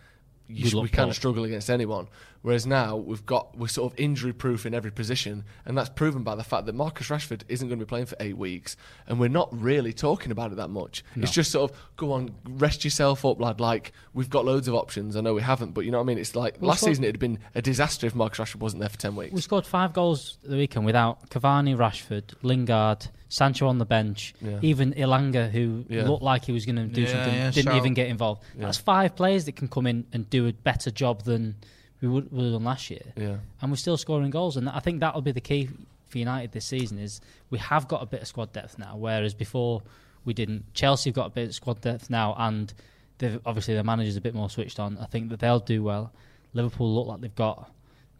We 0.49 0.69
we 0.81 0.89
kind 0.89 1.09
of 1.09 1.15
struggle 1.15 1.45
against 1.45 1.69
anyone. 1.69 2.09
Whereas 2.41 2.65
now 2.67 2.97
we've 2.97 3.25
got 3.25 3.57
we're 3.57 3.67
sort 3.69 3.93
of 3.93 3.97
injury 3.97 4.33
proof 4.33 4.65
in 4.65 4.73
every 4.73 4.91
position, 4.91 5.45
and 5.63 5.77
that's 5.77 5.87
proven 5.89 6.23
by 6.23 6.35
the 6.35 6.43
fact 6.43 6.65
that 6.65 6.75
Marcus 6.75 7.07
Rashford 7.07 7.43
isn't 7.47 7.69
going 7.69 7.79
to 7.79 7.85
be 7.85 7.87
playing 7.87 8.07
for 8.07 8.17
eight 8.19 8.35
weeks, 8.35 8.75
and 9.07 9.17
we're 9.17 9.29
not 9.29 9.47
really 9.57 9.93
talking 9.93 10.29
about 10.29 10.51
it 10.51 10.55
that 10.55 10.67
much. 10.69 11.05
It's 11.15 11.31
just 11.31 11.51
sort 11.51 11.71
of 11.71 11.77
go 11.95 12.11
on, 12.11 12.35
rest 12.45 12.83
yourself 12.83 13.23
up, 13.23 13.39
lad. 13.39 13.61
Like 13.61 13.93
we've 14.13 14.29
got 14.29 14.43
loads 14.43 14.67
of 14.67 14.75
options. 14.75 15.15
I 15.15 15.21
know 15.21 15.33
we 15.33 15.41
haven't, 15.41 15.71
but 15.71 15.85
you 15.85 15.91
know 15.91 15.99
what 15.99 16.05
I 16.05 16.07
mean. 16.07 16.17
It's 16.17 16.35
like 16.35 16.57
Well, 16.59 16.69
last 16.69 16.81
so- 16.81 16.87
season 16.87 17.05
it'd 17.05 17.19
been 17.19 17.39
a 17.55 17.61
disaster 17.61 18.07
if 18.07 18.15
Marcus 18.15 18.39
Rashford 18.39 18.59
wasn't 18.59 18.81
there 18.81 18.89
for 18.89 18.97
ten 18.97 19.15
weeks. 19.15 19.31
We 19.33 19.39
scored 19.39 19.65
five 19.65 19.93
goals 19.93 20.37
the 20.43 20.57
weekend 20.57 20.85
without 20.85 21.29
Cavani, 21.29 21.77
Rashford, 21.77 22.33
Lingard, 22.41 23.07
Sancho 23.31 23.65
on 23.67 23.77
the 23.77 23.85
bench, 23.85 24.33
Yeah. 24.41 24.59
even 24.61 24.93
Elanga, 24.93 25.49
who 25.49 25.85
Yeah. 25.87 26.05
looked 26.07 26.21
like 26.21 26.43
he 26.43 26.51
was 26.51 26.65
going 26.65 26.75
to 26.75 26.85
do 26.85 27.03
Yeah, 27.03 27.07
something, 27.11 27.33
yeah, 27.33 27.49
didn't 27.51 27.65
shout. 27.71 27.77
even 27.77 27.93
get 27.93 28.07
involved. 28.09 28.43
Yeah. 28.57 28.65
That's 28.65 28.77
five 28.77 29.15
players 29.15 29.45
that 29.45 29.55
can 29.55 29.69
come 29.69 29.87
in 29.87 30.05
and 30.11 30.29
do 30.29 30.47
a 30.47 30.51
better 30.51 30.91
job 30.91 31.23
than 31.23 31.55
we 32.01 32.09
would, 32.09 32.29
would 32.31 32.43
have 32.43 32.53
done 32.53 32.65
last 32.65 32.89
year. 32.89 33.13
yeah. 33.15 33.37
And 33.61 33.71
we're 33.71 33.77
still 33.77 33.95
scoring 33.95 34.31
goals. 34.31 34.57
And 34.57 34.67
I 34.67 34.79
think 34.79 34.99
that'll 34.99 35.21
be 35.21 35.31
the 35.31 35.39
key 35.39 35.69
for 36.09 36.17
United 36.17 36.51
this 36.51 36.65
season 36.65 36.99
is 36.99 37.21
we 37.49 37.57
have 37.59 37.87
got 37.87 38.03
a 38.03 38.05
bit 38.05 38.21
of 38.21 38.27
squad 38.27 38.51
depth 38.51 38.77
now, 38.77 38.97
whereas 38.97 39.33
before 39.33 39.81
we 40.25 40.33
didn't. 40.33 40.65
Chelsea 40.73 41.09
have 41.09 41.15
got 41.15 41.27
a 41.27 41.29
bit 41.29 41.47
of 41.47 41.55
squad 41.55 41.79
depth 41.79 42.09
now, 42.09 42.35
and 42.37 42.73
they've, 43.19 43.39
obviously 43.45 43.73
their 43.75 43.83
manager's 43.85 44.17
a 44.17 44.21
bit 44.21 44.35
more 44.35 44.49
switched 44.49 44.77
on. 44.77 44.97
I 44.97 45.05
think 45.05 45.29
that 45.29 45.39
they'll 45.39 45.59
do 45.61 45.81
well. 45.83 46.11
Liverpool 46.53 46.93
look 46.93 47.07
like 47.07 47.21
they've 47.21 47.33
got 47.33 47.71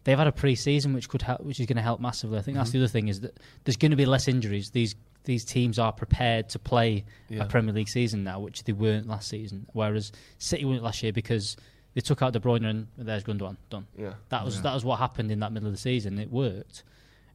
they've 0.04 0.18
had 0.18 0.26
a 0.26 0.32
pre-season 0.32 0.92
which 0.94 1.08
could 1.08 1.22
help, 1.22 1.40
which 1.42 1.60
is 1.60 1.66
going 1.66 1.76
to 1.76 1.82
help 1.82 2.00
massively. 2.00 2.38
I 2.38 2.42
think 2.42 2.56
that's 2.56 2.70
the 2.70 2.78
other 2.78 2.88
thing 2.88 3.08
is 3.08 3.20
that 3.20 3.38
there's 3.64 3.76
going 3.76 3.90
to 3.92 3.96
be 3.96 4.06
less 4.06 4.28
injuries. 4.28 4.70
These 4.70 4.94
these 5.24 5.44
teams 5.44 5.78
are 5.78 5.92
prepared 5.92 6.48
to 6.48 6.58
play 6.58 7.04
Yeah. 7.28 7.44
a 7.44 7.46
Premier 7.46 7.72
League 7.72 7.88
season 7.88 8.24
now, 8.24 8.40
which 8.40 8.64
they 8.64 8.72
weren't 8.72 9.06
last 9.06 9.28
season. 9.28 9.66
Whereas 9.72 10.10
City 10.38 10.64
weren't 10.64 10.82
last 10.82 11.00
year 11.04 11.12
because 11.12 11.56
they 11.94 12.00
took 12.00 12.22
out 12.22 12.32
De 12.32 12.40
Bruyne 12.40 12.64
and 12.68 12.88
there's 12.98 13.22
Gundogan 13.22 13.56
done. 13.70 13.86
Yeah. 13.96 14.14
That 14.30 14.44
was 14.44 14.56
Yeah. 14.56 14.62
that 14.62 14.74
was 14.74 14.84
what 14.84 14.98
happened 14.98 15.30
in 15.30 15.38
that 15.40 15.52
middle 15.52 15.68
of 15.68 15.74
the 15.74 15.78
season. 15.80 16.18
It 16.18 16.30
worked. 16.30 16.82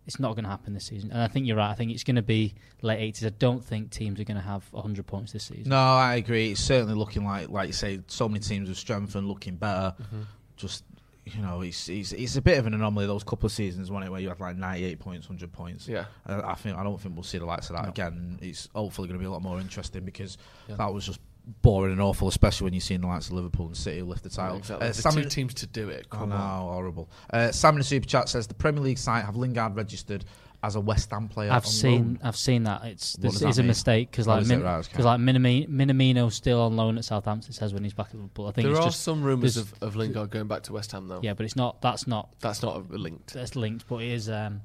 It's 0.05 0.19
not 0.21 0.35
going 0.35 0.43
to 0.45 0.49
happen 0.49 0.73
this 0.73 0.85
season, 0.85 1.11
and 1.11 1.21
I 1.21 1.27
think 1.27 1.47
you're 1.47 1.57
right. 1.57 1.69
I 1.69 1.73
think 1.75 1.91
it's 1.91 2.05
going 2.05 2.15
to 2.15 2.21
be 2.21 2.55
late 2.81 2.99
eighties. 2.99 3.25
I 3.25 3.29
don't 3.39 3.61
think 3.63 3.91
teams 3.91 4.19
are 4.21 4.23
going 4.23 4.37
to 4.37 4.43
have 4.43 4.65
100 4.71 5.05
points 5.05 5.33
this 5.33 5.43
season. 5.45 5.69
No, 5.69 5.77
I 5.77 6.15
agree. 6.15 6.51
It's 6.51 6.61
certainly 6.61 6.93
looking 6.95 7.25
like, 7.25 7.49
like 7.49 7.67
you 7.67 7.73
say, 7.73 7.99
so 8.07 8.29
many 8.29 8.39
teams 8.39 8.69
have 8.69 8.77
strengthened, 8.77 9.27
looking 9.27 9.57
better. 9.57 9.93
Mm-hmm. 10.01 10.21
Just 10.55 10.85
you 11.35 11.41
know, 11.41 11.61
it's, 11.61 11.89
it's 11.89 12.11
it's 12.11 12.35
a 12.35 12.41
bit 12.41 12.57
of 12.57 12.67
an 12.67 12.73
anomaly 12.73 13.07
those 13.07 13.23
couple 13.23 13.45
of 13.47 13.51
seasons, 13.51 13.89
wasn't 13.91 14.07
it, 14.07 14.11
where 14.11 14.21
you 14.21 14.29
had 14.29 14.39
like 14.39 14.55
ninety 14.57 14.85
eight 14.85 14.99
points, 14.99 15.27
hundred 15.27 15.51
points. 15.51 15.87
Yeah. 15.87 16.05
I, 16.25 16.51
I 16.51 16.53
think 16.55 16.77
I 16.77 16.83
don't 16.83 16.99
think 16.99 17.15
we'll 17.15 17.23
see 17.23 17.37
the 17.37 17.45
likes 17.45 17.69
of 17.69 17.75
that 17.75 17.83
No. 17.83 17.89
again. 17.89 18.39
It's 18.41 18.69
hopefully 18.73 19.07
going 19.07 19.17
to 19.19 19.21
be 19.21 19.27
a 19.27 19.31
lot 19.31 19.41
more 19.41 19.59
interesting 19.59 20.03
because 20.05 20.37
Yeah. 20.67 20.75
that 20.75 20.93
was 20.93 21.05
just 21.05 21.19
boring 21.61 21.93
and 21.93 22.01
awful, 22.01 22.27
especially 22.27 22.65
when 22.65 22.73
you've 22.73 22.83
seen 22.83 22.99
the 22.99 23.07
likes 23.07 23.27
of 23.27 23.33
Liverpool 23.33 23.67
and 23.67 23.77
City 23.77 24.01
lift 24.01 24.21
the 24.23 24.29
title. 24.29 24.57
Exactly. 24.57 24.85
Uh, 24.85 24.89
the 24.91 24.93
Sam- 25.01 25.13
two 25.13 25.23
teams 25.29 25.53
to 25.53 25.65
do 25.67 25.87
it. 25.89 26.09
Come 26.09 26.29
know, 26.29 26.35
on. 26.35 26.61
horrible. 26.73 27.09
Uh, 27.31 27.51
Sam 27.51 27.75
in 27.75 27.77
the 27.79 27.83
super 27.85 28.05
chat 28.05 28.27
says 28.27 28.47
the 28.47 28.53
Premier 28.53 28.81
League 28.81 28.97
site 28.97 29.23
have 29.23 29.37
Lingard 29.37 29.75
registered 29.75 30.25
as 30.63 30.75
a 30.75 30.79
West 30.79 31.11
Ham 31.11 31.27
player. 31.27 31.51
I've 31.51 31.65
seen 31.67 31.91
loan. 32.03 32.19
I've 32.23 32.35
seen 32.35 32.63
that. 32.63 32.83
It's 32.85 33.15
What 33.15 33.21
this 33.21 33.31
does 33.33 33.41
that 33.41 33.47
is 33.49 33.57
a 33.59 33.61
mean? 33.61 33.67
mistake 33.67 34.11
because 34.11 34.27
like 34.27 34.41
is? 34.41 34.47
Min, 34.49 34.63
Right, 34.63 34.79
okay. 34.79 34.95
cause 34.95 35.05
like 35.05 35.19
Minami, 35.19 35.69
Minamino's 35.69 36.35
still 36.35 36.61
on 36.61 36.75
loan 36.75 36.97
at 36.97 37.05
Southampton. 37.05 37.51
It 37.51 37.53
says 37.53 37.73
when 37.73 37.83
he's 37.83 37.93
back 37.93 38.07
at 38.07 38.15
Liverpool. 38.15 38.47
I 38.47 38.51
think 38.51 38.63
There 38.65 38.71
it's 38.71 38.79
are 38.79 38.87
just 38.89 39.03
some 39.03 39.21
rumours 39.23 39.55
of, 39.57 39.73
of 39.81 39.95
Lingard 39.95 40.29
going 40.31 40.47
back 40.47 40.63
to 40.63 40.73
West 40.73 40.91
Ham 40.93 41.07
though. 41.07 41.19
yeah, 41.21 41.33
but 41.33 41.45
it's 41.45 41.55
not. 41.55 41.81
That's 41.81 42.07
not. 42.07 42.29
That's 42.39 42.61
not 42.63 42.89
linked. 42.89 43.33
That's 43.33 43.55
linked, 43.55 43.87
but 43.87 44.01
it 44.01 44.11
is. 44.11 44.29
Um, 44.29 44.61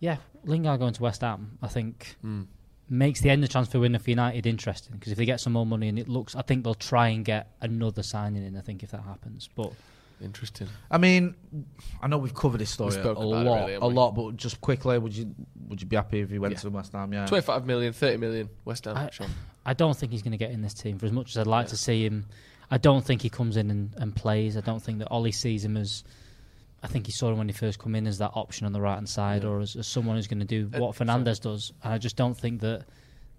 yeah, 0.00 0.16
Lingard 0.44 0.80
going 0.80 0.92
to 0.94 1.02
West 1.02 1.20
Ham. 1.22 1.58
I 1.62 1.68
think 1.68 2.16
Mm. 2.24 2.46
makes 2.90 3.20
the 3.20 3.30
end 3.30 3.42
of 3.44 3.50
transfer 3.50 3.78
window 3.80 3.98
for 3.98 4.10
United 4.10 4.44
interesting 4.46 4.96
because 4.96 5.12
if 5.12 5.18
they 5.18 5.24
get 5.24 5.40
some 5.40 5.52
more 5.52 5.66
money 5.66 5.88
and 5.88 5.98
it 5.98 6.08
looks, 6.08 6.34
I 6.36 6.42
think 6.42 6.64
they'll 6.64 6.74
try 6.74 7.08
and 7.08 7.24
get 7.24 7.52
another 7.60 8.02
signing 8.02 8.44
in. 8.44 8.56
I 8.56 8.60
think 8.60 8.82
if 8.82 8.90
that 8.90 9.02
happens, 9.02 9.48
but 9.54 9.72
Interesting. 10.22 10.68
I 10.90 10.96
mean, 10.98 11.34
I 12.00 12.06
know 12.08 12.16
we've 12.18 12.34
covered 12.34 12.58
this 12.58 12.70
story 12.70 12.88
a 12.88 12.92
spoken 12.92 13.22
about 13.22 13.22
it 13.46 13.48
lot, 13.50 13.60
really, 13.66 13.74
a 13.74 13.84
lot, 13.84 14.12
but 14.14 14.36
just 14.36 14.60
quickly, 14.62 14.98
would 14.98 15.14
you 15.14 15.34
would 15.68 15.80
you 15.82 15.86
be 15.86 15.96
happy 15.96 16.20
if 16.20 16.30
he 16.30 16.38
went 16.38 16.54
Yeah. 16.54 16.60
to 16.60 16.70
West 16.70 16.92
Ham? 16.92 17.12
Yeah, 17.12 17.26
25 17.26 17.66
million, 17.66 17.92
30 17.92 18.16
million, 18.16 18.48
West 18.64 18.84
Ham. 18.86 18.96
I- 18.96 19.10
Sean. 19.10 19.28
I 19.66 19.74
don't 19.74 19.96
think 19.96 20.12
he's 20.12 20.22
going 20.22 20.32
to 20.32 20.38
get 20.38 20.52
in 20.52 20.62
this 20.62 20.74
team 20.74 20.98
for 20.98 21.06
as 21.06 21.12
much 21.12 21.30
as 21.30 21.38
I'd 21.38 21.46
like 21.46 21.66
Yeah. 21.66 21.70
to 21.70 21.76
see 21.76 22.04
him. 22.06 22.26
I 22.70 22.78
don't 22.78 23.04
think 23.04 23.20
he 23.22 23.28
comes 23.28 23.56
in 23.56 23.70
and, 23.70 23.92
and 23.96 24.14
plays. 24.16 24.56
I 24.56 24.60
don't 24.60 24.80
think 24.80 24.98
that 25.00 25.08
Ollie 25.10 25.32
sees 25.32 25.64
him 25.64 25.76
as. 25.76 26.02
I 26.82 26.86
think 26.88 27.06
he 27.06 27.12
saw 27.12 27.30
him 27.30 27.38
when 27.38 27.48
he 27.48 27.52
first 27.52 27.78
come 27.78 27.94
in 27.94 28.06
as 28.06 28.18
that 28.18 28.30
option 28.34 28.64
on 28.66 28.72
the 28.72 28.80
right 28.80 28.94
hand 28.94 29.08
side, 29.08 29.42
Yeah. 29.42 29.48
or 29.50 29.60
as, 29.60 29.74
as 29.76 29.86
someone 29.86 30.16
who's 30.16 30.28
going 30.28 30.40
to 30.40 30.44
do 30.46 30.70
Uh, 30.74 30.80
what 30.80 30.94
Fernandes 30.96 31.40
does. 31.40 31.72
And 31.82 31.92
I 31.92 31.98
just 31.98 32.16
don't 32.16 32.36
think 32.36 32.60
that 32.60 32.84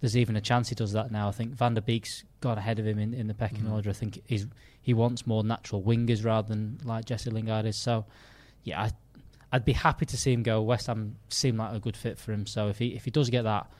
there's 0.00 0.16
even 0.16 0.36
a 0.36 0.40
chance 0.40 0.68
he 0.68 0.74
does 0.74 0.92
that 0.92 1.10
now. 1.10 1.28
I 1.28 1.32
think 1.32 1.52
Van 1.54 1.74
der 1.74 1.80
Beek's 1.80 2.24
gone 2.40 2.58
ahead 2.58 2.78
of 2.78 2.86
him 2.86 2.98
in, 2.98 3.12
in 3.14 3.26
the 3.26 3.34
pecking 3.34 3.64
Mhm. 3.64 3.72
order. 3.72 3.90
I 3.90 3.94
think 3.94 4.20
he's 4.26 4.46
he 4.80 4.94
wants 4.94 5.26
more 5.26 5.42
natural 5.44 5.82
wingers 5.82 6.24
rather 6.24 6.48
than 6.48 6.78
like 6.84 7.04
Jesse 7.04 7.30
Lingard 7.30 7.66
is. 7.66 7.76
So, 7.76 8.06
yeah, 8.64 8.82
I, 8.84 8.90
I'd 9.52 9.64
be 9.64 9.72
happy 9.72 10.06
to 10.06 10.16
see 10.16 10.32
him 10.32 10.42
go. 10.42 10.62
West 10.62 10.86
Ham 10.86 11.16
seem 11.28 11.56
like 11.56 11.74
a 11.74 11.80
good 11.80 11.96
fit 11.96 12.18
for 12.18 12.32
him. 12.32 12.46
So 12.46 12.68
if 12.68 12.78
he 12.78 12.88
if 12.94 13.04
he 13.04 13.10
does 13.10 13.28
get 13.28 13.42
that, 13.42 13.70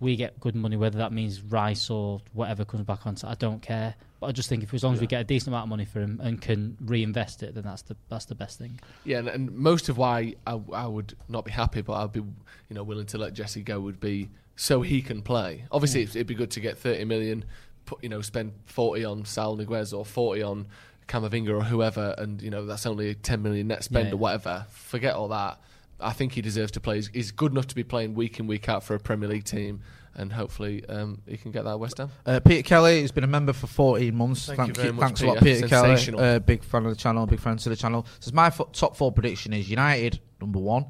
we 0.00 0.16
get 0.16 0.38
good 0.40 0.54
money. 0.54 0.76
Whether 0.76 0.98
that 0.98 1.12
means 1.12 1.40
Rice 1.42 1.90
or 1.90 2.20
whatever 2.32 2.64
comes 2.64 2.84
back 2.84 3.06
on, 3.06 3.16
I 3.24 3.34
don't 3.34 3.60
care. 3.62 3.94
But 4.20 4.28
I 4.28 4.32
just 4.32 4.48
think 4.48 4.62
if 4.62 4.72
as 4.72 4.82
long 4.84 4.94
as 4.94 5.00
we 5.00 5.06
get 5.06 5.20
a 5.20 5.24
decent 5.24 5.48
amount 5.48 5.64
of 5.64 5.68
money 5.70 5.84
for 5.84 6.00
him 6.00 6.20
and 6.22 6.40
can 6.40 6.76
reinvest 6.80 7.42
it, 7.42 7.54
then 7.54 7.64
that's 7.64 7.82
the 7.82 7.96
that's 8.08 8.26
the 8.26 8.34
best 8.34 8.58
thing. 8.58 8.80
Yeah, 9.04 9.18
and, 9.18 9.28
and 9.28 9.52
most 9.52 9.88
of 9.88 9.98
why 9.98 10.34
I, 10.46 10.60
I 10.72 10.86
would 10.86 11.14
not 11.28 11.44
be 11.44 11.50
happy, 11.52 11.82
but 11.82 11.94
I'd 11.94 12.12
be 12.12 12.20
you 12.20 12.74
know 12.74 12.82
willing 12.84 13.06
to 13.06 13.18
let 13.18 13.34
Jesse 13.34 13.62
go 13.62 13.80
would 13.80 14.00
be 14.00 14.30
so 14.56 14.82
he 14.82 15.02
can 15.02 15.22
play. 15.22 15.64
Obviously, 15.72 16.00
Mm. 16.00 16.04
it'd, 16.04 16.16
it'd 16.16 16.26
be 16.26 16.34
good 16.34 16.50
to 16.52 16.60
get 16.60 16.78
30 16.78 17.04
million, 17.04 17.44
put, 17.86 18.02
you 18.02 18.08
know, 18.08 18.20
spend 18.20 18.52
40 18.66 19.04
on 19.04 19.22
Saúl 19.24 19.58
Ñíguez 19.64 19.96
or 19.96 20.04
40 20.04 20.42
on 20.42 20.66
Camavinga 21.08 21.50
or 21.50 21.62
whoever, 21.64 22.14
and 22.18 22.40
you 22.40 22.50
know 22.50 22.64
that's 22.64 22.86
only 22.86 23.14
10 23.14 23.42
million 23.42 23.66
net 23.68 23.84
spend 23.84 24.08
Yeah. 24.08 24.14
or 24.14 24.16
whatever. 24.16 24.66
Forget 24.70 25.14
all 25.14 25.28
that. 25.28 25.60
I 26.00 26.12
think 26.12 26.32
he 26.32 26.40
deserves 26.40 26.72
to 26.72 26.80
play. 26.80 26.96
He's, 26.96 27.08
he's 27.08 27.30
good 27.30 27.52
enough 27.52 27.66
to 27.68 27.74
be 27.74 27.84
playing 27.84 28.14
week 28.14 28.38
in 28.40 28.46
week 28.46 28.68
out 28.68 28.82
for 28.84 28.94
a 28.94 28.98
Premier 28.98 29.28
League 29.28 29.44
team, 29.44 29.80
and 30.14 30.32
hopefully 30.32 30.84
um, 30.88 31.20
he 31.26 31.36
can 31.36 31.50
get 31.50 31.64
that 31.64 31.78
West 31.78 31.98
Ham. 31.98 32.10
Uh, 32.24 32.40
Peter 32.40 32.62
Kelly 32.62 33.02
has 33.02 33.12
been 33.12 33.22
a 33.24 33.28
member 33.28 33.52
for 33.52 33.66
14 33.66 34.14
months. 34.14 34.46
Thank 34.46 34.68
you 34.68 34.74
very 34.74 34.92
much, 34.92 35.04
Thanks 35.04 35.22
a 35.22 35.26
lot, 35.26 35.38
Peter. 35.40 35.66
Peter 35.66 35.68
Kelly. 35.68 36.18
Uh, 36.18 36.38
big 36.38 36.64
fan 36.64 36.84
of 36.86 36.90
the 36.90 36.96
channel, 36.96 37.26
big 37.26 37.38
fan 37.40 37.56
to 37.58 37.68
the 37.68 37.76
channel. 37.76 38.06
Says 38.20 38.32
my 38.32 38.48
fo- 38.50 38.68
top 38.72 38.96
four 38.96 39.12
prediction 39.12 39.52
is 39.52 39.68
United 39.68 40.20
number 40.40 40.58
one, 40.58 40.86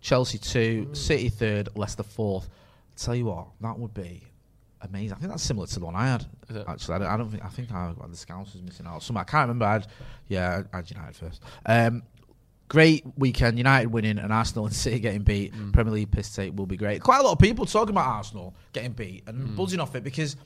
Chelsea 0.00 0.38
two, 0.38 0.90
City 0.94 1.28
third, 1.28 1.68
Leicester 1.74 2.02
fourth. 2.04 2.48
Tell 2.96 3.14
you 3.14 3.26
what, 3.26 3.48
that 3.60 3.78
would 3.78 3.92
be 3.94 4.22
amazing. 4.80 5.14
I 5.16 5.18
think 5.20 5.30
that's 5.30 5.42
similar 5.42 5.66
to 5.66 5.78
the 5.78 5.84
one 5.84 5.94
I 5.94 6.06
had. 6.06 6.26
Actually, 6.68 6.94
I 6.94 6.98
don't, 6.98 7.08
I 7.08 7.16
don't 7.16 7.30
think 7.30 7.44
I 7.44 7.48
think 7.48 7.72
I 7.72 7.92
got 7.92 8.10
the 8.10 8.16
Scouts 8.16 8.52
was 8.54 8.62
missing 8.62 8.86
out. 8.86 9.02
Some 9.02 9.16
I 9.16 9.24
can't 9.24 9.48
remember. 9.48 9.64
I 9.66 9.72
had 9.74 9.86
yeah, 10.28 10.62
I 10.72 10.76
had 10.76 10.90
United 10.90 11.16
first. 11.16 11.42
Um, 11.66 12.02
great 12.68 13.04
weekend. 13.16 13.58
United 13.58 13.88
winning 13.88 14.18
and 14.18 14.32
Arsenal 14.32 14.66
and 14.66 14.74
City 14.74 14.98
getting 14.98 15.22
beat. 15.22 15.54
Mm. 15.54 15.72
Premier 15.72 15.92
League 15.92 16.10
piss 16.10 16.34
take 16.34 16.56
will 16.56 16.66
be 16.66 16.76
great. 16.76 17.02
Quite 17.02 17.20
a 17.20 17.22
lot 17.22 17.32
of 17.32 17.38
people 17.38 17.66
talking 17.66 17.90
about 17.94 18.06
Arsenal 18.06 18.54
getting 18.72 18.92
beat 18.92 19.24
and 19.26 19.50
Mm. 19.50 19.56
buzzing 19.56 19.80
off 19.80 19.94
it 19.94 20.02
because 20.04 20.36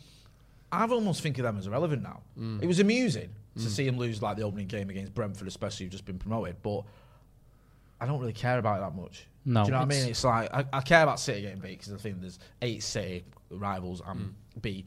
I've 0.72 0.92
almost 0.92 1.22
think 1.22 1.38
of 1.38 1.44
them 1.44 1.56
as 1.58 1.66
irrelevant 1.66 2.02
now. 2.02 2.20
Mm. 2.38 2.62
It 2.62 2.66
was 2.66 2.78
amusing 2.80 3.30
to 3.56 3.68
see 3.68 3.86
him 3.86 3.98
lose 3.98 4.22
like 4.22 4.36
the 4.36 4.42
opening 4.44 4.68
game 4.68 4.88
against 4.90 5.12
Brentford, 5.12 5.48
especially 5.48 5.84
who've 5.86 5.92
just 5.92 6.04
been 6.06 6.18
promoted. 6.18 6.56
But 6.62 6.84
I 8.00 8.06
don't 8.06 8.20
really 8.20 8.32
care 8.32 8.58
about 8.58 8.78
it 8.78 8.80
that 8.80 8.94
much. 9.00 9.26
No, 9.44 9.62
Do 9.64 9.68
you 9.68 9.72
know 9.72 9.78
what 9.78 9.84
I 9.84 9.88
mean? 9.88 10.08
It's 10.08 10.24
like 10.24 10.52
I, 10.54 10.64
I 10.72 10.80
care 10.80 11.02
about 11.02 11.18
City 11.20 11.42
getting 11.42 11.60
beat 11.60 11.78
because 11.78 11.92
I 11.92 11.96
think 11.96 12.20
there's 12.20 12.38
eight 12.62 12.82
City 12.82 13.24
rivals 13.50 14.02
and 14.06 14.20
Mm. 14.20 14.62
B. 14.62 14.86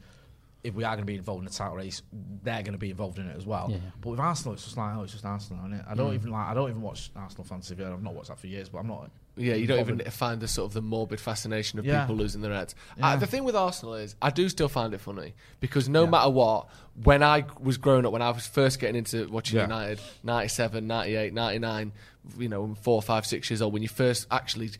If 0.62 0.74
we 0.74 0.82
are 0.84 0.94
going 0.96 1.02
to 1.02 1.12
be 1.12 1.16
involved 1.16 1.40
in 1.40 1.44
the 1.44 1.50
title 1.50 1.76
race, 1.76 2.00
they're 2.42 2.62
going 2.62 2.72
to 2.72 2.78
be 2.78 2.88
involved 2.90 3.18
in 3.18 3.26
it 3.28 3.36
as 3.36 3.44
well. 3.44 3.68
Yeah. 3.70 3.76
But 4.00 4.10
with 4.10 4.20
Arsenal, 4.20 4.54
it's 4.54 4.64
just 4.64 4.76
like 4.78 4.96
oh, 4.96 5.02
it's 5.02 5.12
just 5.12 5.24
Arsenal, 5.24 5.64
isn't 5.66 5.78
it? 5.80 5.84
I 5.88 5.92
Mm. 5.92 5.96
don't 5.98 6.14
even 6.14 6.30
like. 6.30 6.46
I 6.48 6.54
don't 6.54 6.70
even 6.70 6.80
watch 6.82 7.10
Arsenal 7.14 7.44
fantasy. 7.44 7.74
I've 7.84 8.02
not 8.02 8.14
watched 8.14 8.28
that 8.28 8.38
for 8.38 8.46
years, 8.46 8.68
but 8.70 8.78
I'm 8.78 8.86
not. 8.86 9.10
Yeah, 9.36 9.54
you 9.54 9.66
don't 9.66 9.80
even 9.80 9.98
find 10.10 10.40
the 10.40 10.46
sort 10.46 10.66
of 10.68 10.74
the 10.74 10.80
morbid 10.82 11.18
fascination 11.20 11.78
of 11.80 11.84
Yeah. 11.84 12.02
people 12.02 12.14
losing 12.16 12.40
their 12.40 12.52
heads. 12.54 12.74
Yeah. 12.96 13.16
The 13.16 13.26
thing 13.26 13.42
with 13.44 13.56
Arsenal 13.56 13.94
is, 13.94 14.14
I 14.22 14.30
do 14.30 14.48
still 14.48 14.68
find 14.68 14.94
it 14.94 15.00
funny 15.00 15.34
because 15.58 15.88
no 15.88 16.06
matter 16.06 16.30
what, 16.30 16.68
when 17.02 17.22
I 17.22 17.44
was 17.60 17.76
growing 17.76 18.06
up, 18.06 18.12
when 18.12 18.22
I 18.22 18.30
was 18.30 18.46
first 18.46 18.78
getting 18.78 18.94
into 18.96 19.26
watching 19.28 19.56
Yeah. 19.56 19.62
United, 19.64 20.00
97, 20.22 20.86
98, 20.86 21.34
99, 21.34 21.92
you 22.38 22.48
know, 22.48 22.76
four, 22.80 23.02
five, 23.02 23.26
six 23.26 23.50
years 23.50 23.60
old, 23.60 23.72
when 23.72 23.82
you 23.82 23.88
first 23.88 24.28
actually 24.30 24.70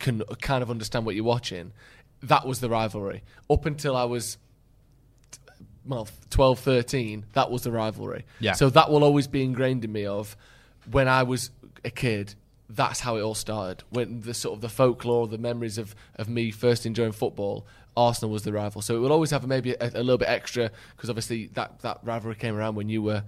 can 0.00 0.22
kind 0.40 0.62
of 0.64 0.70
understand 0.70 1.06
what 1.06 1.14
you're 1.14 1.22
watching, 1.24 1.72
that 2.24 2.44
was 2.44 2.58
the 2.60 2.68
rivalry. 2.68 3.22
Up 3.48 3.66
until 3.66 3.96
I 3.96 4.04
was 4.04 4.36
well, 5.84 6.08
12, 6.30 6.58
13, 6.60 7.24
that 7.32 7.50
was 7.50 7.62
the 7.62 7.72
rivalry. 7.72 8.24
Yeah. 8.40 8.52
So 8.52 8.70
that 8.70 8.90
will 8.90 9.02
always 9.02 9.26
be 9.26 9.42
ingrained 9.42 9.84
in 9.84 9.90
me 9.92 10.06
of 10.06 10.36
when 10.90 11.08
I 11.08 11.24
was 11.24 11.50
a 11.84 11.90
kid, 11.90 12.34
that's 12.74 13.00
how 13.00 13.16
it 13.16 13.22
all 13.22 13.34
started. 13.34 13.82
When 13.90 14.20
the 14.20 14.34
sort 14.34 14.54
of 14.56 14.60
the 14.60 14.68
folklore, 14.68 15.26
the 15.28 15.38
memories 15.38 15.78
of, 15.78 15.94
of 16.16 16.28
me 16.28 16.50
first 16.50 16.86
enjoying 16.86 17.12
football, 17.12 17.66
Arsenal 17.96 18.30
was 18.32 18.42
the 18.44 18.52
rival. 18.52 18.80
So 18.82 18.96
it 18.96 19.00
will 19.00 19.12
always 19.12 19.30
have 19.30 19.46
maybe 19.46 19.72
a, 19.72 19.88
a 19.94 20.02
little 20.02 20.18
bit 20.18 20.28
extra 20.28 20.70
because 20.96 21.10
obviously 21.10 21.48
that, 21.54 21.80
that 21.80 21.98
rivalry 22.02 22.36
came 22.36 22.56
around 22.56 22.74
when 22.76 22.88
you 22.88 23.02
were 23.02 23.24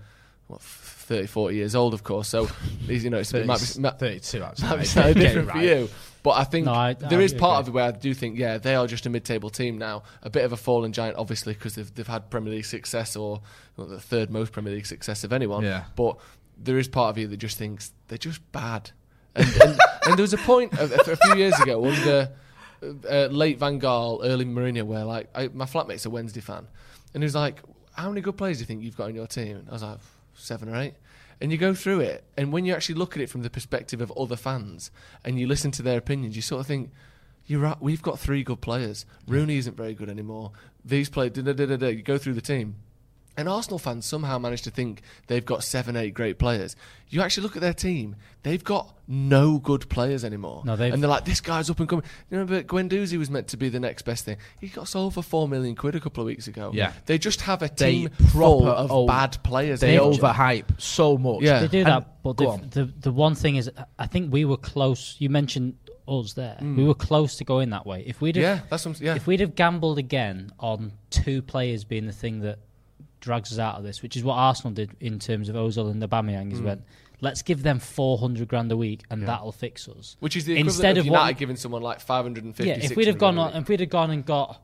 what, 0.46 0.60
30, 0.60 1.26
40 1.26 1.56
years 1.56 1.74
old, 1.74 1.94
of 1.94 2.02
course. 2.04 2.28
So 2.28 2.48
you 2.86 3.10
know, 3.10 3.18
it's, 3.18 3.32
it 3.34 3.46
might 3.46 3.60
be, 3.74 3.80
might, 3.80 3.98
32 3.98 4.42
actually. 4.42 4.68
might 4.68 4.78
be 4.78 4.84
slightly 4.84 5.22
different 5.22 5.50
for 5.50 5.58
you. 5.58 5.88
But 6.22 6.30
I 6.38 6.44
think 6.44 6.64
No, 6.64 6.72
I- 6.72 6.94
there 6.94 7.20
I 7.20 7.22
is 7.22 7.34
part 7.34 7.60
agree. 7.60 7.60
of 7.60 7.68
it 7.68 7.72
where 7.74 7.84
I 7.84 7.90
do 7.90 8.14
think, 8.14 8.38
yeah, 8.38 8.56
they 8.56 8.74
are 8.74 8.86
just 8.86 9.04
a 9.04 9.10
mid-table 9.10 9.50
team 9.50 9.76
now. 9.76 10.04
A 10.22 10.30
bit 10.30 10.44
of 10.46 10.52
a 10.54 10.56
fallen 10.56 10.92
giant, 10.94 11.18
obviously, 11.18 11.52
because 11.52 11.74
they've, 11.74 11.94
they've 11.94 12.06
had 12.06 12.30
Premier 12.30 12.50
League 12.54 12.64
success 12.64 13.14
or 13.16 13.42
well, 13.76 13.86
the 13.86 14.00
third 14.00 14.30
most 14.30 14.52
Premier 14.52 14.72
League 14.72 14.86
success 14.86 15.22
of 15.24 15.34
anyone. 15.34 15.64
Yeah. 15.64 15.84
But 15.96 16.16
there 16.56 16.78
is 16.78 16.88
part 16.88 17.10
of 17.10 17.18
you 17.18 17.26
that 17.26 17.36
just 17.36 17.58
thinks 17.58 17.92
they're 18.08 18.16
just 18.16 18.40
bad. 18.52 18.92
And, 19.36 19.48
and, 19.62 19.78
and 20.06 20.18
there 20.18 20.22
was 20.22 20.32
a 20.32 20.38
point 20.38 20.72
a, 20.74 21.12
a 21.12 21.16
few 21.16 21.36
years 21.36 21.58
ago 21.60 21.84
under 21.84 22.30
uh, 23.08 23.26
late 23.26 23.58
Van 23.58 23.80
Gaal, 23.80 24.20
early 24.22 24.44
Mourinho, 24.44 24.84
where 24.84 25.04
like 25.04 25.28
I, 25.34 25.48
my 25.48 25.64
flatmate's 25.64 26.06
a 26.06 26.10
Wednesday 26.10 26.40
fan, 26.40 26.66
and 27.12 27.22
he 27.22 27.24
was 27.24 27.34
like, 27.34 27.60
"How 27.92 28.08
many 28.08 28.20
good 28.20 28.36
players 28.36 28.58
do 28.58 28.62
you 28.62 28.66
think 28.66 28.82
you've 28.82 28.96
got 28.96 29.08
in 29.10 29.16
your 29.16 29.26
team?" 29.26 29.56
And 29.56 29.68
I 29.68 29.72
was 29.72 29.82
like, 29.82 29.98
seven 30.34 30.68
or 30.68 30.76
eight. 30.76 30.94
And 31.40 31.50
you 31.50 31.58
go 31.58 31.74
through 31.74 32.00
it, 32.00 32.24
and 32.36 32.52
when 32.52 32.64
you 32.64 32.74
actually 32.74 32.94
look 32.94 33.16
at 33.16 33.22
it 33.22 33.28
from 33.28 33.42
the 33.42 33.50
perspective 33.50 34.00
of 34.00 34.12
other 34.12 34.36
fans, 34.36 34.90
and 35.24 35.38
you 35.38 35.46
listen 35.46 35.70
to 35.72 35.82
their 35.82 35.98
opinions, 35.98 36.36
you 36.36 36.42
sort 36.42 36.60
of 36.60 36.66
think, 36.66 36.90
"You're 37.46 37.60
right. 37.60 37.80
We've 37.80 38.02
got 38.02 38.18
three 38.18 38.44
good 38.44 38.60
players. 38.60 39.04
Rooney 39.26 39.56
isn't 39.58 39.76
very 39.76 39.94
good 39.94 40.08
anymore. 40.08 40.52
These 40.84 41.08
players, 41.08 41.32
da 41.32 41.42
da 41.42 41.52
da 41.52 41.66
da 41.66 41.76
da." 41.76 41.88
You 41.88 42.02
go 42.02 42.18
through 42.18 42.34
the 42.34 42.40
team, 42.40 42.76
and 43.36 43.48
Arsenal 43.48 43.78
fans 43.78 44.06
somehow 44.06 44.38
manage 44.38 44.62
to 44.62 44.70
think 44.70 45.02
they've 45.26 45.44
got 45.44 45.64
seven, 45.64 45.96
eight 45.96 46.14
great 46.14 46.38
players. 46.38 46.76
You 47.08 47.20
actually 47.22 47.44
look 47.44 47.54
at 47.56 47.62
their 47.62 47.74
team; 47.74 48.16
they've 48.42 48.62
got 48.64 48.92
no 49.06 49.58
good 49.58 49.88
players 49.88 50.24
anymore. 50.24 50.62
No, 50.64 50.72
and 50.74 51.02
they're 51.02 51.10
like, 51.10 51.24
"This 51.24 51.40
guy's 51.40 51.68
up 51.70 51.78
and 51.80 51.88
coming." 51.88 52.04
You 52.30 52.38
know, 52.38 52.44
but 52.46 52.66
Guendouzi 52.66 53.18
was 53.18 53.30
meant 53.30 53.48
to 53.48 53.56
be 53.56 53.68
the 53.68 53.78
next 53.80 54.02
best 54.02 54.24
thing. 54.24 54.36
He 54.60 54.68
got 54.68 54.88
sold 54.88 55.14
for 55.14 55.22
four 55.22 55.46
million 55.48 55.76
quid 55.76 55.94
a 55.94 56.00
couple 56.00 56.22
of 56.22 56.26
weeks 56.26 56.46
ago. 56.48 56.70
Yeah. 56.74 56.92
they 57.06 57.18
just 57.18 57.42
have 57.42 57.62
a 57.62 57.68
They 57.68 57.92
team 57.92 58.08
full 58.32 58.68
of 58.68 58.90
o- 58.90 59.06
bad 59.06 59.36
players. 59.44 59.80
They 59.80 59.96
now. 59.96 60.10
overhype 60.10 60.80
so 60.80 61.16
much. 61.18 61.42
Yeah. 61.42 61.60
They 61.60 61.68
do 61.68 61.78
And- 61.78 61.86
that, 61.88 62.22
but 62.22 62.36
the, 62.36 62.46
on. 62.48 62.68
the 62.70 62.84
the 63.00 63.12
one 63.12 63.34
thing 63.34 63.56
is, 63.56 63.70
I 63.98 64.06
think 64.06 64.32
we 64.32 64.44
were 64.44 64.56
close. 64.56 65.16
You 65.18 65.28
mentioned 65.30 65.74
us 66.08 66.34
there. 66.34 66.58
We 66.60 66.84
were 66.84 66.94
close 66.94 67.36
to 67.36 67.44
going 67.44 67.70
that 67.70 67.86
way. 67.86 68.02
If 68.06 68.20
we'd 68.20 68.36
have, 68.36 68.44
Mm. 68.44 68.56
yeah, 68.58 68.62
that's 68.68 68.84
what 68.84 68.98
I'm, 69.00 69.06
yeah. 69.06 69.14
if 69.14 69.26
we'd 69.26 69.40
have 69.40 69.54
gambled 69.54 69.98
again 69.98 70.50
on 70.58 70.92
two 71.10 71.40
players 71.42 71.84
being 71.84 72.06
the 72.06 72.12
thing 72.12 72.40
that 72.40 72.58
drags 73.24 73.52
us 73.52 73.58
out 73.58 73.76
of 73.76 73.82
this, 73.84 74.02
which 74.02 74.16
is 74.16 74.22
what 74.22 74.34
Arsenal 74.34 74.72
did 74.74 74.90
in 75.00 75.18
terms 75.18 75.48
of 75.48 75.56
Ozil 75.56 75.90
and 75.90 76.02
Aubameyang, 76.02 76.52
is 76.52 76.60
went, 76.60 76.82
let's 77.20 77.42
give 77.42 77.62
them 77.62 77.78
four 77.78 78.18
hundred 78.18 78.48
grand 78.48 78.70
a 78.70 78.76
week 78.76 79.02
and 79.10 79.20
Mm. 79.22 79.22
Yeah. 79.26 79.32
that'll 79.32 79.52
fix 79.52 79.88
us. 79.88 80.16
Which 80.20 80.36
is 80.36 80.44
the 80.44 80.56
Instead 80.58 80.98
of 80.98 81.06
of 81.06 81.10
what- 81.10 81.18
United 81.20 81.38
giving 81.38 81.56
someone 81.56 81.82
like 81.82 82.00
550. 82.00 82.68
yeah, 82.68 82.74
if 82.84 82.96
we'd 82.96 83.06
have 83.08 83.18
gone 83.18 83.38
on, 83.38 83.54
if 83.54 83.68
we'd 83.68 83.80
have 83.80 83.88
gone 83.88 84.10
and 84.10 84.24
got, 84.24 84.60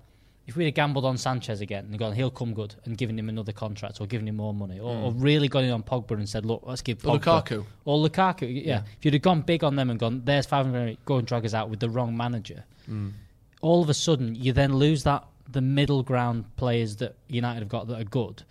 if 0.47 0.57
we'd 0.57 0.65
have 0.67 0.75
gambled 0.75 1.05
on 1.05 1.17
Sanchez 1.17 1.61
again 1.61 1.87
and 1.91 1.99
gone, 1.99 2.13
he'll 2.13 2.31
come 2.31 2.53
good, 2.55 2.75
and 2.85 2.97
given 2.99 3.19
him 3.19 3.29
another 3.29 3.53
contract 3.53 4.01
or 4.01 4.07
giving 4.07 4.27
him 4.29 4.37
more 4.37 4.53
money, 4.53 4.79
or, 4.81 4.95
or 4.95 5.13
really 5.13 5.49
gone 5.49 5.65
in 5.65 5.71
on 5.71 5.83
Pogba 5.83 6.13
and 6.13 6.29
said, 6.29 6.45
look, 6.45 6.63
let's 6.67 6.83
give 6.83 7.05
Or 7.07 7.19
Pogba 7.19 7.43
Lukaku. 7.45 7.65
or 7.85 8.09
Lukaku. 8.09 8.53
Yeah. 8.55 8.63
Yeah. 8.67 8.83
if 8.99 9.05
you'd 9.05 9.15
have 9.15 9.23
gone 9.23 9.43
big 9.43 9.63
on 9.65 9.77
them 9.77 9.91
and 9.91 9.99
gone, 9.99 10.23
there's 10.25 10.47
five 10.47 10.67
hundred, 10.67 10.99
go 11.05 11.17
and 11.17 11.27
drag 11.27 11.45
us 11.47 11.55
out 11.55 11.71
with 11.71 11.81
the 11.81 11.89
wrong 11.89 12.17
manager. 12.17 12.65
Mm. 12.91 13.13
All 13.63 13.83
of 13.83 13.89
a 13.91 13.95
sudden, 13.95 14.35
you 14.35 14.53
then 14.53 14.75
lose 14.77 15.05
that 15.05 15.25
the 15.53 15.61
middle 15.61 16.03
ground 16.03 16.45
players 16.57 16.97
that 16.97 17.17
United 17.29 17.61
have 17.61 17.69
got 17.69 17.89
that 17.89 18.01
are 18.01 18.05
good, 18.05 18.43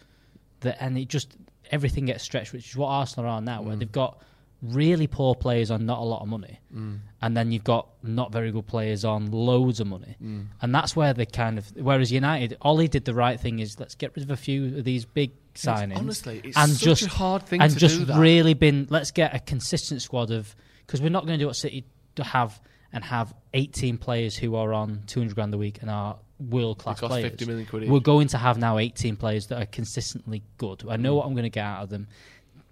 that 0.61 0.78
and 0.82 0.97
it 0.97 1.07
just 1.07 1.38
everything 1.71 2.05
gets 2.05 2.24
stretched, 2.24 2.51
which 2.53 2.67
is 2.69 2.76
what 2.76 2.88
Arsenal 2.88 3.30
are 3.30 3.41
now, 3.41 3.61
where 3.61 3.76
Mm. 3.76 3.80
they've 3.80 3.91
got 3.91 4.21
really 4.61 5.07
poor 5.07 5.36
players 5.36 5.71
on 5.71 5.86
not 5.86 5.99
a 5.99 6.03
lot 6.03 6.21
of 6.21 6.28
money, 6.28 6.59
Mm. 6.76 6.99
and 7.21 7.38
then 7.38 7.51
you've 7.51 7.63
got 7.63 7.88
not 8.03 8.32
very 8.34 8.51
good 8.51 8.67
players 8.67 9.05
on 9.05 9.32
loads 9.32 9.80
of 9.80 9.88
money, 9.88 10.15
Mm. 10.21 10.47
and 10.61 10.76
that's 10.76 10.95
where 10.95 11.13
they 11.13 11.26
kind 11.26 11.57
of. 11.57 11.71
Whereas 11.78 12.11
United, 12.11 12.57
Ollie 12.61 12.88
did 12.89 13.05
the 13.05 13.13
right 13.13 13.39
thing: 13.39 13.59
is 13.59 13.80
let's 13.80 13.95
get 13.95 14.13
rid 14.15 14.24
of 14.24 14.32
a 14.32 14.36
few 14.38 14.78
of 14.78 14.84
these 14.84 15.05
big 15.05 15.32
signings. 15.55 15.97
honestly, 15.97 16.41
it's 16.43 16.57
and 16.57 16.78
just 16.78 17.05
hard 17.05 17.43
thing 17.43 17.61
and 17.61 17.71
to 17.71 17.80
just 17.80 17.99
do 17.99 18.05
that. 18.05 18.19
really 18.19 18.53
been 18.53 18.88
let's 18.89 19.11
get 19.11 19.34
a 19.36 19.39
consistent 19.39 20.01
squad 20.01 20.32
of 20.32 20.55
because 20.86 21.01
we're 21.01 21.09
not 21.09 21.26
going 21.26 21.38
to 21.38 21.43
do 21.43 21.47
what 21.47 21.55
City 21.55 21.86
to 22.15 22.24
have 22.24 22.59
and 22.91 23.03
have 23.03 23.34
18 23.53 23.97
players 23.97 24.36
who 24.36 24.55
are 24.55 24.74
on 24.74 25.03
200 25.05 25.36
grand 25.36 25.53
a 25.53 25.57
week 25.57 25.78
and 25.82 25.89
are 25.91 26.17
world 26.39 26.77
class 26.79 26.99
players. 26.99 27.29
50 27.31 27.45
million 27.45 27.65
quid 27.67 27.83
each. 27.83 27.89
We're 27.89 27.99
going 27.99 28.27
to 28.29 28.37
have 28.37 28.57
now 28.57 28.77
18 28.77 29.15
players 29.17 29.47
that 29.47 29.61
are 29.61 29.65
consistently 29.65 30.41
good. 30.57 30.83
I 30.89 30.95
Mm. 30.97 31.01
know 31.01 31.15
what 31.15 31.25
I'm 31.25 31.33
going 31.33 31.43
to 31.43 31.49
get 31.49 31.65
out 31.65 31.83
of 31.83 31.89
them. 31.89 32.07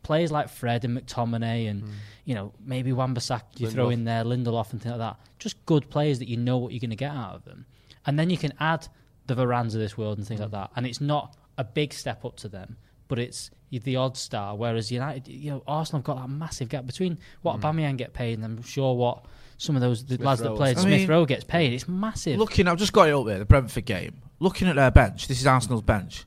Players 0.04 0.32
like 0.32 0.48
Fred 0.50 0.86
and 0.86 0.98
McTominay 0.98 1.70
and 1.70 1.84
Mm. 1.84 1.90
you 2.26 2.36
know 2.36 2.54
maybe 2.66 2.94
Wan-Bissaka 2.94 3.60
you 3.60 3.70
throw 3.70 3.90
in 3.90 4.06
there 4.06 4.24
Lindelof 4.24 4.72
and 4.72 4.82
things 4.82 4.92
like 4.92 5.00
that. 5.00 5.20
Just 5.38 5.66
good 5.66 5.90
players 5.90 6.20
that 6.20 6.30
you 6.30 6.38
know 6.38 6.58
what 6.58 6.72
you're 6.72 6.80
going 6.80 6.92
to 6.92 6.96
get 6.96 7.12
out 7.12 7.36
of 7.36 7.44
them, 7.46 7.66
and 8.06 8.18
then 8.18 8.30
you 8.30 8.38
can 8.38 8.54
add 8.60 8.88
the 9.26 9.36
Varans 9.36 9.68
of 9.74 9.82
this 9.82 9.98
world 9.98 10.18
and 10.18 10.26
things 10.26 10.40
like 10.40 10.52
that. 10.52 10.72
And 10.78 10.88
it's 10.88 11.02
not 11.02 11.36
a 11.58 11.66
big 11.66 11.92
step 11.94 12.24
up 12.24 12.38
to 12.38 12.48
them, 12.48 12.78
but 13.10 13.20
it's 13.20 13.52
the 13.70 13.98
odd 13.98 14.16
star. 14.16 14.56
Whereas 14.56 14.90
United, 14.94 15.28
you 15.28 15.52
know, 15.52 15.64
Arsenal 15.68 16.00
have 16.00 16.06
got 16.06 16.22
that 16.22 16.30
massive 16.30 16.70
gap 16.70 16.86
between 16.86 17.18
what 17.42 17.60
Aubameyang 17.60 17.98
get 17.98 18.14
paid 18.14 18.38
and 18.38 18.46
I'm 18.46 18.64
sure 18.64 18.96
what 18.96 19.26
some 19.58 19.76
of 19.76 19.82
those 19.82 20.06
the 20.06 20.16
Smith 20.16 20.26
lads 20.26 20.42
Rowe 20.42 20.50
that 20.50 20.56
played 20.56 20.78
something. 20.78 20.90
Smith 20.92 21.00
I 21.00 21.02
mean, 21.02 21.10
Rowe 21.10 21.26
gets 21.26 21.44
paid. 21.44 21.74
It's 21.74 21.88
massive. 21.88 22.38
Looking, 22.38 22.68
I've 22.68 22.78
just 22.78 22.94
got 22.94 23.10
it 23.10 23.14
up 23.14 23.26
there, 23.26 23.40
the 23.40 23.46
Brentford 23.46 23.86
game. 23.86 24.22
Looking 24.40 24.68
at 24.68 24.76
their 24.76 24.92
bench, 24.92 25.28
this 25.28 25.40
is 25.40 25.48
Arsenal's 25.48 25.82
bench, 25.82 26.26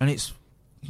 and 0.00 0.10
it's 0.10 0.32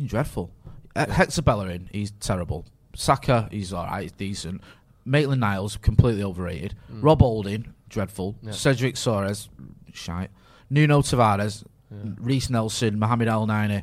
dreadful. 0.07 0.51
Uh, 0.97 1.07
Hector 1.07 1.43
Bellerin, 1.43 1.89
he's 1.93 2.11
terrible. 2.13 2.65
Saka, 2.95 3.49
he's 3.51 3.73
all 3.73 3.85
right, 3.85 4.03
he's 4.03 4.13
decent. 4.13 4.63
Maitland 5.05 5.41
Niles, 5.41 5.77
completely 5.77 6.23
overrated. 6.23 6.75
Rob 6.89 7.21
Holding, 7.21 7.75
dreadful. 7.89 8.37
Yeah. 8.43 8.53
Cedric 8.53 8.95
Soares, 8.95 9.49
shite. 9.93 10.31
Nuno 10.71 11.03
Tavares, 11.03 11.65
Reiss 11.91 12.49
Nelson, 12.49 12.99
Mohamed 12.99 13.29
Elneny, 13.29 13.83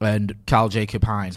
and 0.00 0.34
Karl 0.46 0.68
Jakob 0.68 1.04
Hein. 1.04 1.32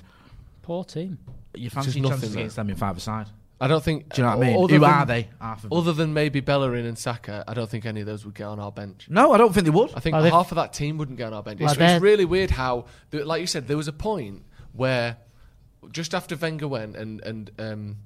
Poor 0.63 0.83
team. 0.83 1.19
You 1.55 1.69
fancy 1.69 1.99
nothing 2.01 2.19
chances 2.19 2.35
against 2.35 2.55
them 2.55 2.69
in 2.69 2.75
five 2.75 2.97
aside? 2.97 3.27
I 3.61 3.67
don't 3.67 3.83
think. 3.83 4.13
Do 4.13 4.21
you 4.21 4.27
know 4.27 4.37
what 4.37 4.45
I 4.47 4.49
mean? 4.51 4.59
Who 4.69 4.79
than- 4.79 4.83
are 4.83 5.05
they? 5.05 5.27
Half 5.41 5.63
of 5.65 5.69
them. 5.69 5.77
Other 5.77 5.93
than 5.93 6.13
maybe 6.13 6.39
Bellerin 6.39 6.85
and 6.85 6.97
Saka, 6.97 7.43
I 7.47 7.53
don't 7.53 7.69
think 7.69 7.85
any 7.85 7.99
of 8.01 8.05
those 8.07 8.23
would 8.25 8.35
get 8.35 8.45
on 8.47 8.59
our 8.59 8.71
bench. 8.71 9.07
No, 9.09 9.33
I 9.33 9.37
don't 9.37 9.53
think 9.53 9.65
they 9.65 9.69
would. 9.71 9.91
I 9.95 9.99
think 9.99 10.13
Well, 10.13 10.23
they've- 10.23 10.31
half 10.31 10.51
of 10.51 10.55
that 10.55 10.71
team 10.73 10.97
wouldn't 10.97 11.17
get 11.17 11.27
on 11.27 11.33
our 11.33 11.43
bench. 11.43 11.59
Well, 11.59 11.69
It's, 11.69 11.77
they're- 11.77 11.95
it's 11.95 12.01
really 12.01 12.25
weird 12.25 12.51
how, 12.51 12.85
th- 13.11 13.25
like 13.25 13.41
you 13.41 13.47
said, 13.47 13.67
there 13.67 13.75
was 13.77 13.87
a 13.89 13.93
point 13.93 14.43
where 14.73 15.17
just 15.91 16.13
after 16.13 16.35
Wenger 16.35 16.67
went 16.67 16.95
and 16.95 17.21
and 17.21 17.51
um, 17.59 17.97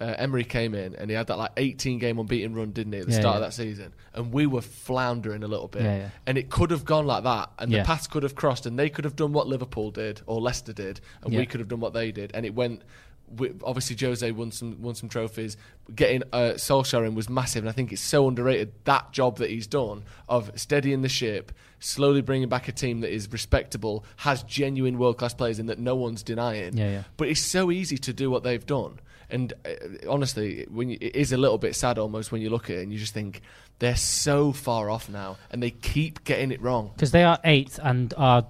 uh, 0.00 0.14
Emery 0.18 0.44
came 0.44 0.74
in 0.74 0.94
and 0.96 1.08
he 1.08 1.16
had 1.16 1.26
that 1.28 1.38
like 1.38 1.52
18 1.56 1.98
game 1.98 2.18
unbeaten 2.18 2.54
run, 2.54 2.70
didn't 2.72 2.92
he, 2.92 2.98
at 3.00 3.06
the 3.06 3.12
Yeah, 3.12 3.20
start 3.20 3.32
yeah. 3.34 3.36
of 3.38 3.42
that 3.46 3.52
season? 3.54 3.94
And 4.12 4.32
we 4.32 4.46
were 4.46 4.60
floundering 4.60 5.42
a 5.42 5.48
little 5.48 5.68
bit. 5.68 5.82
Yeah, 5.82 5.96
yeah. 5.96 6.08
And 6.26 6.36
it 6.36 6.50
could 6.50 6.70
have 6.70 6.84
gone 6.84 7.06
like 7.06 7.24
that, 7.24 7.50
and 7.58 7.72
Yeah. 7.72 7.78
the 7.82 7.86
paths 7.86 8.06
could 8.06 8.22
have 8.22 8.34
crossed, 8.34 8.66
and 8.66 8.78
they 8.78 8.90
could 8.90 9.04
have 9.04 9.16
done 9.16 9.32
what 9.32 9.46
Liverpool 9.48 9.90
did 9.90 10.20
or 10.26 10.40
Leicester 10.40 10.72
did, 10.74 11.00
and 11.22 11.32
Yeah. 11.32 11.40
we 11.40 11.46
could 11.46 11.60
have 11.60 11.68
done 11.68 11.80
what 11.80 11.92
they 11.94 12.12
did, 12.12 12.30
and 12.34 12.44
it 12.46 12.54
went. 12.54 12.82
We- 13.28 13.52
Obviously, 13.64 13.96
Jose 14.04 14.30
won 14.32 14.50
some 14.52 14.80
won 14.82 14.94
some 14.94 15.08
trophies. 15.08 15.56
Getting 15.94 16.22
uh, 16.32 16.52
Solskjaer 16.56 17.06
in 17.06 17.14
was 17.14 17.28
massive, 17.28 17.62
and 17.64 17.68
I 17.68 17.72
think 17.72 17.92
it's 17.92 18.02
so 18.02 18.26
underrated 18.28 18.72
that 18.84 19.12
job 19.12 19.38
that 19.38 19.50
he's 19.50 19.66
done 19.66 20.04
of 20.28 20.50
steadying 20.56 21.02
the 21.02 21.08
ship, 21.08 21.52
slowly 21.78 22.22
bringing 22.22 22.48
back 22.48 22.68
a 22.68 22.72
team 22.72 23.00
that 23.00 23.12
is 23.12 23.30
respectable, 23.32 24.04
has 24.16 24.42
genuine 24.42 24.98
world 24.98 25.18
class 25.18 25.34
players 25.34 25.58
in 25.58 25.66
that 25.66 25.78
no 25.78 25.94
one's 25.94 26.22
denying. 26.22 26.76
Yeah, 26.76 26.90
yeah. 26.90 27.02
But 27.16 27.28
it's 27.28 27.40
so 27.40 27.70
easy 27.70 27.98
to 27.98 28.12
do 28.12 28.30
what 28.30 28.42
they've 28.42 28.64
done. 28.66 28.98
And 29.28 29.52
uh, 29.64 29.70
honestly, 30.08 30.66
when 30.70 30.88
you, 30.90 30.98
it 31.00 31.16
is 31.16 31.32
a 31.32 31.36
little 31.36 31.58
bit 31.58 31.74
sad 31.74 31.98
almost 31.98 32.30
when 32.30 32.40
you 32.42 32.50
look 32.50 32.70
at 32.70 32.76
it 32.76 32.82
and 32.82 32.92
you 32.92 32.98
just 32.98 33.12
think 33.14 33.42
they're 33.80 33.96
so 33.96 34.52
far 34.52 34.88
off 34.88 35.08
now, 35.08 35.36
and 35.50 35.62
they 35.62 35.70
keep 35.70 36.24
getting 36.24 36.50
it 36.52 36.60
wrong. 36.62 36.90
because 36.94 37.10
they 37.10 37.24
are 37.24 37.38
eighth 37.44 37.78
and 37.82 38.14
are 38.16 38.46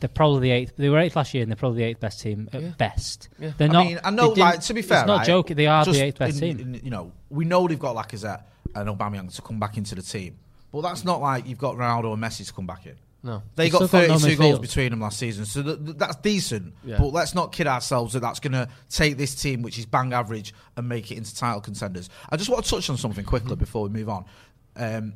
they're 0.00 0.08
probably 0.08 0.40
the 0.48 0.50
eighth. 0.52 0.72
They 0.76 0.88
were 0.88 0.98
eighth 0.98 1.16
last 1.16 1.34
year, 1.34 1.42
and 1.42 1.50
they're 1.50 1.56
probably 1.56 1.78
the 1.78 1.84
eighth 1.84 2.00
best 2.00 2.20
team 2.20 2.48
at 2.52 2.62
Yeah. 2.62 2.68
best. 2.78 3.28
Yeah. 3.38 3.52
They're 3.56 3.68
I 3.68 3.72
not. 3.72 3.86
mean, 3.86 4.00
I 4.04 4.10
know, 4.10 4.34
they 4.34 4.40
like, 4.40 4.60
to 4.60 4.74
be 4.74 4.82
fair, 4.82 5.00
it's 5.00 5.06
not 5.06 5.18
right, 5.18 5.26
joking. 5.26 5.56
They 5.56 5.66
are 5.66 5.84
just 5.84 5.98
the 5.98 6.04
eighth 6.04 6.18
best 6.18 6.40
in- 6.42 6.56
team. 6.58 6.74
in- 6.74 6.84
you 6.84 6.90
know, 6.90 7.12
we 7.30 7.44
know 7.44 7.66
they've 7.68 7.78
got 7.78 7.96
Lacazette 7.96 8.42
and 8.74 8.88
Aubameyang 8.88 9.34
to 9.34 9.42
come 9.42 9.58
back 9.58 9.76
into 9.76 9.94
the 9.94 10.02
team, 10.02 10.36
but 10.72 10.82
that's 10.82 11.04
not 11.04 11.20
like 11.20 11.46
you've 11.46 11.58
got 11.58 11.76
Ronaldo 11.76 12.12
and 12.14 12.22
Messi 12.22 12.46
to 12.46 12.52
come 12.52 12.66
back 12.66 12.86
in. 12.86 12.94
No. 13.20 13.42
They 13.56 13.64
They've 13.64 13.72
got 13.72 13.88
still 13.88 14.00
got 14.02 14.08
no 14.10 14.18
32 14.20 14.36
goals 14.40 14.58
midfield. 14.58 14.62
between 14.62 14.90
them 14.90 15.00
last 15.00 15.18
season, 15.18 15.44
so 15.44 15.60
th- 15.62 15.84
th- 15.84 15.96
that's 15.96 16.16
decent. 16.16 16.72
Yeah. 16.84 16.98
But 16.98 17.08
let's 17.12 17.34
not 17.34 17.50
kid 17.50 17.66
ourselves 17.66 18.12
that 18.12 18.20
that's 18.20 18.38
going 18.38 18.52
to 18.52 18.68
take 18.88 19.16
this 19.18 19.34
team, 19.34 19.62
which 19.62 19.76
is 19.76 19.86
bang 19.86 20.12
average, 20.12 20.54
and 20.76 20.88
make 20.88 21.10
it 21.10 21.16
into 21.18 21.34
title 21.34 21.60
contenders. 21.60 22.08
I 22.30 22.36
just 22.36 22.48
want 22.48 22.64
to 22.64 22.70
touch 22.70 22.88
on 22.88 22.96
something 22.96 23.24
quickly 23.24 23.56
before 23.56 23.82
we 23.82 23.88
move 23.88 24.08
on. 24.08 24.24
Um, 24.76 25.14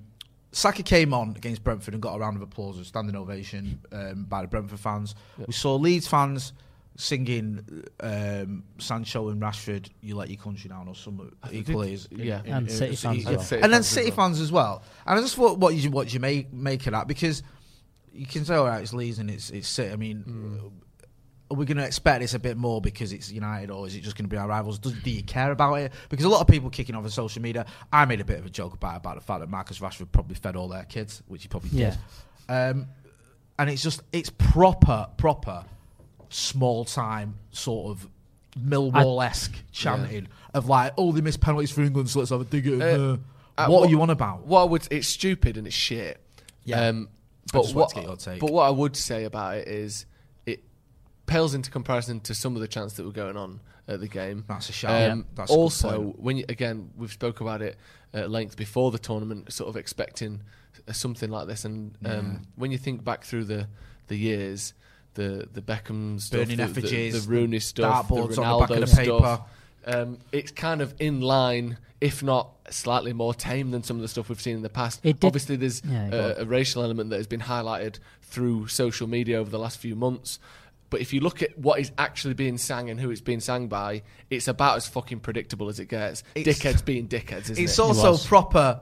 Saka 0.53 0.82
came 0.82 1.14
on 1.14 1.30
against 1.36 1.64
Brentford 1.64 1.94
and 1.94 2.03
got 2.03 2.14
a 2.14 2.18
round 2.18 2.36
of 2.36 2.42
applause, 2.42 2.78
a 2.78 2.84
standing 2.84 3.16
ovation 3.16 3.80
um, 3.90 4.24
by 4.24 4.42
the 4.42 4.48
Brentford 4.48 4.78
fans. 4.80 5.14
We 5.46 5.53
saw 5.53 5.76
Leeds 5.76 6.07
fans 6.07 6.53
singing 6.96 7.84
um, 8.00 8.62
Sancho 8.78 9.28
and 9.30 9.40
Rashford, 9.40 9.88
"You 10.03 10.14
let 10.16 10.28
your 10.28 10.38
country 10.38 10.68
down" 10.68 10.88
or 10.88 10.94
some 10.94 11.32
equally. 11.50 11.94
as- 11.94 12.09
yeah. 12.11 12.42
And 12.44 12.70
City 12.70 12.96
fans 12.96 13.24
well. 13.24 13.40
City 13.40 13.62
and 13.62 13.72
then 13.72 13.78
fans 13.78 13.88
City 13.88 14.11
well. 14.11 14.16
fans 14.16 14.40
as 14.40 14.53
well. 14.53 14.82
And 15.07 15.18
I 15.18 15.22
just 15.22 15.36
thought, 15.36 15.59
what 15.59 15.74
you 15.74 15.90
what 15.90 16.12
you 16.12 16.20
make 16.20 16.53
make 16.53 16.86
of 16.86 16.92
that 16.92 17.09
because 17.09 17.42
you 18.12 18.26
can 18.26 18.44
say, 18.44 18.55
all 18.57 18.66
right, 18.66 18.82
it's 18.82 18.92
Leeds 18.92 19.18
and 19.18 19.30
it's 19.30 19.48
it's 19.50 19.68
City. 19.68 19.90
I 19.90 19.96
mean, 19.96 20.18
Hmm. 20.22 20.68
Are 21.53 21.57
we 21.57 21.66
going 21.66 21.76
to 21.76 21.84
expect 21.84 22.20
this 22.20 22.34
a 22.34 22.38
bit 22.38 22.57
more 22.57 22.80
because 22.80 23.12
it's 23.12 23.30
United, 23.30 23.70
or 23.70 23.86
is 23.86 23.94
it 23.94 24.00
just 24.03 24.16
going 24.16 24.24
to 24.24 24.28
be 24.28 24.36
our 24.36 24.48
rivals? 24.48 24.78
Do, 24.78 24.90
do 24.90 25.11
you 25.11 25.22
care 25.22 25.53
about 25.53 25.74
it? 25.74 25.92
Because 26.09 26.24
a 26.24 26.28
lot 26.28 26.40
of 26.40 26.46
people 26.46 26.70
kicking 26.70 26.94
off 26.94 27.05
on 27.05 27.11
social 27.11 27.42
media. 27.42 27.66
I 27.92 28.05
made 28.07 28.20
a 28.20 28.24
bit 28.24 28.38
of 28.38 28.46
a 28.46 28.50
joke 28.50 28.72
about 28.74 28.96
about 28.96 29.14
the 29.16 29.20
fact 29.20 29.40
that 29.40 29.48
Marcus 29.48 29.78
Rashford 29.78 30.11
probably 30.12 30.34
fed 30.34 30.57
all 30.57 30.68
their 30.68 30.84
kids, 30.84 31.22
which 31.28 31.42
he 31.42 31.48
probably 31.48 31.70
Yeah. 31.70 31.90
did. 32.48 32.55
Um, 32.55 32.86
and 33.59 33.68
it's 33.70 33.82
just 33.82 34.03
it's 34.12 34.30
proper 34.30 35.09
proper 35.16 35.64
small 36.30 36.84
time 36.84 37.36
sort 37.50 37.90
of 37.90 38.09
Millwall 38.59 39.24
esque 39.24 39.55
chanting 39.72 40.28
of 40.55 40.68
like, 40.68 40.92
oh, 40.98 41.12
they 41.12 41.20
missed 41.20 41.40
penalties 41.40 41.70
for 41.70 41.82
England, 41.82 42.11
so 42.11 42.18
let's 42.18 42.30
have 42.30 42.40
a 42.40 42.44
dig 42.44 42.66
at 42.66 42.78
them. 42.78 43.00
Uh, 43.59 43.62
Uh, 43.62 43.64
uh, 43.64 43.68
what, 43.68 43.80
what- 43.80 43.88
are 43.88 43.90
you 43.90 44.00
on 44.03 44.11
about? 44.11 44.46
What 44.46 44.70
would, 44.70 44.88
it's 44.90 45.09
stupid 45.09 45.57
and 45.57 45.66
it's 45.66 45.76
shit. 45.76 46.18
Yeah. 46.64 46.88
Um, 46.88 47.09
but 47.53 47.66
what, 47.66 47.74
wanted 47.74 47.88
to 47.88 47.94
get 48.00 48.07
your 48.07 48.16
take. 48.16 48.40
but 48.40 48.50
what 48.50 48.62
I 48.64 48.70
would 48.70 48.96
say 48.96 49.24
about 49.24 49.57
it 49.57 49.68
is, 49.68 50.03
it 50.03 50.07
pales 51.32 51.54
into 51.54 51.70
comparison 51.70 52.20
to 52.20 52.34
some 52.34 52.54
of 52.54 52.60
the 52.62 52.68
chants 52.68 52.94
that 52.94 53.04
were 53.04 53.12
going 53.12 53.36
on 53.36 53.60
at 53.88 54.00
the 54.00 54.08
game. 54.08 54.44
That's 54.48 54.68
a 54.68 54.72
shame. 54.72 55.10
Um, 55.12 55.26
That's 55.34 55.50
also, 55.50 56.02
point. 56.02 56.20
when 56.20 56.36
you, 56.36 56.44
again, 56.48 56.90
we've 56.96 57.10
spoke 57.12 57.40
about 57.40 57.62
it 57.62 57.76
at 58.14 58.30
length 58.30 58.56
before 58.56 58.90
the 58.90 58.98
tournament, 58.98 59.52
sort 59.52 59.68
of 59.68 59.76
expecting 59.76 60.42
uh, 60.88 60.92
something 60.92 61.30
like 61.30 61.46
this, 61.48 61.64
and 61.64 61.96
um, 62.04 62.12
Yeah. 62.12 62.38
when 62.56 62.70
you 62.70 62.78
think 62.78 63.04
back 63.04 63.24
through 63.24 63.44
the 63.44 63.66
the 64.08 64.16
years, 64.16 64.74
the 65.14 65.48
the 65.52 65.62
Beckham 65.62 66.20
stuff, 66.20 66.40
Burning 66.40 66.56
the, 66.58 66.62
effigies, 66.64 67.14
the, 67.14 67.20
the 67.20 67.28
Rooney 67.28 67.58
stuff, 67.60 68.08
the 68.08 68.14
Ronaldo 68.14 68.68
the 68.68 68.68
back 68.68 68.70
of 68.70 68.80
the 68.80 68.86
stuff, 68.86 69.40
paper. 69.84 69.98
um, 69.98 70.18
it's 70.32 70.50
kind 70.52 70.80
of 70.80 70.94
in 70.98 71.20
line, 71.20 71.78
if 72.00 72.22
not 72.22 72.50
slightly 72.70 73.12
more 73.12 73.34
tame 73.34 73.70
than 73.70 73.82
some 73.82 73.96
of 73.96 74.02
the 74.02 74.08
stuff 74.08 74.28
we've 74.28 74.40
seen 74.40 74.56
in 74.56 74.62
the 74.62 74.68
past. 74.70 75.00
It 75.02 75.20
did- 75.20 75.26
Obviously, 75.26 75.56
there's 75.56 75.82
Yeah, 75.84 76.08
go 76.10 76.34
a, 76.38 76.42
a 76.42 76.44
racial 76.44 76.82
element 76.82 77.10
that 77.10 77.16
has 77.16 77.26
been 77.26 77.40
highlighted 77.40 77.98
through 78.22 78.68
social 78.68 79.06
media 79.06 79.38
over 79.38 79.50
the 79.50 79.58
last 79.58 79.78
few 79.78 79.94
months. 79.94 80.38
But 80.93 81.01
if 81.01 81.12
you 81.14 81.20
look 81.20 81.43
at 81.43 81.59
what 81.59 81.80
is 81.80 81.90
actually 81.97 82.34
being 82.34 82.59
sang 82.59 82.90
and 82.90 83.01
who 83.01 83.11
it's 83.11 83.22
being 83.22 83.40
sang 83.40 83.66
by, 83.66 84.03
it's 84.30 84.47
about 84.47 84.76
as 84.76 84.86
fucking 84.86 85.20
predictable 85.20 85.68
as 85.70 85.80
it 85.80 85.86
gets. 85.86 86.22
It's- 86.34 86.59
dickheads 86.59 86.84
being 86.84 87.09
dickheads, 87.09 87.51
isn't 87.51 87.59
It's 87.59 87.78
it? 87.78 87.82
also 87.82 88.11
was. 88.11 88.26
proper 88.26 88.78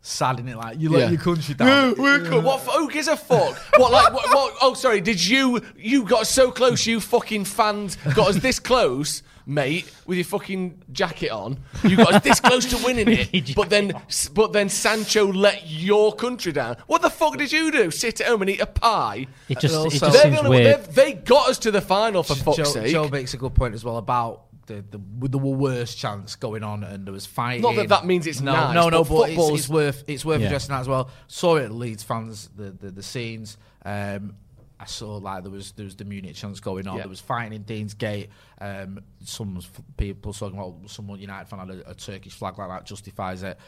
sad, 0.00 0.36
isn't 0.40 0.48
it? 0.48 0.56
Like 0.56 0.80
you 0.80 0.88
let 0.88 1.00
Yeah. 1.02 1.10
your 1.10 1.20
country 1.20 1.54
down. 1.54 1.68
Yeah, 1.68 1.92
we're 2.02 2.24
cool. 2.24 2.40
What? 2.40 2.60
f- 2.66 2.74
Who 2.74 2.90
gives 2.90 3.06
a 3.06 3.16
fuck? 3.18 3.56
what? 3.76 3.92
Like? 3.92 4.12
What, 4.14 4.34
what? 4.34 4.54
Oh, 4.62 4.72
sorry. 4.74 5.00
Did 5.02 5.24
you? 5.24 5.60
You 5.76 6.04
got 6.04 6.26
so 6.26 6.50
close. 6.50 6.86
You 6.86 6.98
fucking 7.00 7.44
fans 7.44 7.96
got 8.14 8.28
us 8.30 8.36
this 8.36 8.58
close, 8.58 9.22
mate, 9.46 9.90
with 10.06 10.18
your 10.18 10.24
fucking 10.24 10.82
jacket 10.92 11.30
on. 11.30 11.58
You 11.84 11.96
got 11.96 12.14
us 12.14 12.22
this 12.22 12.40
close 12.40 12.66
to 12.66 12.84
winning 12.84 13.08
it, 13.08 13.54
but 13.56 13.70
then, 13.70 13.92
but 14.34 14.52
then 14.52 14.68
Sancho 14.68 15.32
let 15.32 15.68
your 15.68 16.14
country 16.14 16.52
down. 16.52 16.76
What 16.86 17.02
the 17.02 17.10
fuck 17.10 17.36
did 17.38 17.52
you 17.52 17.70
do? 17.70 17.90
Sit 17.90 18.20
at 18.20 18.26
home 18.28 18.42
and 18.42 18.50
eat 18.50 18.60
a 18.60 18.66
pie? 18.66 19.26
It 19.48 19.58
just, 19.60 19.74
it 19.74 19.76
also- 19.78 19.90
just 19.90 20.00
They're 20.00 20.10
the 20.10 20.18
seems 20.18 20.38
only 20.38 20.50
one- 20.50 20.58
weird. 20.58 20.84
they've- 20.86 21.24
got 21.24 21.48
us 21.50 21.58
to 21.60 21.70
the 21.70 21.80
final 21.80 22.22
for 22.22 22.34
fuck's 22.34 22.56
Joe, 22.56 22.64
sake. 22.64 22.90
Joe 22.92 23.08
makes 23.08 23.32
a 23.34 23.36
good 23.36 23.54
point 23.54 23.74
as 23.74 23.84
well 23.84 23.96
about 23.98 24.44
the 24.66 24.84
the, 24.90 25.00
with 25.18 25.32
the 25.32 25.38
worst 25.38 25.98
chance 25.98 26.36
going 26.36 26.62
on, 26.62 26.84
and 26.84 27.04
there 27.06 27.12
was 27.12 27.26
fighting. 27.26 27.62
Not 27.62 27.76
that 27.76 27.88
that 27.88 28.06
means 28.06 28.26
it's 28.26 28.40
no, 28.40 28.52
nice, 28.52 28.74
no, 28.74 28.88
no, 28.88 29.02
but 29.04 29.08
but, 29.08 29.14
it's, 29.28 29.28
football's- 29.36 29.58
it's 29.60 29.68
worth 29.68 30.04
it's 30.06 30.24
worth 30.24 30.40
Yeah. 30.40 30.46
addressing 30.46 30.72
that 30.74 30.80
as 30.80 30.88
well. 30.88 31.10
Saw 31.26 31.56
it 31.56 31.70
Leeds 31.72 32.02
fans 32.02 32.48
the 32.56 32.70
the, 32.70 32.90
the 32.90 33.02
scenes. 33.02 33.56
Um, 33.84 34.36
I 34.82 34.86
saw 34.86 35.16
like 35.18 35.42
there 35.44 35.52
was 35.52 35.72
there 35.72 35.84
was 35.84 35.96
the 35.96 36.04
Munich 36.04 36.34
chance 36.34 36.58
going 36.60 36.86
on. 36.88 36.96
Yeah. 36.96 37.02
There 37.02 37.08
was 37.10 37.20
fighting 37.20 37.52
in 37.54 37.64
Deansgate. 37.64 38.28
Um, 38.60 39.00
some 39.24 39.60
people 39.96 40.32
talking 40.32 40.58
about 40.58 40.90
someone 40.90 41.18
United 41.20 41.48
fan 41.48 41.60
had 41.60 41.70
a, 41.70 41.90
a 41.90 41.94
Turkish 41.94 42.32
flag 42.34 42.58
like 42.58 42.68
that 42.68 42.84
justifies 42.84 43.42
it. 43.42 43.58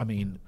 I 0.00 0.04
mean, 0.04 0.38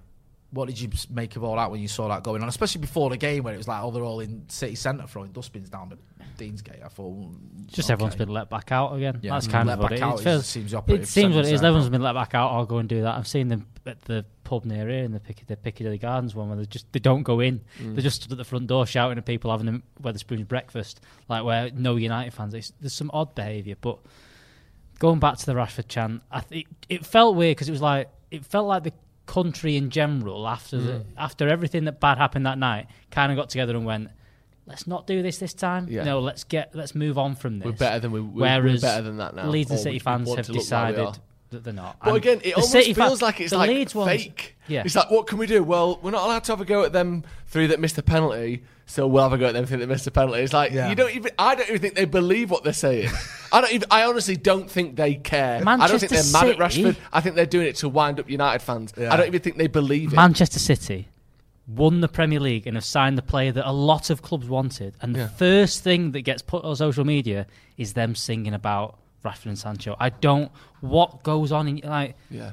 what 0.53 0.66
did 0.68 0.80
you 0.80 0.88
make 1.11 1.36
of 1.36 1.45
all 1.45 1.57
that 1.57 1.70
when 1.70 1.80
you 1.80 1.88
saw 1.88 2.09
that 2.09 2.22
going 2.22 2.43
on, 2.43 2.49
especially 2.49 2.80
before 2.80 3.11
the 3.11 3.16
game 3.16 3.43
when 3.45 3.55
it 3.55 3.57
was 3.57 3.68
like, 3.68 3.82
oh, 3.82 3.91
they're 3.91 4.03
all 4.05 4.20
in 4.20 4.45
city 4.49 4.74
centre 4.74 5.07
throwing 5.07 5.32
dustbins 5.32 5.68
down 5.68 5.88
the 5.91 5.99
Deansgate? 6.45 6.84
I 6.84 6.88
thought, 6.88 7.12
mm, 7.12 7.66
Just 7.66 7.88
okay. 7.88 7.93
everyone's 7.95 8.16
been 8.16 8.28
let 8.28 8.49
back 8.51 8.70
out 8.72 8.95
again. 8.95 9.18
Yeah. 9.22 9.32
That's 9.34 9.47
Mm. 9.49 9.51
kind 9.53 9.66
Let 9.68 9.74
of 9.74 9.80
what 9.80 9.91
back 9.91 9.99
it 9.99 10.03
out 10.03 10.14
is. 10.14 10.20
is- 10.20 10.26
It 10.26 10.30
feels- 10.30 10.47
seems 10.47 10.70
the 10.72 10.76
It 10.76 10.78
operative 10.78 11.09
seems 11.09 11.34
what 11.34 11.38
it 11.38 11.41
is. 11.41 11.45
sentence 11.47 11.61
there, 11.61 11.68
Everyone's 11.68 11.86
but- 11.86 11.93
been 11.93 12.03
let 12.03 12.12
back 12.14 12.34
out. 12.34 12.51
I'll 12.53 12.66
go 12.66 12.78
and 12.78 12.88
do 12.88 13.03
that. 13.03 13.16
I've 13.16 13.28
seen 13.28 13.49
them 13.49 13.66
at 13.91 14.01
the 14.03 14.24
pub 14.45 14.64
near 14.64 14.88
here 14.88 15.05
in 15.05 15.12
the, 15.12 15.20
Pic- 15.20 15.47
the 15.47 15.57
Piccadilly 15.57 15.99
Gardens 15.99 16.34
one 16.34 16.49
where 16.49 16.57
they 16.59 16.64
just 16.66 16.91
they 16.93 16.99
don't 17.01 17.22
go 17.22 17.41
in. 17.41 17.61
Mm. 17.80 17.95
They're 17.95 18.03
just 18.03 18.22
stood 18.22 18.32
at 18.32 18.38
the 18.38 18.45
front 18.45 18.66
door 18.66 18.86
shouting 18.86 19.18
at 19.18 19.26
people 19.26 19.51
having 19.51 19.66
them 19.66 19.82
Wetherspoon's 20.03 20.45
breakfast, 20.45 21.01
like 21.28 21.45
where 21.45 21.70
no 21.72 21.97
United 21.97 22.32
fans. 22.32 22.55
It's, 22.55 22.72
there's 22.80 22.95
some 22.95 23.11
odd 23.12 23.34
behaviour, 23.34 23.76
but 23.80 23.99
going 24.99 25.18
back 25.18 25.36
to 25.38 25.47
the 25.47 25.53
Rashford 25.55 25.88
chant, 25.88 26.22
I 26.30 26.41
th- 26.41 26.66
it 26.88 27.05
felt 27.05 27.36
weird 27.36 27.57
because 27.57 27.68
it 27.68 27.72
was 27.72 27.82
like 27.82 28.09
it 28.30 28.45
felt 28.45 28.66
like 28.68 28.84
the 28.84 28.93
country 29.26 29.76
in 29.76 29.91
general 29.91 30.49
after 30.49 30.76
Mm. 30.78 30.86
the, 30.86 31.05
after 31.16 31.49
everything 31.49 31.84
that 31.84 32.01
bad 32.01 32.18
happened 32.18 32.47
that 32.47 32.59
night 32.59 32.86
kind 33.11 33.30
of 33.32 33.36
got 33.36 33.51
together 33.51 33.76
and 33.76 33.84
went. 33.84 34.09
Let's 34.66 34.86
not 34.86 35.07
do 35.09 35.20
this 35.20 35.38
this 35.38 35.53
time. 35.53 35.88
Yeah. 35.91 36.05
No, 36.05 36.20
let's 36.20 36.45
get 36.45 36.74
let's 36.76 36.95
move 36.95 37.18
on 37.18 37.34
from 37.34 37.59
this. 37.59 37.66
We're 37.66 37.72
better 37.72 37.99
than 37.99 38.12
we. 38.12 38.20
We're, 38.20 38.43
Whereas 38.43 38.82
we're 38.82 38.88
better 38.88 39.03
than 39.03 39.16
that 39.16 39.34
now. 39.34 39.49
Leeds 39.49 39.70
and 39.72 39.80
City 39.80 39.99
fans 39.99 40.28
have 40.28 40.49
like 40.49 40.59
decided 40.59 41.01
are. 41.01 41.14
That 41.51 41.64
they're 41.64 41.72
not. 41.72 41.96
But 42.01 42.09
And 42.09 42.16
again, 42.16 42.40
it 42.44 42.55
almost 42.55 42.72
City 42.72 42.94
feels 42.94 43.20
fan- 43.20 43.26
like 43.26 43.40
it's 43.40 43.53
like 43.53 43.68
Leeds 43.68 43.94
ones- 43.94 44.11
fake. 44.11 44.57
Yeah. 44.68 44.82
It's 44.84 44.94
like, 44.94 45.11
what 45.11 45.26
can 45.26 45.38
we 45.38 45.46
do? 45.46 45.64
Well, 45.64 45.98
we're 46.03 46.12
not 46.12 46.24
allowed 46.24 46.44
to 46.44 46.53
have 46.53 46.61
a 46.61 46.64
go 46.64 46.84
at 46.84 46.92
them 46.92 47.24
three 47.48 47.66
that 47.66 47.80
missed 47.80 47.96
the 47.96 48.05
penalty, 48.05 48.62
so 48.86 49.07
we'll 49.09 49.22
have 49.24 49.32
a 49.32 49.38
go 49.38 49.46
at 49.46 49.55
them 49.55 49.66
three 49.66 49.78
that 49.78 49.88
missed 49.88 50.05
the 50.05 50.12
penalty. 50.12 50.40
It's 50.42 50.53
like 50.53 50.70
Yeah. 50.72 50.88
you 50.88 50.94
don't 50.94 51.14
even. 51.14 51.32
I 51.38 51.55
don't 51.57 51.68
even 51.68 51.80
think 51.80 51.94
they 51.96 52.05
believe 52.05 52.51
what 52.51 52.62
they're 52.62 52.72
saying. 52.72 53.11
I 53.53 53.61
don't. 53.61 53.72
Even, 53.72 53.88
I 53.90 54.05
honestly 54.05 54.36
don't 54.36 54.70
think 54.70 54.94
they 54.96 55.14
care. 55.16 55.64
Manchester 55.64 55.82
I 55.84 55.88
don't 55.88 55.98
think 55.98 56.11
they're 56.12 56.32
mad 56.32 56.61
at 56.61 56.72
City- 56.72 56.84
Rashford. 56.84 56.96
I 57.12 57.20
think 57.20 57.34
they're 57.34 57.46
doing 57.46 57.66
it 57.66 57.76
to 57.76 57.88
wind 57.88 58.20
up 58.20 58.30
United 58.30 58.62
fans. 58.62 58.92
Yeah. 58.96 59.12
I 59.12 59.16
don't 59.16 59.26
even 59.26 59.40
think 59.40 59.57
they 59.57 59.66
believe 59.66 60.12
it. 60.12 60.16
Manchester 60.16 60.59
City 60.61 61.09
won 61.66 62.01
the 62.01 62.09
Premier 62.09 62.40
League 62.40 62.66
and 62.66 62.76
have 62.76 62.84
signed 62.84 63.16
the 63.18 63.22
player 63.22 63.53
that 63.53 63.68
a 63.68 63.72
lot 63.72 64.11
of 64.11 64.22
clubs 64.22 64.48
wanted. 64.48 64.94
And 65.03 65.14
the 65.14 65.20
Yeah. 65.20 65.28
first 65.28 65.82
thing 65.84 66.12
that 66.12 66.22
gets 66.22 66.42
put 66.42 66.64
on 66.64 66.74
social 66.76 67.05
media 67.05 67.46
is 67.76 67.92
them 67.92 68.14
singing 68.16 68.55
about 68.55 68.98
Rashford 69.25 69.47
and 69.47 69.59
Sancho. 69.59 69.97
I 69.99 70.11
don't. 70.11 70.51
What 70.81 71.23
goes 71.23 71.53
on 71.53 71.68
in 71.68 71.81
like? 71.89 72.16
yeah. 72.31 72.53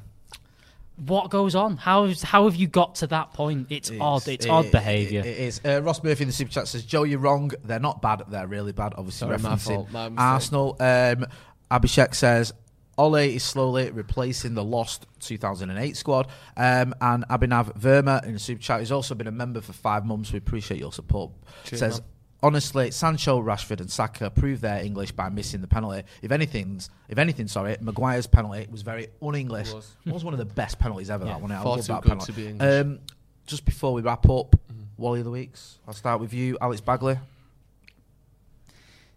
What 0.97 1.29
goes 1.29 1.53
on? 1.53 1.77
How 1.77 2.05
is, 2.05 2.23
how 2.23 2.45
have 2.45 2.55
you 2.55 2.65
got 2.65 2.95
to 2.95 3.07
that 3.07 3.31
point? 3.33 3.67
It's 3.69 3.91
odd. 4.01 4.27
It's 4.27 4.47
odd 4.47 4.71
behaviour. 4.71 5.19
It, 5.19 5.27
it 5.27 5.37
is. 5.37 5.61
Uh, 5.63 5.79
Ross 5.83 6.01
Murphy 6.03 6.23
in 6.23 6.27
the 6.27 6.33
super 6.33 6.51
chat 6.51 6.67
says, 6.67 6.83
"Joe, 6.83 7.03
you're 7.03 7.19
wrong. 7.19 7.51
They're 7.63 7.79
not 7.79 8.01
bad. 8.01 8.23
They're 8.29 8.47
really 8.47 8.71
bad. 8.71 8.95
Obviously, 8.97 9.27
Sorry, 9.27 9.37
my 9.37 9.55
referencing 9.55 9.91
fault, 9.91 9.91
my. 9.91 10.09
Arsenal." 10.17 10.75
Um, 10.79 11.25
Abhishek 11.69 12.15
says. 12.15 12.53
Ole 12.99 13.13
is 13.35 13.43
slowly 13.43 13.91
replacing 13.91 14.55
the 14.55 14.63
lost 14.63 15.05
2008 15.19 15.95
squad. 15.95 16.29
Um, 16.57 16.95
and 16.99 17.27
Abhinav 17.27 17.79
Verma 17.79 18.25
in 18.25 18.33
the 18.33 18.39
super 18.39 18.59
chat, 18.59 18.79
who's 18.79 18.91
also 18.91 19.13
been 19.13 19.27
a 19.27 19.31
member 19.31 19.61
for 19.61 19.73
five 19.73 20.03
months. 20.03 20.31
We 20.31 20.39
appreciate 20.39 20.79
your 20.79 20.91
support. 20.91 21.29
Cheers, 21.65 21.79
says, 21.79 21.99
man. 21.99 22.09
Honestly, 22.43 22.91
Sancho, 22.91 23.41
Rashford, 23.41 23.79
and 23.79 23.89
Saka 23.89 24.29
proved 24.29 24.61
their 24.61 24.83
English 24.83 25.11
by 25.11 25.29
missing 25.29 25.61
the 25.61 25.67
penalty. 25.67 26.03
If 26.21 26.31
anything's, 26.31 26.89
if 27.09 27.17
anything, 27.17 27.47
sorry, 27.47 27.77
Maguire's 27.81 28.27
penalty 28.27 28.67
was 28.69 28.81
very 28.81 29.07
un-English. 29.21 29.73
Was. 29.73 29.95
was. 30.05 30.23
one 30.23 30.33
of 30.33 30.37
the 30.37 30.45
best 30.45 30.79
penalties 30.79 31.09
ever. 31.09 31.25
Yeah. 31.25 31.33
That 31.33 31.41
one. 31.41 31.51
I 31.51 31.63
Far 31.63 31.77
love 31.77 31.85
too 31.85 31.93
that 31.93 32.03
good 32.03 32.09
penalty. 32.09 32.33
to 32.33 32.39
be 32.39 32.47
English. 32.47 32.81
Um, 32.81 32.99
just 33.45 33.65
before 33.65 33.93
we 33.93 34.01
wrap 34.01 34.29
up, 34.29 34.55
Wally 34.97 35.19
of 35.19 35.25
the 35.25 35.31
weeks. 35.31 35.79
I'll 35.87 35.93
start 35.93 36.19
with 36.19 36.33
you, 36.33 36.57
Alex 36.59 36.81
Bagley. 36.81 37.17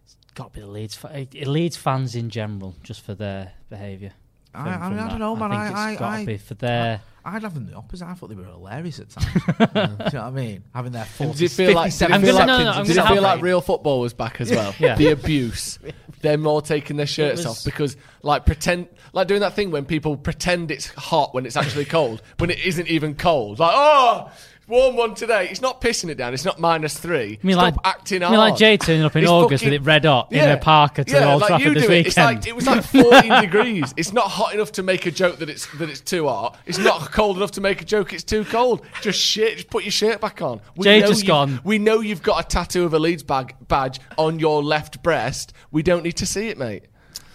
It's 0.03 0.15
got 0.35 0.53
to 0.53 0.59
be 0.59 0.61
the 0.61 0.71
Leeds. 0.71 0.95
Fa- 0.95 1.27
uh, 1.33 1.49
Leeds 1.49 1.75
fans 1.75 2.15
in 2.15 2.29
general, 2.29 2.75
just 2.83 3.01
for 3.01 3.13
their 3.13 3.53
behaviour. 3.69 4.13
I, 4.53 4.69
I, 4.69 4.89
mean, 4.89 4.99
I 4.99 5.09
don't 5.09 5.19
know, 5.19 5.35
man. 5.35 5.51
I 5.51 5.55
I, 5.55 5.67
think 5.67 5.77
I, 5.77 5.91
it's 5.91 5.99
got 5.99 6.19
to 6.19 6.25
be 6.25 6.37
for 6.37 6.53
their. 6.55 7.01
I'd 7.23 7.43
have 7.43 7.53
them 7.53 7.67
the 7.67 7.75
opposite. 7.75 8.07
I 8.07 8.13
thought 8.13 8.29
they 8.29 8.35
were 8.35 8.45
hilarious 8.45 8.99
at 8.99 9.09
times. 9.09 9.33
Do 9.57 9.79
you 9.79 9.83
know 9.85 9.99
what 9.99 10.15
I 10.15 10.29
mean? 10.31 10.63
Having 10.73 10.91
their 10.93 11.05
40, 11.05 11.33
Did 11.33 11.41
it 11.45 11.49
feel 11.51 11.73
like, 11.75 11.95
did 11.95 12.09
it 12.09 12.21
feel 12.21 12.35
like, 12.35 12.47
no, 12.47 12.63
no, 12.63 12.69
I'm 12.71 12.85
did 12.85 12.97
it 12.97 13.07
feel 13.07 13.21
like 13.21 13.41
real 13.41 13.61
football 13.61 13.99
was 13.99 14.13
back 14.13 14.41
as 14.41 14.49
well? 14.51 14.73
Yeah. 14.79 14.95
The 14.95 15.07
abuse. 15.11 15.77
They're 16.21 16.37
more 16.37 16.61
taking 16.61 16.97
their 16.97 17.05
shirts 17.07 17.45
was- 17.45 17.45
off 17.45 17.63
because, 17.65 17.97
like, 18.23 18.45
pretend, 18.45 18.87
like 19.13 19.27
doing 19.27 19.41
that 19.41 19.53
thing 19.53 19.71
when 19.71 19.85
people 19.85 20.17
pretend 20.17 20.71
it's 20.71 20.87
hot 20.87 21.33
when 21.33 21.45
it's 21.45 21.57
actually 21.57 21.85
cold, 21.85 22.21
when 22.39 22.49
it 22.49 22.59
isn't 22.65 22.87
even 22.87 23.15
cold. 23.15 23.59
Like, 23.59 23.73
oh, 23.73 24.31
warm 24.67 24.95
one 24.95 25.13
today. 25.15 25.47
It's 25.49 25.61
not 25.61 25.81
pissing 25.81 26.09
it 26.09 26.15
down. 26.15 26.33
It's 26.33 26.45
not 26.45 26.59
minus 26.59 26.97
three. 26.97 27.39
I 27.43 27.45
mean, 27.45 27.55
Stop 27.55 27.75
like, 27.75 27.75
acting 27.83 28.23
I 28.23 28.29
mean, 28.29 28.37
like. 28.39 28.55
Jay 28.57 28.77
turning 28.77 29.03
up 29.03 29.15
in 29.15 29.23
It's 29.23 29.31
August 29.31 29.63
fucking- 29.63 29.73
with 29.73 29.81
it 29.81 29.85
red 29.85 30.05
hot 30.05 30.31
in 30.31 30.37
Yeah. 30.37 30.53
a 30.53 30.57
parka 30.57 31.03
to 31.03 31.11
yeah, 31.11 31.31
Old 31.33 31.41
like 31.41 31.47
Trafford 31.49 31.75
this 31.75 31.85
do 31.85 31.91
it. 31.91 32.07
It's 32.07 32.15
weekend. 32.17 32.35
like 32.37 32.47
it 32.47 32.55
was 32.55 32.67
like 32.67 32.83
14 32.83 33.41
degrees. 33.41 33.93
It's 33.97 34.13
not 34.13 34.27
hot 34.27 34.53
enough 34.53 34.71
to 34.73 34.83
make 34.83 35.05
a 35.05 35.11
joke 35.11 35.37
that 35.39 35.49
it's 35.49 35.67
that 35.77 35.89
it's 35.89 36.01
too 36.01 36.27
hot. 36.27 36.57
It's 36.65 36.77
not 36.77 37.11
cold 37.11 37.37
enough 37.37 37.51
to 37.51 37.61
make 37.61 37.81
a 37.81 37.85
joke 37.85 38.13
it's 38.13 38.23
too 38.23 38.45
cold. 38.45 38.85
Just 39.01 39.19
shit. 39.19 39.55
Just 39.57 39.69
put 39.69 39.83
your 39.83 39.91
shirt 39.91 40.21
back 40.21 40.41
on. 40.41 40.61
We 40.75 40.83
Jay 40.85 40.99
know 41.01 41.07
just 41.07 41.21
you've- 41.21 41.27
gone. 41.27 41.59
We 41.63 41.77
know 41.77 41.99
you've 41.99 42.23
got 42.23 42.43
a 42.45 42.47
tattoo 42.47 42.85
of 42.85 42.93
a 42.93 42.99
Leeds 42.99 43.23
bag, 43.23 43.55
badge 43.67 43.99
on 44.17 44.39
your 44.39 44.63
left 44.63 45.03
breast. 45.03 45.53
We 45.71 45.83
don't 45.83 46.03
need 46.03 46.17
to 46.17 46.25
see 46.25 46.47
it, 46.49 46.57
mate. 46.57 46.83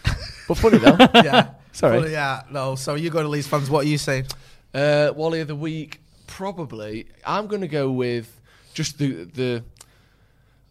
But 0.49 0.59
funny 0.59 0.79
though. 0.79 0.97
yeah. 1.14 1.49
Sorry. 1.72 1.99
Well, 1.99 2.09
yeah, 2.09 2.43
no. 2.53 2.77
So 2.77 2.95
you 2.95 3.11
go 3.11 3.20
to 3.20 3.29
Leeds 3.29 3.49
fans. 3.49 3.68
What 3.68 3.85
are 3.85 3.89
you 3.89 3.99
saying? 3.99 4.27
Uh, 4.72 5.11
Wally 5.16 5.41
of 5.41 5.49
the 5.49 5.57
week, 5.57 6.01
probably. 6.27 7.07
I'm 7.24 7.47
going 7.47 7.62
to 7.62 7.68
go 7.68 7.91
with 7.91 8.41
just 8.74 8.99
the 8.99 9.24
the. 9.24 9.64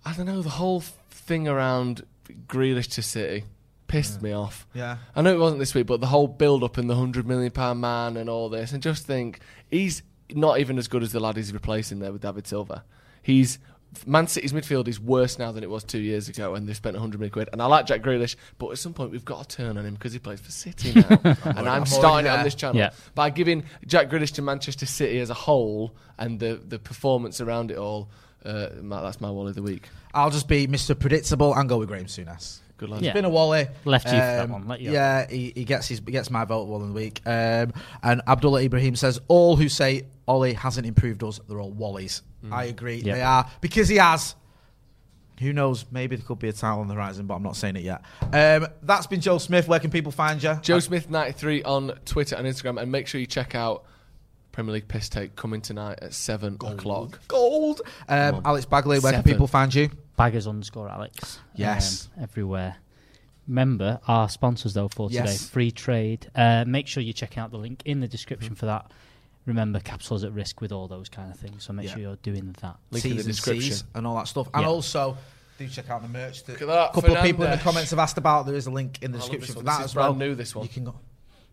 I 0.05 0.13
don't 0.13 0.27
know 0.27 0.41
the 0.41 0.49
whole 0.49 0.81
thing 1.09 1.47
around 1.47 2.05
Grealish 2.47 2.91
to 2.91 3.01
City 3.01 3.45
pissed 3.87 4.21
me 4.21 4.31
off. 4.31 4.67
Yeah. 4.73 4.97
I 5.15 5.21
know 5.21 5.33
it 5.33 5.39
wasn't 5.39 5.59
this 5.59 5.73
week, 5.73 5.87
but 5.87 6.01
the 6.01 6.07
whole 6.07 6.27
build 6.27 6.63
up 6.63 6.77
in 6.77 6.87
the 6.87 6.95
hundred 6.95 7.27
million 7.27 7.51
pound 7.51 7.81
man 7.81 8.17
and 8.17 8.29
all 8.29 8.49
this, 8.49 8.71
and 8.71 8.81
just 8.81 9.05
think 9.05 9.39
he's 9.69 10.03
not 10.31 10.59
even 10.59 10.77
as 10.77 10.87
good 10.87 11.03
as 11.03 11.11
the 11.11 11.19
lad 11.19 11.37
he's 11.37 11.53
replacing 11.53 11.99
there 11.99 12.11
with 12.11 12.21
David 12.21 12.47
Silva. 12.47 12.83
He's 13.21 13.59
Man 14.05 14.27
City's 14.27 14.53
midfield 14.53 14.87
is 14.87 14.99
worse 14.99 15.37
now 15.39 15.51
than 15.51 15.63
it 15.63 15.69
was 15.69 15.83
two 15.83 15.99
years 15.99 16.29
ago, 16.29 16.55
and 16.55 16.67
they 16.67 16.73
spent 16.73 16.95
100 16.95 17.19
million 17.19 17.31
quid. 17.31 17.49
And 17.51 17.61
I 17.61 17.65
like 17.65 17.85
Jack 17.85 18.01
Grealish, 18.01 18.35
but 18.57 18.69
at 18.71 18.77
some 18.77 18.93
point 18.93 19.11
we've 19.11 19.25
got 19.25 19.47
to 19.49 19.57
turn 19.57 19.77
on 19.77 19.85
him 19.85 19.93
because 19.93 20.13
he 20.13 20.19
plays 20.19 20.39
for 20.39 20.51
City 20.51 20.93
now. 20.93 21.07
and 21.23 21.59
I'm, 21.59 21.67
I'm 21.67 21.85
starting 21.85 22.25
it 22.25 22.35
on 22.35 22.43
this 22.43 22.55
channel 22.55 22.77
Yeah. 22.77 22.91
by 23.13 23.29
giving 23.29 23.63
Jack 23.85 24.09
Grealish 24.09 24.33
to 24.33 24.41
Manchester 24.41 24.85
City 24.85 25.19
as 25.19 25.29
a 25.29 25.33
whole 25.33 25.95
and 26.17 26.39
the 26.39 26.55
the 26.67 26.79
performance 26.79 27.41
around 27.41 27.71
it 27.71 27.77
all. 27.77 28.09
Uh, 28.43 28.69
that's 28.83 29.19
my 29.19 29.31
wall 29.31 29.47
of 29.47 29.55
the 29.55 29.63
week. 29.63 29.89
I'll 30.13 30.29
just 30.29 30.47
be 30.47 30.67
Mr. 30.67 30.97
Predictable 30.97 31.53
and 31.55 31.67
go 31.67 31.77
with 31.79 31.87
Graham 31.87 32.05
Souness. 32.05 32.59
Good 32.77 32.89
lad. 32.89 33.01
Yeah. 33.01 33.09
It's 33.11 33.13
been 33.15 33.25
a 33.25 33.29
Wally. 33.29 33.67
Left 33.85 34.05
you 34.05 34.11
for 34.11 34.17
that 34.17 34.49
one, 34.49 34.67
let 34.67 34.81
you 34.81 34.91
yeah, 34.91 35.29
he, 35.29 35.53
he 35.55 35.63
gets 35.63 35.87
his 35.87 35.99
he 36.05 36.11
gets 36.11 36.29
my 36.29 36.43
vote 36.45 36.67
one 36.67 36.81
of 36.81 36.87
the 36.87 36.93
week. 36.93 37.21
Um, 37.25 37.73
and 38.03 38.21
Abdullah 38.27 38.63
Ibrahim 38.63 38.95
says 38.95 39.19
all 39.27 39.55
who 39.55 39.69
say 39.69 40.05
Ollie 40.27 40.53
hasn't 40.53 40.85
improved 40.85 41.23
us, 41.23 41.39
they're 41.47 41.59
all 41.59 41.71
Wallies. 41.71 42.21
Mm. 42.43 42.51
I 42.51 42.65
agree, 42.65 42.97
Yeah. 42.97 43.13
they 43.15 43.21
are 43.21 43.49
because 43.61 43.87
he 43.87 43.95
has. 43.97 44.35
Who 45.41 45.51
knows? 45.51 45.85
Maybe 45.91 46.15
there 46.15 46.25
could 46.25 46.39
be 46.39 46.47
a 46.47 46.53
title 46.53 46.79
on 46.79 46.87
the 46.87 46.93
horizon, 46.93 47.25
but 47.27 47.35
I'm 47.35 47.43
not 47.43 47.57
saying 47.57 47.75
it 47.75 47.83
yet. 47.83 48.03
Um, 48.31 48.67
that's 48.83 49.05
been 49.07 49.19
Joe 49.19 49.37
Smith. 49.37 49.67
Where 49.67 49.81
can 49.81 49.91
people 49.91 50.13
find 50.13 50.41
you? 50.41 50.57
Joe 50.61 50.79
Smith 50.79 51.09
93 51.09 51.63
on 51.63 51.91
Twitter 52.05 52.37
and 52.37 52.47
Instagram, 52.47 52.81
and 52.81 52.89
make 52.89 53.05
sure 53.07 53.19
you 53.19 53.27
check 53.27 53.53
out 53.53 53.83
Premier 54.53 54.71
League 54.75 54.87
Piss 54.87 55.09
Take 55.09 55.35
coming 55.35 55.59
tonight 55.59 55.99
at 56.01 56.13
seven 56.13 56.53
o'clock. 56.55 57.19
Gold. 57.27 57.81
Um. 58.07 58.41
Alex 58.45 58.65
Bagley. 58.65 58.99
Where 58.99 59.11
can 59.11 59.23
people 59.23 59.47
find 59.47 59.73
you? 59.75 59.89
Baggers 60.15 60.47
underscore 60.47 60.89
Alex. 60.89 61.39
Yes. 61.55 62.09
Um, 62.17 62.23
everywhere. 62.23 62.77
Remember 63.47 63.99
our 64.07 64.27
sponsors 64.29 64.73
though 64.73 64.87
for 64.87 65.09
today, 65.09 65.23
Yes. 65.25 65.47
Free 65.49 65.71
Trade. 65.71 66.29
Uh, 66.35 66.65
make 66.65 66.87
sure 66.87 67.03
you 67.03 67.13
check 67.13 67.37
out 67.37 67.51
the 67.51 67.57
link 67.57 67.81
in 67.85 67.99
the 67.99 68.07
description 68.07 68.55
for 68.55 68.65
that. 68.65 68.91
Remember, 69.45 69.79
capsules 69.79 70.23
at 70.23 70.31
risk 70.33 70.61
with 70.61 70.71
all 70.71 70.87
those 70.87 71.07
kind 71.09 71.31
of 71.31 71.37
things, 71.39 71.63
so 71.63 71.71
make 71.73 71.85
Yeah. 71.85 71.91
sure 71.93 72.01
you're 72.01 72.15
doing 72.17 72.55
that. 72.61 72.77
Link 72.89 73.05
in 73.05 73.11
the 73.11 73.17
T's 73.17 73.25
and 73.27 73.35
description. 73.35 73.87
And 73.93 74.07
all 74.07 74.15
that 74.15 74.27
stuff. 74.27 74.47
And 74.53 74.63
Yeah. 74.63 74.69
also, 74.69 75.15
do 75.59 75.67
check 75.67 75.89
out 75.91 76.01
the 76.01 76.07
merch. 76.07 76.43
That 76.45 76.53
Look 76.53 76.61
at 76.63 76.67
that, 76.69 76.89
a 76.89 76.93
couple 76.93 77.15
of 77.15 77.23
people 77.23 77.43
in 77.45 77.51
the 77.51 77.57
comments 77.57 77.91
have 77.91 77.99
asked 77.99 78.17
about. 78.17 78.47
There 78.47 78.55
is 78.55 78.65
a 78.65 78.71
link 78.71 79.03
in 79.03 79.11
the 79.11 79.17
I 79.19 79.21
description 79.21 79.53
for 79.55 79.61
that 79.61 79.77
This 79.77 79.79
is 79.85 79.91
as 79.91 79.95
well. 79.95 80.13
brand 80.13 80.19
new, 80.19 80.35
this 80.35 80.55
one. 80.55 80.63
You 80.65 80.69
can 80.69 80.83
go. 80.85 80.95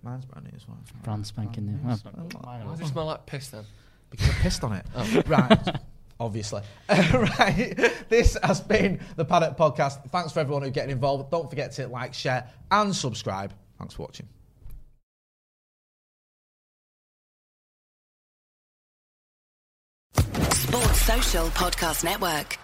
Mine's 0.02 0.24
brand 0.24 0.46
new 0.46 0.56
as 0.56 0.66
well. 0.66 0.78
Brand 1.02 1.26
spanking 1.26 1.66
new. 1.66 1.78
Well, 1.84 2.00
Why 2.40 2.62
does 2.64 2.80
it 2.80 2.86
smell 2.86 3.04
like 3.06 3.26
piss 3.26 3.48
then? 3.48 3.64
Because 4.10 4.28
I 4.30 4.32
pissed 4.32 4.64
on 4.64 4.72
it. 4.72 4.86
Oh. 4.96 5.22
Right. 5.26 5.76
Obviously. 6.22 6.62
right. 6.88 7.74
This 8.08 8.38
has 8.44 8.60
been 8.60 9.00
the 9.16 9.24
Paddock 9.24 9.56
Podcast. 9.56 10.08
Thanks 10.10 10.30
for 10.30 10.38
everyone 10.38 10.62
who's 10.62 10.70
getting 10.70 10.92
involved. 10.92 11.32
Don't 11.32 11.50
forget 11.50 11.72
to 11.72 11.88
like, 11.88 12.14
share, 12.14 12.48
and 12.70 12.94
subscribe. 12.94 13.52
Thanks 13.76 13.94
for 13.94 14.02
watching. 14.02 14.28
Sports 20.14 21.00
Social 21.00 21.46
Podcast 21.48 22.04
Network. 22.04 22.61